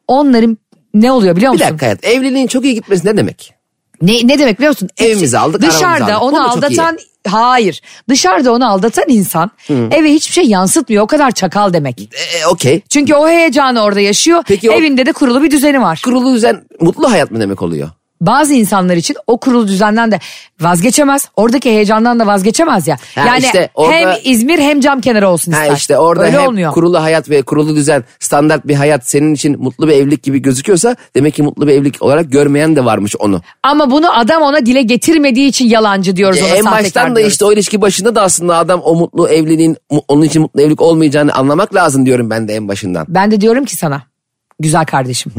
Onların 0.08 0.58
ne 0.93 1.12
oluyor 1.12 1.36
biliyor 1.36 1.52
Bir 1.54 1.58
musun? 1.58 1.69
dakika 1.69 1.86
hayat. 1.86 2.04
Evliliğin 2.06 2.47
çok 2.47 2.65
iyi 2.65 2.73
gitmesi 2.73 3.08
ne 3.08 3.17
demek? 3.17 3.54
Ne, 4.02 4.28
ne 4.28 4.39
demek 4.39 4.58
biliyor 4.58 4.71
musun? 4.71 4.89
Evimizi 4.97 5.38
aldık, 5.39 5.62
Dışarıda 5.62 6.06
aldık. 6.15 6.21
onu 6.23 6.52
aldatan 6.52 6.97
hayır. 7.28 7.82
Dışarıda 8.10 8.54
onu 8.54 8.69
aldatan 8.71 9.06
insan 9.08 9.52
eve 9.69 10.13
hiçbir 10.13 10.34
şey 10.34 10.43
yansıtmıyor. 10.45 11.04
O 11.04 11.08
kadar 11.08 11.32
çakal 11.32 11.73
demek. 11.73 12.02
E, 12.02 12.45
Okey. 12.45 12.82
Çünkü 12.89 13.13
o 13.15 13.30
heyecanı 13.30 13.84
orada 13.84 14.00
yaşıyor. 14.00 14.43
Peki 14.47 14.71
o- 14.71 14.73
Evinde 14.73 15.06
de 15.06 15.12
kurulu 15.12 15.43
bir 15.43 15.52
düzeni 15.52 15.82
var. 15.82 16.02
Kurulu 16.06 16.34
düzen 16.36 16.63
mutlu 16.82 17.12
hayat 17.12 17.32
mı 17.32 17.39
demek 17.39 17.62
oluyor? 17.62 17.89
Bazı 18.21 18.53
insanlar 18.53 18.95
için 18.95 19.15
o 19.27 19.39
kurulu 19.39 19.67
düzenden 19.67 20.12
de 20.12 20.19
vazgeçemez. 20.62 21.30
Oradaki 21.36 21.69
heyecandan 21.69 22.19
da 22.19 22.27
vazgeçemez 22.27 22.88
ya. 22.88 22.97
Ha, 23.15 23.25
yani 23.27 23.39
işte 23.39 23.69
orada- 23.75 23.93
hem 23.95 24.10
İzmir 24.23 24.60
hem 24.60 24.80
cam 24.80 25.01
kenarı 25.01 25.30
olsun 25.30 25.51
Ha 25.51 25.63
ister. 25.63 25.75
işte 25.77 25.97
orada 25.97 26.23
Öyle 26.25 26.38
hem 26.39 26.47
olmuyor. 26.47 26.71
kurulu 26.73 27.01
hayat 27.01 27.30
ve 27.30 27.41
kurulu 27.41 27.75
düzen 27.75 28.03
standart 28.19 28.67
bir 28.67 28.75
hayat 28.75 29.10
senin 29.10 29.34
için 29.34 29.62
mutlu 29.63 29.88
bir 29.88 29.93
evlilik 29.93 30.23
gibi 30.23 30.41
gözüküyorsa 30.41 30.95
demek 31.15 31.34
ki 31.34 31.43
mutlu 31.43 31.67
bir 31.67 31.73
evlilik 31.73 32.01
olarak 32.01 32.32
görmeyen 32.32 32.75
de 32.75 32.86
varmış 32.86 33.15
onu. 33.19 33.41
Ama 33.63 33.91
bunu 33.91 34.17
adam 34.19 34.41
ona 34.41 34.65
dile 34.65 34.82
getirmediği 34.82 35.47
için 35.49 35.65
yalancı 35.69 36.15
diyoruz 36.15 36.39
ona 36.41 36.56
en 36.56 36.65
baştan 36.65 37.12
da 37.12 37.15
diyoruz. 37.15 37.34
işte 37.34 37.45
o 37.45 37.51
ilişki 37.53 37.82
başında 37.82 38.15
da 38.15 38.21
aslında 38.21 38.58
adam 38.58 38.82
o 38.84 38.95
mutlu 38.95 39.30
evliliğin 39.30 39.77
onun 40.08 40.21
için 40.23 40.41
mutlu 40.41 40.62
evlilik 40.62 40.82
olmayacağını 40.82 41.34
anlamak 41.34 41.75
lazım 41.75 42.06
diyorum 42.06 42.30
ben 42.30 42.47
de 42.47 42.53
en 42.56 42.67
başından. 42.67 43.06
Ben 43.10 43.32
de 43.32 43.41
diyorum 43.41 43.65
ki 43.65 43.75
sana 43.75 44.01
güzel 44.60 44.86
kardeşim. 44.86 45.32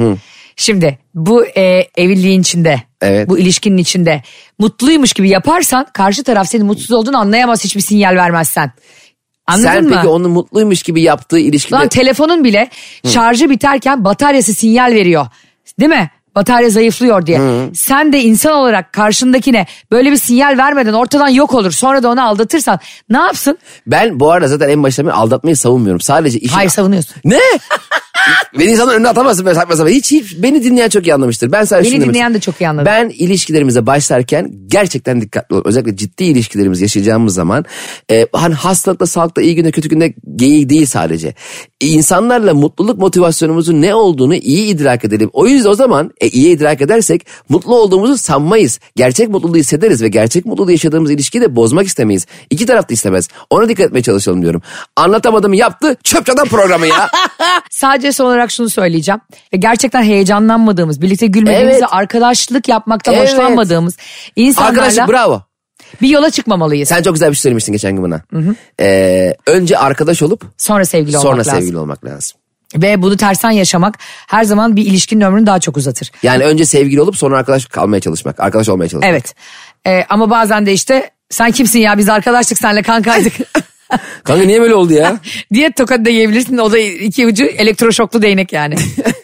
Şimdi 0.61 0.99
bu 1.15 1.47
e, 1.47 1.89
evliliğin 1.97 2.41
içinde, 2.41 2.83
Evet. 3.01 3.29
bu 3.29 3.39
ilişkinin 3.39 3.79
içinde 3.79 4.23
mutluymuş 4.59 5.13
gibi 5.13 5.29
yaparsan 5.29 5.87
karşı 5.93 6.25
taraf 6.25 6.49
senin 6.49 6.67
mutsuz 6.67 6.93
olduğunu 6.93 7.19
anlayamaz 7.19 7.65
hiçbir 7.65 7.81
sinyal 7.81 8.17
vermezsen. 8.17 8.73
Anladın 9.47 9.65
Sen 9.65 9.85
mı? 9.85 9.91
peki 9.95 10.09
onun 10.09 10.31
mutluymuş 10.31 10.83
gibi 10.83 11.03
yaptığı 11.03 11.39
ilişkide... 11.39 11.77
Lan 11.77 11.89
telefonun 11.89 12.45
bile 12.45 12.71
şarjı 13.07 13.51
biterken 13.51 14.05
bataryası 14.05 14.55
sinyal 14.55 14.91
veriyor. 14.93 15.27
Değil 15.81 15.91
mi? 15.91 16.11
Batarya 16.35 16.71
zayıflıyor 16.71 17.27
diye. 17.27 17.41
Sen 17.75 18.13
de 18.13 18.23
insan 18.23 18.53
olarak 18.53 18.93
karşındakine 18.93 19.67
böyle 19.91 20.11
bir 20.11 20.17
sinyal 20.17 20.59
vermeden 20.59 20.93
ortadan 20.93 21.29
yok 21.29 21.55
olur. 21.55 21.71
Sonra 21.73 22.03
da 22.03 22.09
onu 22.09 22.27
aldatırsan 22.27 22.79
ne 23.11 23.19
yapsın? 23.19 23.59
Ben 23.87 24.21
bu 24.21 24.33
arada 24.33 24.49
zaten 24.49 24.69
en 24.69 24.83
başta 24.83 25.13
aldatmayı 25.13 25.57
savunmuyorum. 25.57 26.01
Sadece 26.01 26.39
işin... 26.39 26.55
Hayır 26.55 26.71
savunuyorsun. 26.71 27.17
Ne? 27.25 27.39
beni 28.59 28.71
insanın 28.71 28.93
önüne 28.93 29.09
atamazsın 29.09 29.47
böyle 29.47 29.55
saçma 29.55 29.77
sapan. 29.77 29.91
Hiç, 29.91 30.13
hiç 30.13 30.43
beni 30.43 30.65
dinleyen 30.65 30.89
çok 30.89 31.07
iyi 31.07 31.15
anlamıştır. 31.15 31.53
Ben 31.53 31.65
sadece 31.65 31.91
Beni 31.91 32.01
şunu 32.01 32.11
dinleyen 32.11 32.35
de 32.35 32.41
çok 32.41 32.61
iyi 32.61 32.69
anladı. 32.69 32.87
Ben 32.87 33.09
ilişkilerimize 33.09 33.87
başlarken 33.87 34.51
gerçekten 34.67 35.21
dikkatli 35.21 35.55
olun. 35.55 35.63
Özellikle 35.67 35.97
ciddi 35.97 36.25
ilişkilerimizi 36.25 36.85
yaşayacağımız 36.85 37.35
zaman 37.35 37.65
e, 38.11 38.27
hani 38.33 38.55
hastalıkta, 38.55 39.07
sağlıkta, 39.07 39.43
iyi 39.43 39.55
günde, 39.55 39.71
kötü 39.71 39.89
günde 39.89 40.15
geyik 40.37 40.71
değil 40.71 40.87
sadece. 40.87 41.35
İnsanlarla 41.81 42.55
mutluluk 42.55 42.99
motivasyonumuzun 42.99 43.83
ne 43.83 43.95
olduğunu 43.95 44.35
iyi 44.35 44.67
idrak 44.67 45.05
edelim. 45.05 45.31
O 45.33 45.47
yüzden 45.47 45.71
o 45.71 45.75
zaman 45.75 46.11
e, 46.21 46.29
iyi 46.29 46.57
idrak 46.57 46.81
edersek 46.81 47.27
mutlu 47.49 47.77
olduğumuzu 47.77 48.19
sanmayız. 48.19 48.81
Gerçek 48.97 49.29
mutluluğu 49.29 49.57
hissederiz 49.57 50.03
ve 50.03 50.09
gerçek 50.09 50.47
mutluluğu 50.47 50.71
yaşadığımız 50.71 51.11
ilişkiyi 51.11 51.41
de 51.41 51.57
bozmak 51.57 51.87
istemeyiz. 51.87 52.27
İki 52.51 52.67
taraf 52.67 52.89
da 52.89 52.95
istemez. 52.95 53.29
Ona 53.51 53.69
dikkat 53.69 53.87
etmeye 53.87 54.03
çalışalım 54.03 54.43
diyorum. 54.43 54.63
Anlatamadım 54.97 55.55
yaptı 55.55 55.97
çöp 56.05 56.27
çatan 56.27 56.49
programı 56.49 56.87
ya. 56.87 57.11
Sadece 57.71 58.08
son 58.13 58.25
olarak 58.27 58.51
şunu 58.51 58.71
söyleyeceğim. 58.71 59.21
Ve 59.53 59.57
gerçekten 59.57 60.03
heyecanlanmadığımız, 60.03 61.03
birlikte 61.03 61.27
gülmediğimiz 61.27 61.73
Evet. 61.73 61.83
ve 61.83 61.87
arkadaşlık 61.87 62.69
yapmaktan 62.69 63.15
Evet. 63.15 63.33
hoşlanmadığımız 63.33 63.97
insanlarla 64.37 64.79
Arkadaşım 64.83 65.09
bravo. 65.09 65.43
bir 66.03 66.09
yola 66.09 66.31
çıkmamalıyız. 66.31 66.89
Sen 66.89 67.03
çok 67.03 67.15
güzel 67.15 67.31
bir 67.31 67.35
şey 67.35 67.41
söylemiştin 67.43 67.73
geçen 67.73 67.93
gün 67.97 68.03
bana. 68.05 68.21
Ee, 68.81 69.35
önce 69.47 69.79
arkadaş 69.79 70.23
olup 70.23 70.45
Sonra 70.57 70.85
sevgili 70.85 71.13
sonra 71.17 71.29
olmak 71.33 71.47
lazım. 71.47 71.61
sevgili 71.61 71.79
olmak 71.79 72.05
lazım. 72.05 72.39
Ve 72.77 73.03
bunu 73.03 73.17
tersten 73.17 73.51
yaşamak 73.51 73.95
her 74.27 74.45
zaman 74.45 74.77
bir 74.77 74.87
ilişkinin 74.87 75.21
ömrünü 75.25 75.47
daha 75.47 75.59
çok 75.61 75.77
uzatır. 75.77 76.11
Yani 76.23 76.45
önce 76.45 76.65
sevgili 76.67 77.01
olup 77.01 77.17
sonra 77.17 77.39
arkadaş 77.39 77.67
kalmaya 77.67 78.01
çalışmak. 78.01 78.41
Arkadaş 78.41 78.69
olmaya 78.69 78.89
çalışmak. 78.89 79.11
Evet. 79.13 79.35
Ee, 79.87 80.05
ama 80.09 80.31
bazen 80.31 80.67
de 80.67 80.73
işte 80.73 81.11
sen 81.31 81.51
kimsin 81.51 81.79
ya 81.79 81.99
biz 81.99 82.09
arkadaşlık 82.09 82.59
senle 82.59 82.83
kankaydık 82.83 83.33
Kanka 84.25 84.45
niye 84.45 84.61
böyle 84.61 84.75
oldu 84.75 84.93
ya? 84.93 85.19
diye 85.55 85.73
tokat 85.73 86.05
da 86.05 86.11
yiyebilirsin. 86.11 86.59
O 86.59 86.73
da 86.73 86.79
iki 86.79 87.27
ucu 87.27 87.45
elektroşoklu 87.45 88.23
değnek 88.23 88.53
yani. 88.53 88.75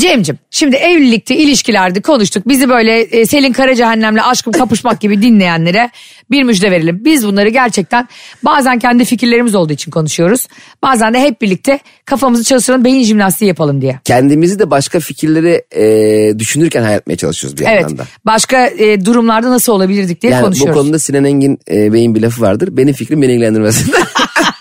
Cem'cim 0.00 0.38
şimdi 0.50 0.76
evlilikte 0.76 1.36
ilişkilerde 1.36 2.00
konuştuk. 2.00 2.48
Bizi 2.48 2.68
böyle 2.68 3.00
e, 3.00 3.26
Selin 3.26 3.52
Karacahennem'le 3.52 4.18
aşkım 4.22 4.52
kapışmak 4.52 5.00
gibi 5.00 5.22
dinleyenlere 5.22 5.90
bir 6.30 6.42
müjde 6.42 6.70
verelim. 6.70 7.00
Biz 7.04 7.26
bunları 7.26 7.48
gerçekten 7.48 8.08
bazen 8.44 8.78
kendi 8.78 9.04
fikirlerimiz 9.04 9.54
olduğu 9.54 9.72
için 9.72 9.90
konuşuyoruz. 9.90 10.46
Bazen 10.82 11.14
de 11.14 11.20
hep 11.20 11.40
birlikte 11.42 11.78
kafamızı 12.04 12.44
çalıştıralım 12.44 12.84
beyin 12.84 13.02
jimnastiği 13.04 13.48
yapalım 13.48 13.82
diye. 13.82 14.00
Kendimizi 14.04 14.58
de 14.58 14.70
başka 14.70 15.00
fikirleri 15.00 15.62
e, 15.76 16.38
düşünürken 16.38 16.82
hayal 16.82 16.98
etmeye 16.98 17.16
çalışıyoruz 17.16 17.60
bir 17.60 17.66
Evet 17.66 17.82
yandan 17.82 17.98
da. 17.98 18.04
başka 18.24 18.66
e, 18.66 19.04
durumlarda 19.04 19.50
nasıl 19.50 19.72
olabilirdik 19.72 20.22
diye 20.22 20.32
Yani 20.32 20.40
bu 20.40 20.44
konuşuyoruz. 20.46 20.74
konuda 20.82 20.98
Sinan 20.98 21.24
Engin 21.24 21.58
e, 21.70 21.92
Bey'in 21.92 22.14
bir 22.14 22.20
lafı 22.22 22.42
vardır. 22.42 22.68
Benim 22.76 22.94
fikrim 22.94 23.22
beni 23.22 23.32
ilgilendirmez. 23.32 23.84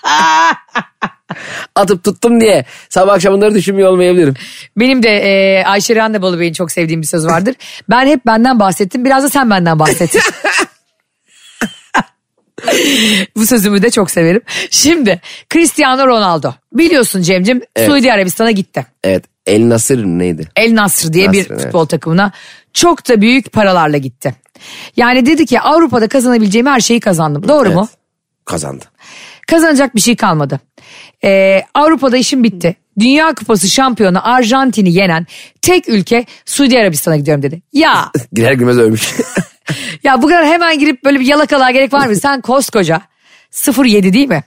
Atıp 1.76 2.04
tuttum 2.04 2.42
diye 2.42 2.66
sabah 2.90 3.14
akşam 3.14 3.34
bunları 3.34 3.56
düşünmüyor 3.56 3.90
olmayabilirim. 3.90 4.34
Benim 4.78 5.04
de 5.04 5.10
e, 5.10 5.64
Ayşe 5.64 5.96
Rande 5.96 6.22
Balıbey'in 6.22 6.54
çok 6.54 6.72
sevdiğim 6.72 7.02
bir 7.02 7.08
söz 7.08 7.26
vardır. 7.26 7.56
Ben 7.90 8.08
hep 8.08 8.26
benden 8.26 8.60
bahsettim 8.60 9.06
biraz 9.06 9.24
da 9.24 9.30
sen 9.30 9.50
benden 9.50 9.80
bahset. 9.80 10.16
Bu 13.36 13.46
sözümü 13.46 13.82
de 13.82 13.90
çok 13.90 14.12
severim. 14.12 14.42
Şimdi 14.70 15.22
Cristiano 15.54 16.08
Ronaldo 16.08 16.54
biliyorsun 16.74 17.22
Cem'cim 17.22 17.62
Evet. 17.76 17.90
Suudi 17.90 18.14
Arabistan'a 18.14 18.52
gitti. 18.52 18.86
Evet 19.04 19.26
El 19.46 19.70
Nasır 19.70 20.06
neydi? 20.06 20.50
El 20.56 20.76
Nasr 20.76 21.14
diye 21.14 21.32
bir 21.32 21.40
Nasr, 21.40 21.52
evet. 21.52 21.64
futbol 21.64 21.86
takımına 21.86 22.32
çok 22.74 23.10
da 23.10 23.22
büyük 23.22 23.52
paralarla 23.52 23.98
gitti. 23.98 24.36
Yani 24.98 25.26
dedi 25.26 25.46
ki 25.46 25.60
Avrupa'da 25.60 26.08
kazanabileceğim 26.08 26.68
her 26.68 26.80
şeyi 26.80 27.00
kazandım. 27.00 27.48
Doğru 27.48 27.70
mu? 27.70 27.88
Evet. 27.90 28.00
Kazandı. 28.46 28.86
Kazanacak 29.50 29.96
bir 29.96 30.02
şey 30.02 30.16
kalmadı. 30.16 30.60
Ee, 31.24 31.62
Avrupa'da 31.74 32.18
işim 32.18 32.44
bitti. 32.44 32.76
Dünya 33.00 33.34
Kupası 33.34 33.68
şampiyonu 33.68 34.28
Arjantin'i 34.34 34.94
yenen 34.94 35.28
tek 35.62 35.90
ülke 35.90 36.26
Suudi 36.46 36.80
Arabistan'a 36.80 37.18
gidiyorum 37.18 37.44
dedi. 37.44 37.62
Ya 37.74 38.12
Girer 38.34 38.54
girmez 38.54 38.78
ölmüş. 38.78 39.14
ya 40.04 40.22
bu 40.22 40.28
kadar 40.28 40.46
hemen 40.46 40.80
girip 40.80 41.04
böyle 41.06 41.20
bir 41.20 41.26
yalakalığa 41.26 41.72
gerek 41.72 41.94
var 41.94 42.08
mı? 42.08 42.16
Sen 42.16 42.42
koskoca 42.42 43.02
07 43.78 44.14
değil 44.14 44.28
mi? 44.28 44.44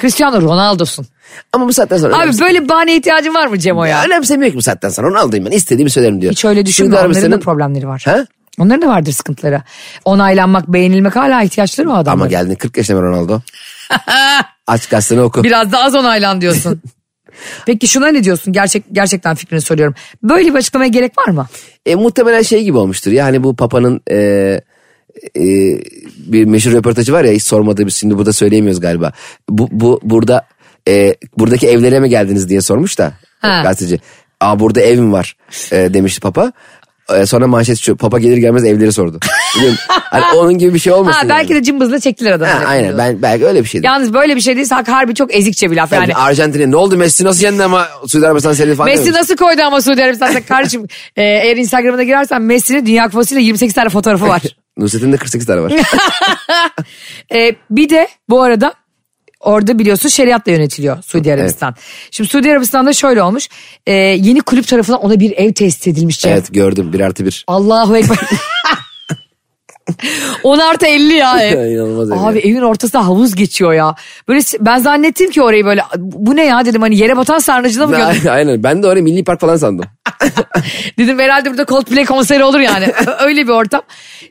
Cristiano 0.00 0.42
Ronaldo'sun. 0.42 1.06
Ama 1.52 1.68
bu 1.68 1.72
saatten 1.72 1.96
sonra 1.96 2.18
Abi 2.18 2.38
böyle 2.40 2.68
bahane 2.68 2.96
ihtiyacın 2.96 3.34
var 3.34 3.46
mı 3.46 3.58
Cemo 3.58 3.84
ya? 3.84 3.90
ya. 3.98 4.04
önemsemiyor 4.04 4.50
ki 4.52 4.56
bu 4.56 4.62
saatten 4.62 4.88
sonra. 4.88 5.08
Onu 5.08 5.18
alayım 5.18 5.44
ben. 5.46 5.50
İstediğimi 5.50 5.90
söylerim 5.90 6.20
diyor. 6.20 6.32
Hiç 6.32 6.44
öyle 6.44 6.66
düşünme 6.66 6.88
onların 6.88 7.14
da 7.14 7.18
Arabistan'ın- 7.18 7.40
problemleri 7.40 7.88
var. 7.88 8.02
Ha? 8.04 8.26
Onların 8.58 8.82
da 8.82 8.88
vardır 8.88 9.12
sıkıntıları. 9.12 9.62
Onaylanmak, 10.04 10.68
beğenilmek 10.68 11.16
hala 11.16 11.42
ihtiyaçları 11.42 11.88
var 11.88 12.00
adamların. 12.00 12.20
Ama 12.20 12.42
geldin 12.42 12.54
40 12.54 12.76
yaşında 12.76 13.02
Ronaldo. 13.02 13.40
Aç 14.66 14.88
gazeteni 14.88 15.20
oku. 15.20 15.44
Biraz 15.44 15.72
da 15.72 15.82
az 15.84 15.94
onaylan 15.94 16.40
diyorsun. 16.40 16.82
Peki 17.66 17.88
şuna 17.88 18.08
ne 18.08 18.24
diyorsun? 18.24 18.52
Gerçek 18.52 18.84
gerçekten 18.92 19.34
fikrini 19.34 19.60
soruyorum. 19.60 19.94
Böyle 20.22 20.48
bir 20.50 20.54
açıklamaya 20.54 20.88
gerek 20.88 21.18
var 21.18 21.28
mı? 21.28 21.46
E, 21.86 21.94
muhtemelen 21.94 22.42
şey 22.42 22.64
gibi 22.64 22.76
olmuştur. 22.76 23.12
Yani 23.12 23.42
bu 23.42 23.56
Papa'nın 23.56 24.00
e, 24.10 24.16
e, 25.36 25.42
bir 26.16 26.44
meşhur 26.44 26.72
röportajı 26.72 27.12
var 27.12 27.24
ya 27.24 27.32
hiç 27.32 27.42
sormadığı 27.42 27.86
bir 27.86 27.90
şimdi 27.90 28.18
burada 28.18 28.32
söyleyemiyoruz 28.32 28.80
galiba. 28.80 29.12
Bu, 29.48 29.68
bu 29.70 30.00
burada 30.02 30.46
e, 30.88 31.14
buradaki 31.38 31.68
evlere 31.68 32.00
mi 32.00 32.08
geldiniz 32.08 32.48
diye 32.48 32.60
sormuş 32.60 32.98
da 32.98 33.12
Ha. 33.40 33.60
gazeteci. 33.62 34.00
Aa 34.40 34.60
burada 34.60 34.80
evim 34.80 35.12
var 35.12 35.36
e, 35.72 35.94
demişti 35.94 36.20
Papa. 36.20 36.52
E, 37.16 37.26
sonra 37.26 37.46
manşet 37.46 37.78
şu 37.78 37.96
Papa 37.96 38.18
gelir 38.18 38.36
gelmez 38.36 38.64
evleri 38.64 38.92
sordu. 38.92 39.18
Hani 40.10 40.24
onun 40.38 40.58
gibi 40.58 40.74
bir 40.74 40.78
şey 40.78 40.92
olmasın. 40.92 41.20
Ha, 41.20 41.28
belki 41.28 41.54
de 41.54 41.62
cımbızla 41.62 42.00
çektiler 42.00 42.32
adamı. 42.32 42.50
Ha, 42.50 42.64
aynen 42.66 42.98
ben 42.98 43.22
belki 43.22 43.46
öyle 43.46 43.62
bir 43.62 43.68
şeydi. 43.68 43.86
Yalnız 43.86 44.14
böyle 44.14 44.36
bir 44.36 44.40
şey 44.40 44.56
değilse 44.56 44.74
harbi 44.74 45.14
çok 45.14 45.34
ezikçe 45.34 45.70
bir 45.70 45.76
laf 45.76 45.92
yani. 45.92 46.02
Yani 46.02 46.14
Arjantin'e 46.14 46.70
ne 46.70 46.76
oldu 46.76 46.96
Messi 46.96 47.24
nasıl 47.24 47.42
yendi 47.42 47.64
ama 47.64 47.88
Suudi 48.06 48.26
Arabistan 48.26 48.52
serisi 48.52 48.76
falan 48.76 48.90
Messi 48.90 49.12
nasıl 49.12 49.36
koydu 49.36 49.62
ama 49.62 49.80
Suudi 49.80 50.04
Arabistan'da 50.04 50.44
kardeşim 50.44 50.82
e, 51.16 51.22
eğer 51.22 51.56
Instagram'ına 51.56 52.02
girersen 52.02 52.42
Messi'nin 52.42 52.86
Dünya 52.86 53.04
Kupası'yla 53.04 53.40
28 53.40 53.74
tane 53.74 53.88
fotoğrafı 53.88 54.28
var. 54.28 54.42
Nusret'in 54.76 55.12
de 55.12 55.16
48 55.16 55.46
tane 55.46 55.60
var. 55.60 55.72
E, 57.34 57.54
bir 57.70 57.88
de 57.88 58.08
bu 58.28 58.42
arada 58.42 58.74
orada 59.40 59.78
biliyorsun 59.78 60.08
şeriatla 60.08 60.52
yönetiliyor 60.52 61.02
Suudi 61.02 61.32
Arabistan. 61.32 61.74
Şimdi 62.10 62.30
Suudi 62.30 62.50
Arabistan'da 62.50 62.92
şöyle 62.92 63.22
olmuş. 63.22 63.48
e, 63.86 63.92
yeni 63.94 64.40
kulüp 64.40 64.66
tarafından 64.68 65.00
ona 65.00 65.20
bir 65.20 65.30
ev 65.36 65.52
tesis 65.52 65.86
edilmiş. 65.86 66.18
Cem. 66.20 66.32
evet 66.32 66.46
gördüm 66.54 66.92
bir 66.92 67.00
artı 67.00 67.24
bir. 67.26 67.44
Allahu 67.46 67.96
Ekber. 67.96 68.18
10 70.44 70.58
artı 70.58 70.86
50 70.86 71.14
ya. 71.14 71.44
İnanılmaz 71.66 72.12
Abi 72.12 72.36
ya. 72.38 72.42
evin 72.44 72.60
ortasında 72.62 73.06
havuz 73.06 73.34
geçiyor 73.34 73.72
ya. 73.72 73.94
Böyle 74.28 74.40
ben 74.60 74.78
zannettim 74.78 75.30
ki 75.30 75.42
orayı 75.42 75.64
böyle 75.64 75.82
bu 75.96 76.36
ne 76.36 76.44
ya 76.46 76.64
dedim 76.64 76.82
hani 76.82 76.98
yere 76.98 77.16
batan 77.16 77.38
sarnıcına 77.38 77.86
mı 77.86 77.96
gördüm? 77.96 78.30
Aynen 78.30 78.62
ben 78.62 78.82
de 78.82 78.86
oraya 78.86 79.02
milli 79.02 79.24
park 79.24 79.40
falan 79.40 79.56
sandım. 79.56 79.84
dedim 80.98 81.18
herhalde 81.18 81.50
burada 81.50 81.64
Coldplay 81.64 82.04
konseri 82.04 82.44
olur 82.44 82.60
yani. 82.60 82.92
Öyle 83.20 83.44
bir 83.44 83.52
ortam. 83.52 83.82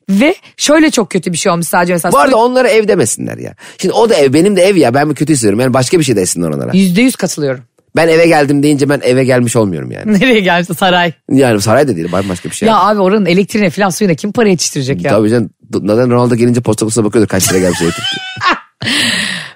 Ve 0.10 0.36
şöyle 0.58 0.92
çok 0.92 1.10
kötü 1.10 1.34
bir 1.34 1.38
şey 1.38 1.52
olmuş 1.52 1.68
sadece 1.68 1.94
mesela. 1.94 2.12
Bu 2.12 2.20
arada 2.20 2.38
onlara 2.38 2.68
ev 2.68 2.88
demesinler 2.88 3.38
ya. 3.38 3.54
Şimdi 3.78 3.94
o 3.94 4.10
da 4.10 4.16
ev 4.16 4.34
benim 4.34 4.56
de 4.56 4.62
ev 4.62 4.76
ya 4.76 4.94
ben 4.94 5.08
mi 5.08 5.16
kötü 5.16 5.34
hissediyorum. 5.34 5.60
Yani 5.60 5.74
başka 5.74 6.00
bir 6.00 6.04
şey 6.04 6.16
desinler 6.16 6.48
onlara. 6.48 6.72
Yüzde 6.74 7.02
yüz 7.02 7.16
katılıyorum. 7.16 7.64
Ben 7.96 8.08
eve 8.08 8.28
geldim 8.28 8.64
deyince 8.64 8.90
ben 8.90 9.02
eve 9.04 9.24
gelmiş 9.24 9.56
olmuyorum 9.56 9.92
yani. 9.92 10.14
Nereye 10.20 10.40
geldi 10.40 10.76
saray? 10.76 11.14
Yani 11.32 11.62
saray 11.62 11.88
da 11.88 11.96
değil 11.96 12.12
başka 12.12 12.50
bir 12.50 12.56
şey. 12.56 12.68
Ya 12.68 12.80
abi 12.80 13.00
oranın 13.00 13.26
elektriğine 13.26 13.70
falan 13.70 13.90
suyuna 13.90 14.14
kim 14.14 14.32
para 14.32 14.50
yetiştirecek 14.50 15.04
ya? 15.04 15.12
Tabii 15.12 15.30
canım. 15.30 15.50
Neden 15.82 16.12
Ronaldo 16.12 16.36
gelince 16.36 16.62
posta 16.62 16.86
kutusuna 16.86 17.06
bakıyordur 17.06 17.28
kaç 17.30 17.52
lira 17.52 17.60
gelmiş 17.60 17.82
elektrik. 17.82 18.06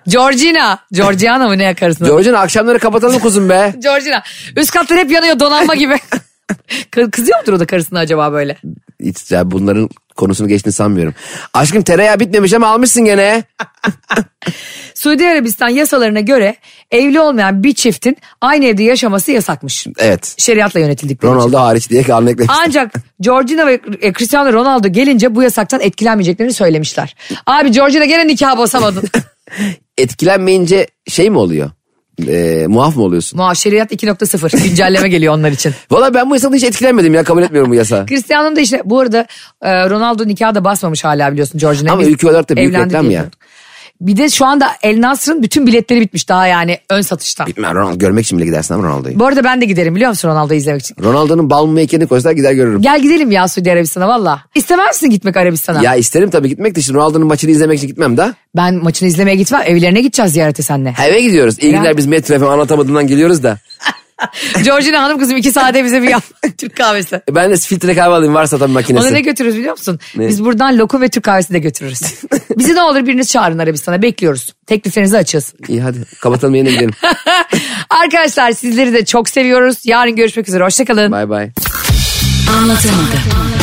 Georgina. 0.08 0.80
Georgiana 0.92 1.48
mı 1.48 1.58
ne 1.58 1.74
karısına? 1.74 2.08
George'un 2.08 2.34
akşamları 2.34 2.80
kapatalım 2.80 3.20
kuzum 3.20 3.50
be. 3.50 3.74
Georgina. 3.80 4.24
Üst 4.58 4.72
katlar 4.72 5.00
hep 5.00 5.12
yanıyor 5.12 5.39
donanma 5.39 5.76
gibi. 5.76 5.94
Kı- 6.92 7.12
Kızıyor 7.12 7.39
mudur 7.39 7.54
o 7.54 7.60
da 7.60 7.66
karısına 7.66 8.00
acaba 8.00 8.32
böyle? 8.34 8.58
Hiç 9.04 9.32
ya 9.32 9.52
bunların 9.52 9.89
konusunu 10.16 10.48
geçtiğini 10.48 10.74
sanmıyorum. 10.74 11.13
Aşkım 11.54 11.82
tereyağı 11.84 12.20
bitmemiş 12.20 12.54
ama 12.54 12.68
almışsın 12.68 13.06
gene. 13.06 13.44
Suudi 14.96 15.28
Arabistan 15.28 15.70
yasalarına 15.70 16.20
göre 16.20 16.56
evli 16.92 17.20
olmayan 17.20 17.63
bir 17.63 17.74
çiftin 17.74 18.18
aynı 18.42 18.66
evde 18.66 18.84
yaşaması 18.84 19.32
yasakmış. 19.32 19.88
Evet. 19.98 20.36
Şeriatla 20.38 20.80
yönetildikleri 20.80 21.32
için. 21.32 21.39
Ronaldo 21.39 21.60
hariç 21.60 21.89
diye 21.89 22.04
kanun 22.04 22.28
eklemiş. 22.28 22.52
Ancak 22.66 22.92
Georgina 23.22 23.68
ve 23.68 23.80
e, 24.02 24.13
Cristiano 24.13 24.54
Ronaldo 24.54 24.88
gelince 24.88 25.36
bu 25.36 25.44
yasaktan 25.44 25.82
etkilenmeyeceklerini 25.82 26.54
söylemişler. 26.54 27.16
Abi 27.45 27.72
Georgina 27.72 28.06
gene 28.06 28.28
nikah 28.28 28.58
basamadın. 28.58 29.04
Etkilenmeyince 29.98 30.88
şey 31.08 31.30
mi 31.30 31.38
oluyor? 31.38 31.72
e, 32.28 32.66
muaf 32.68 32.96
mı 32.98 33.04
oluyorsun? 33.04 33.38
Muaşeriyat 33.38 33.91
2.0 33.91 34.64
güncelleme 34.64 35.10
geliyor 35.10 35.34
onlar 35.34 35.52
için. 35.52 35.74
Valla 35.91 36.14
ben 36.14 36.30
bu 36.30 36.34
yasaktan 36.34 36.58
hiç 36.58 36.64
etkilenmedim 36.64 37.14
ya 37.14 37.24
kabul 37.24 37.44
etmiyorum 37.44 37.72
bu 37.72 37.76
yasağı. 37.76 38.06
Cristiano'nun 38.10 38.56
da 38.56 38.62
işte 38.62 38.82
bu 38.86 39.00
arada 39.00 39.26
e, 39.62 39.89
Ronaldo 39.89 40.28
nikahı 40.28 40.56
da 40.56 40.64
basmamış 40.64 41.04
hala 41.04 41.32
biliyorsun 41.32 41.60
George'un. 41.60 41.88
Ama 41.88 42.04
ülke 42.04 42.30
olarak 42.30 42.50
da 42.50 42.56
büyük 42.56 42.76
reklam 42.76 43.06
ya. 43.06 43.10
biliyorduk. 43.10 43.39
Bir 44.04 44.18
de 44.18 44.30
şu 44.30 44.45
anda 44.45 44.68
El 44.84 45.01
Nasr'ın 45.01 45.43
bütün 45.43 45.68
biletleri 45.68 46.01
bitmiş 46.01 46.30
daha 46.30 46.47
yani 46.47 46.78
ön 46.89 47.01
satıştan. 47.01 47.47
Ben 47.58 47.76
Ronaldo 47.76 47.97
görmek 47.97 48.26
için 48.26 48.38
bile 48.38 48.45
gidersin 48.45 48.74
ama 48.74 48.88
Ronaldo'yu. 48.88 49.20
Bu 49.20 49.26
arada 49.26 49.43
ben 49.43 49.62
de 49.62 49.66
giderim 49.66 49.95
biliyor 49.95 50.10
musun 50.10 50.30
Ronaldo'yu 50.30 50.60
izlemek 50.60 50.82
için. 50.82 50.95
Ronaldo'nun 51.04 51.49
bal 51.49 51.78
heykelini 51.78 52.08
koysalar 52.08 52.34
gider 52.34 52.54
görürüm. 52.54 52.82
Gel 52.82 53.01
gidelim 53.01 53.32
ya 53.32 53.47
Suudi 53.47 53.72
Arabistan'a 53.72 54.08
valla. 54.08 54.43
İstemez 54.56 54.88
misin 54.88 55.10
gitmek 55.10 55.38
Arabistan'a? 55.38 55.84
Ya 55.84 55.95
isterim 55.95 56.30
tabii 56.30 56.49
gitmek 56.49 56.76
de 56.76 56.82
şimdi 56.82 56.97
Ronaldo'nun 56.97 57.28
maçını 57.28 57.51
izlemek 57.51 57.78
için 57.78 57.88
gitmem 57.88 58.18
da. 58.18 58.34
Ben 58.56 58.76
maçını 58.76 59.10
izlemeye 59.10 59.36
gitmem. 59.38 59.62
Evlerine 59.66 60.01
gideceğiz 60.01 60.32
ziyarete 60.32 60.64
senle. 60.64 60.93
Eve 61.06 61.22
gidiyoruz. 61.22 61.60
İyi 61.60 61.72
günler 61.72 61.97
biz 61.97 62.06
metro 62.06 62.39
FM 62.39 62.43
anlatamadığımdan 62.45 63.08
geliyoruz 63.08 63.43
da. 63.43 63.58
Georgina 64.64 65.03
Hanım 65.03 65.20
kızım 65.20 65.38
iki 65.38 65.51
saate 65.51 65.84
bize 65.86 66.01
bir 66.01 66.07
yap 66.09 66.24
Türk 66.57 66.76
kahvesi. 66.78 67.16
E 67.16 67.36
Ben 67.36 67.51
de 67.51 67.57
filtre 67.57 67.95
kahve 67.95 68.14
alayım 68.14 68.34
varsa 68.34 68.57
tabii 68.57 68.72
makinesi. 68.74 69.05
Ona 69.05 69.11
ne 69.14 69.22
götürürüz 69.22 69.57
biliyor 69.57 69.72
musun? 69.72 69.99
Ne? 70.16 70.28
Biz 70.28 70.43
buradan 70.45 70.78
lokum 70.78 71.01
ve 71.01 71.09
Türk 71.09 71.24
kahvesi 71.24 71.53
de 71.53 71.59
götürürüz. 71.59 72.01
Bizi 72.57 72.76
ne 72.76 72.82
olur 72.82 73.05
biriniz 73.05 73.30
çağırın 73.32 73.59
Arabistan'a 73.59 74.01
bekliyoruz. 74.01 74.53
Tekliflerinizi 74.68 75.18
açığız. 75.18 75.53
İyi 75.68 75.82
hadi 75.82 75.97
kapatalım 76.22 76.55
yayına 76.55 76.70
gidelim. 76.70 76.91
Arkadaşlar 77.89 78.51
sizleri 78.51 78.93
de 78.93 79.05
çok 79.05 79.30
seviyoruz. 79.30 79.78
Yarın 79.86 80.16
görüşmek 80.16 80.47
üzere. 80.47 80.64
Hoşçakalın. 80.64 81.11
bay 81.11 81.30
bay. 81.30 81.49
Anlatamadım. 82.57 83.62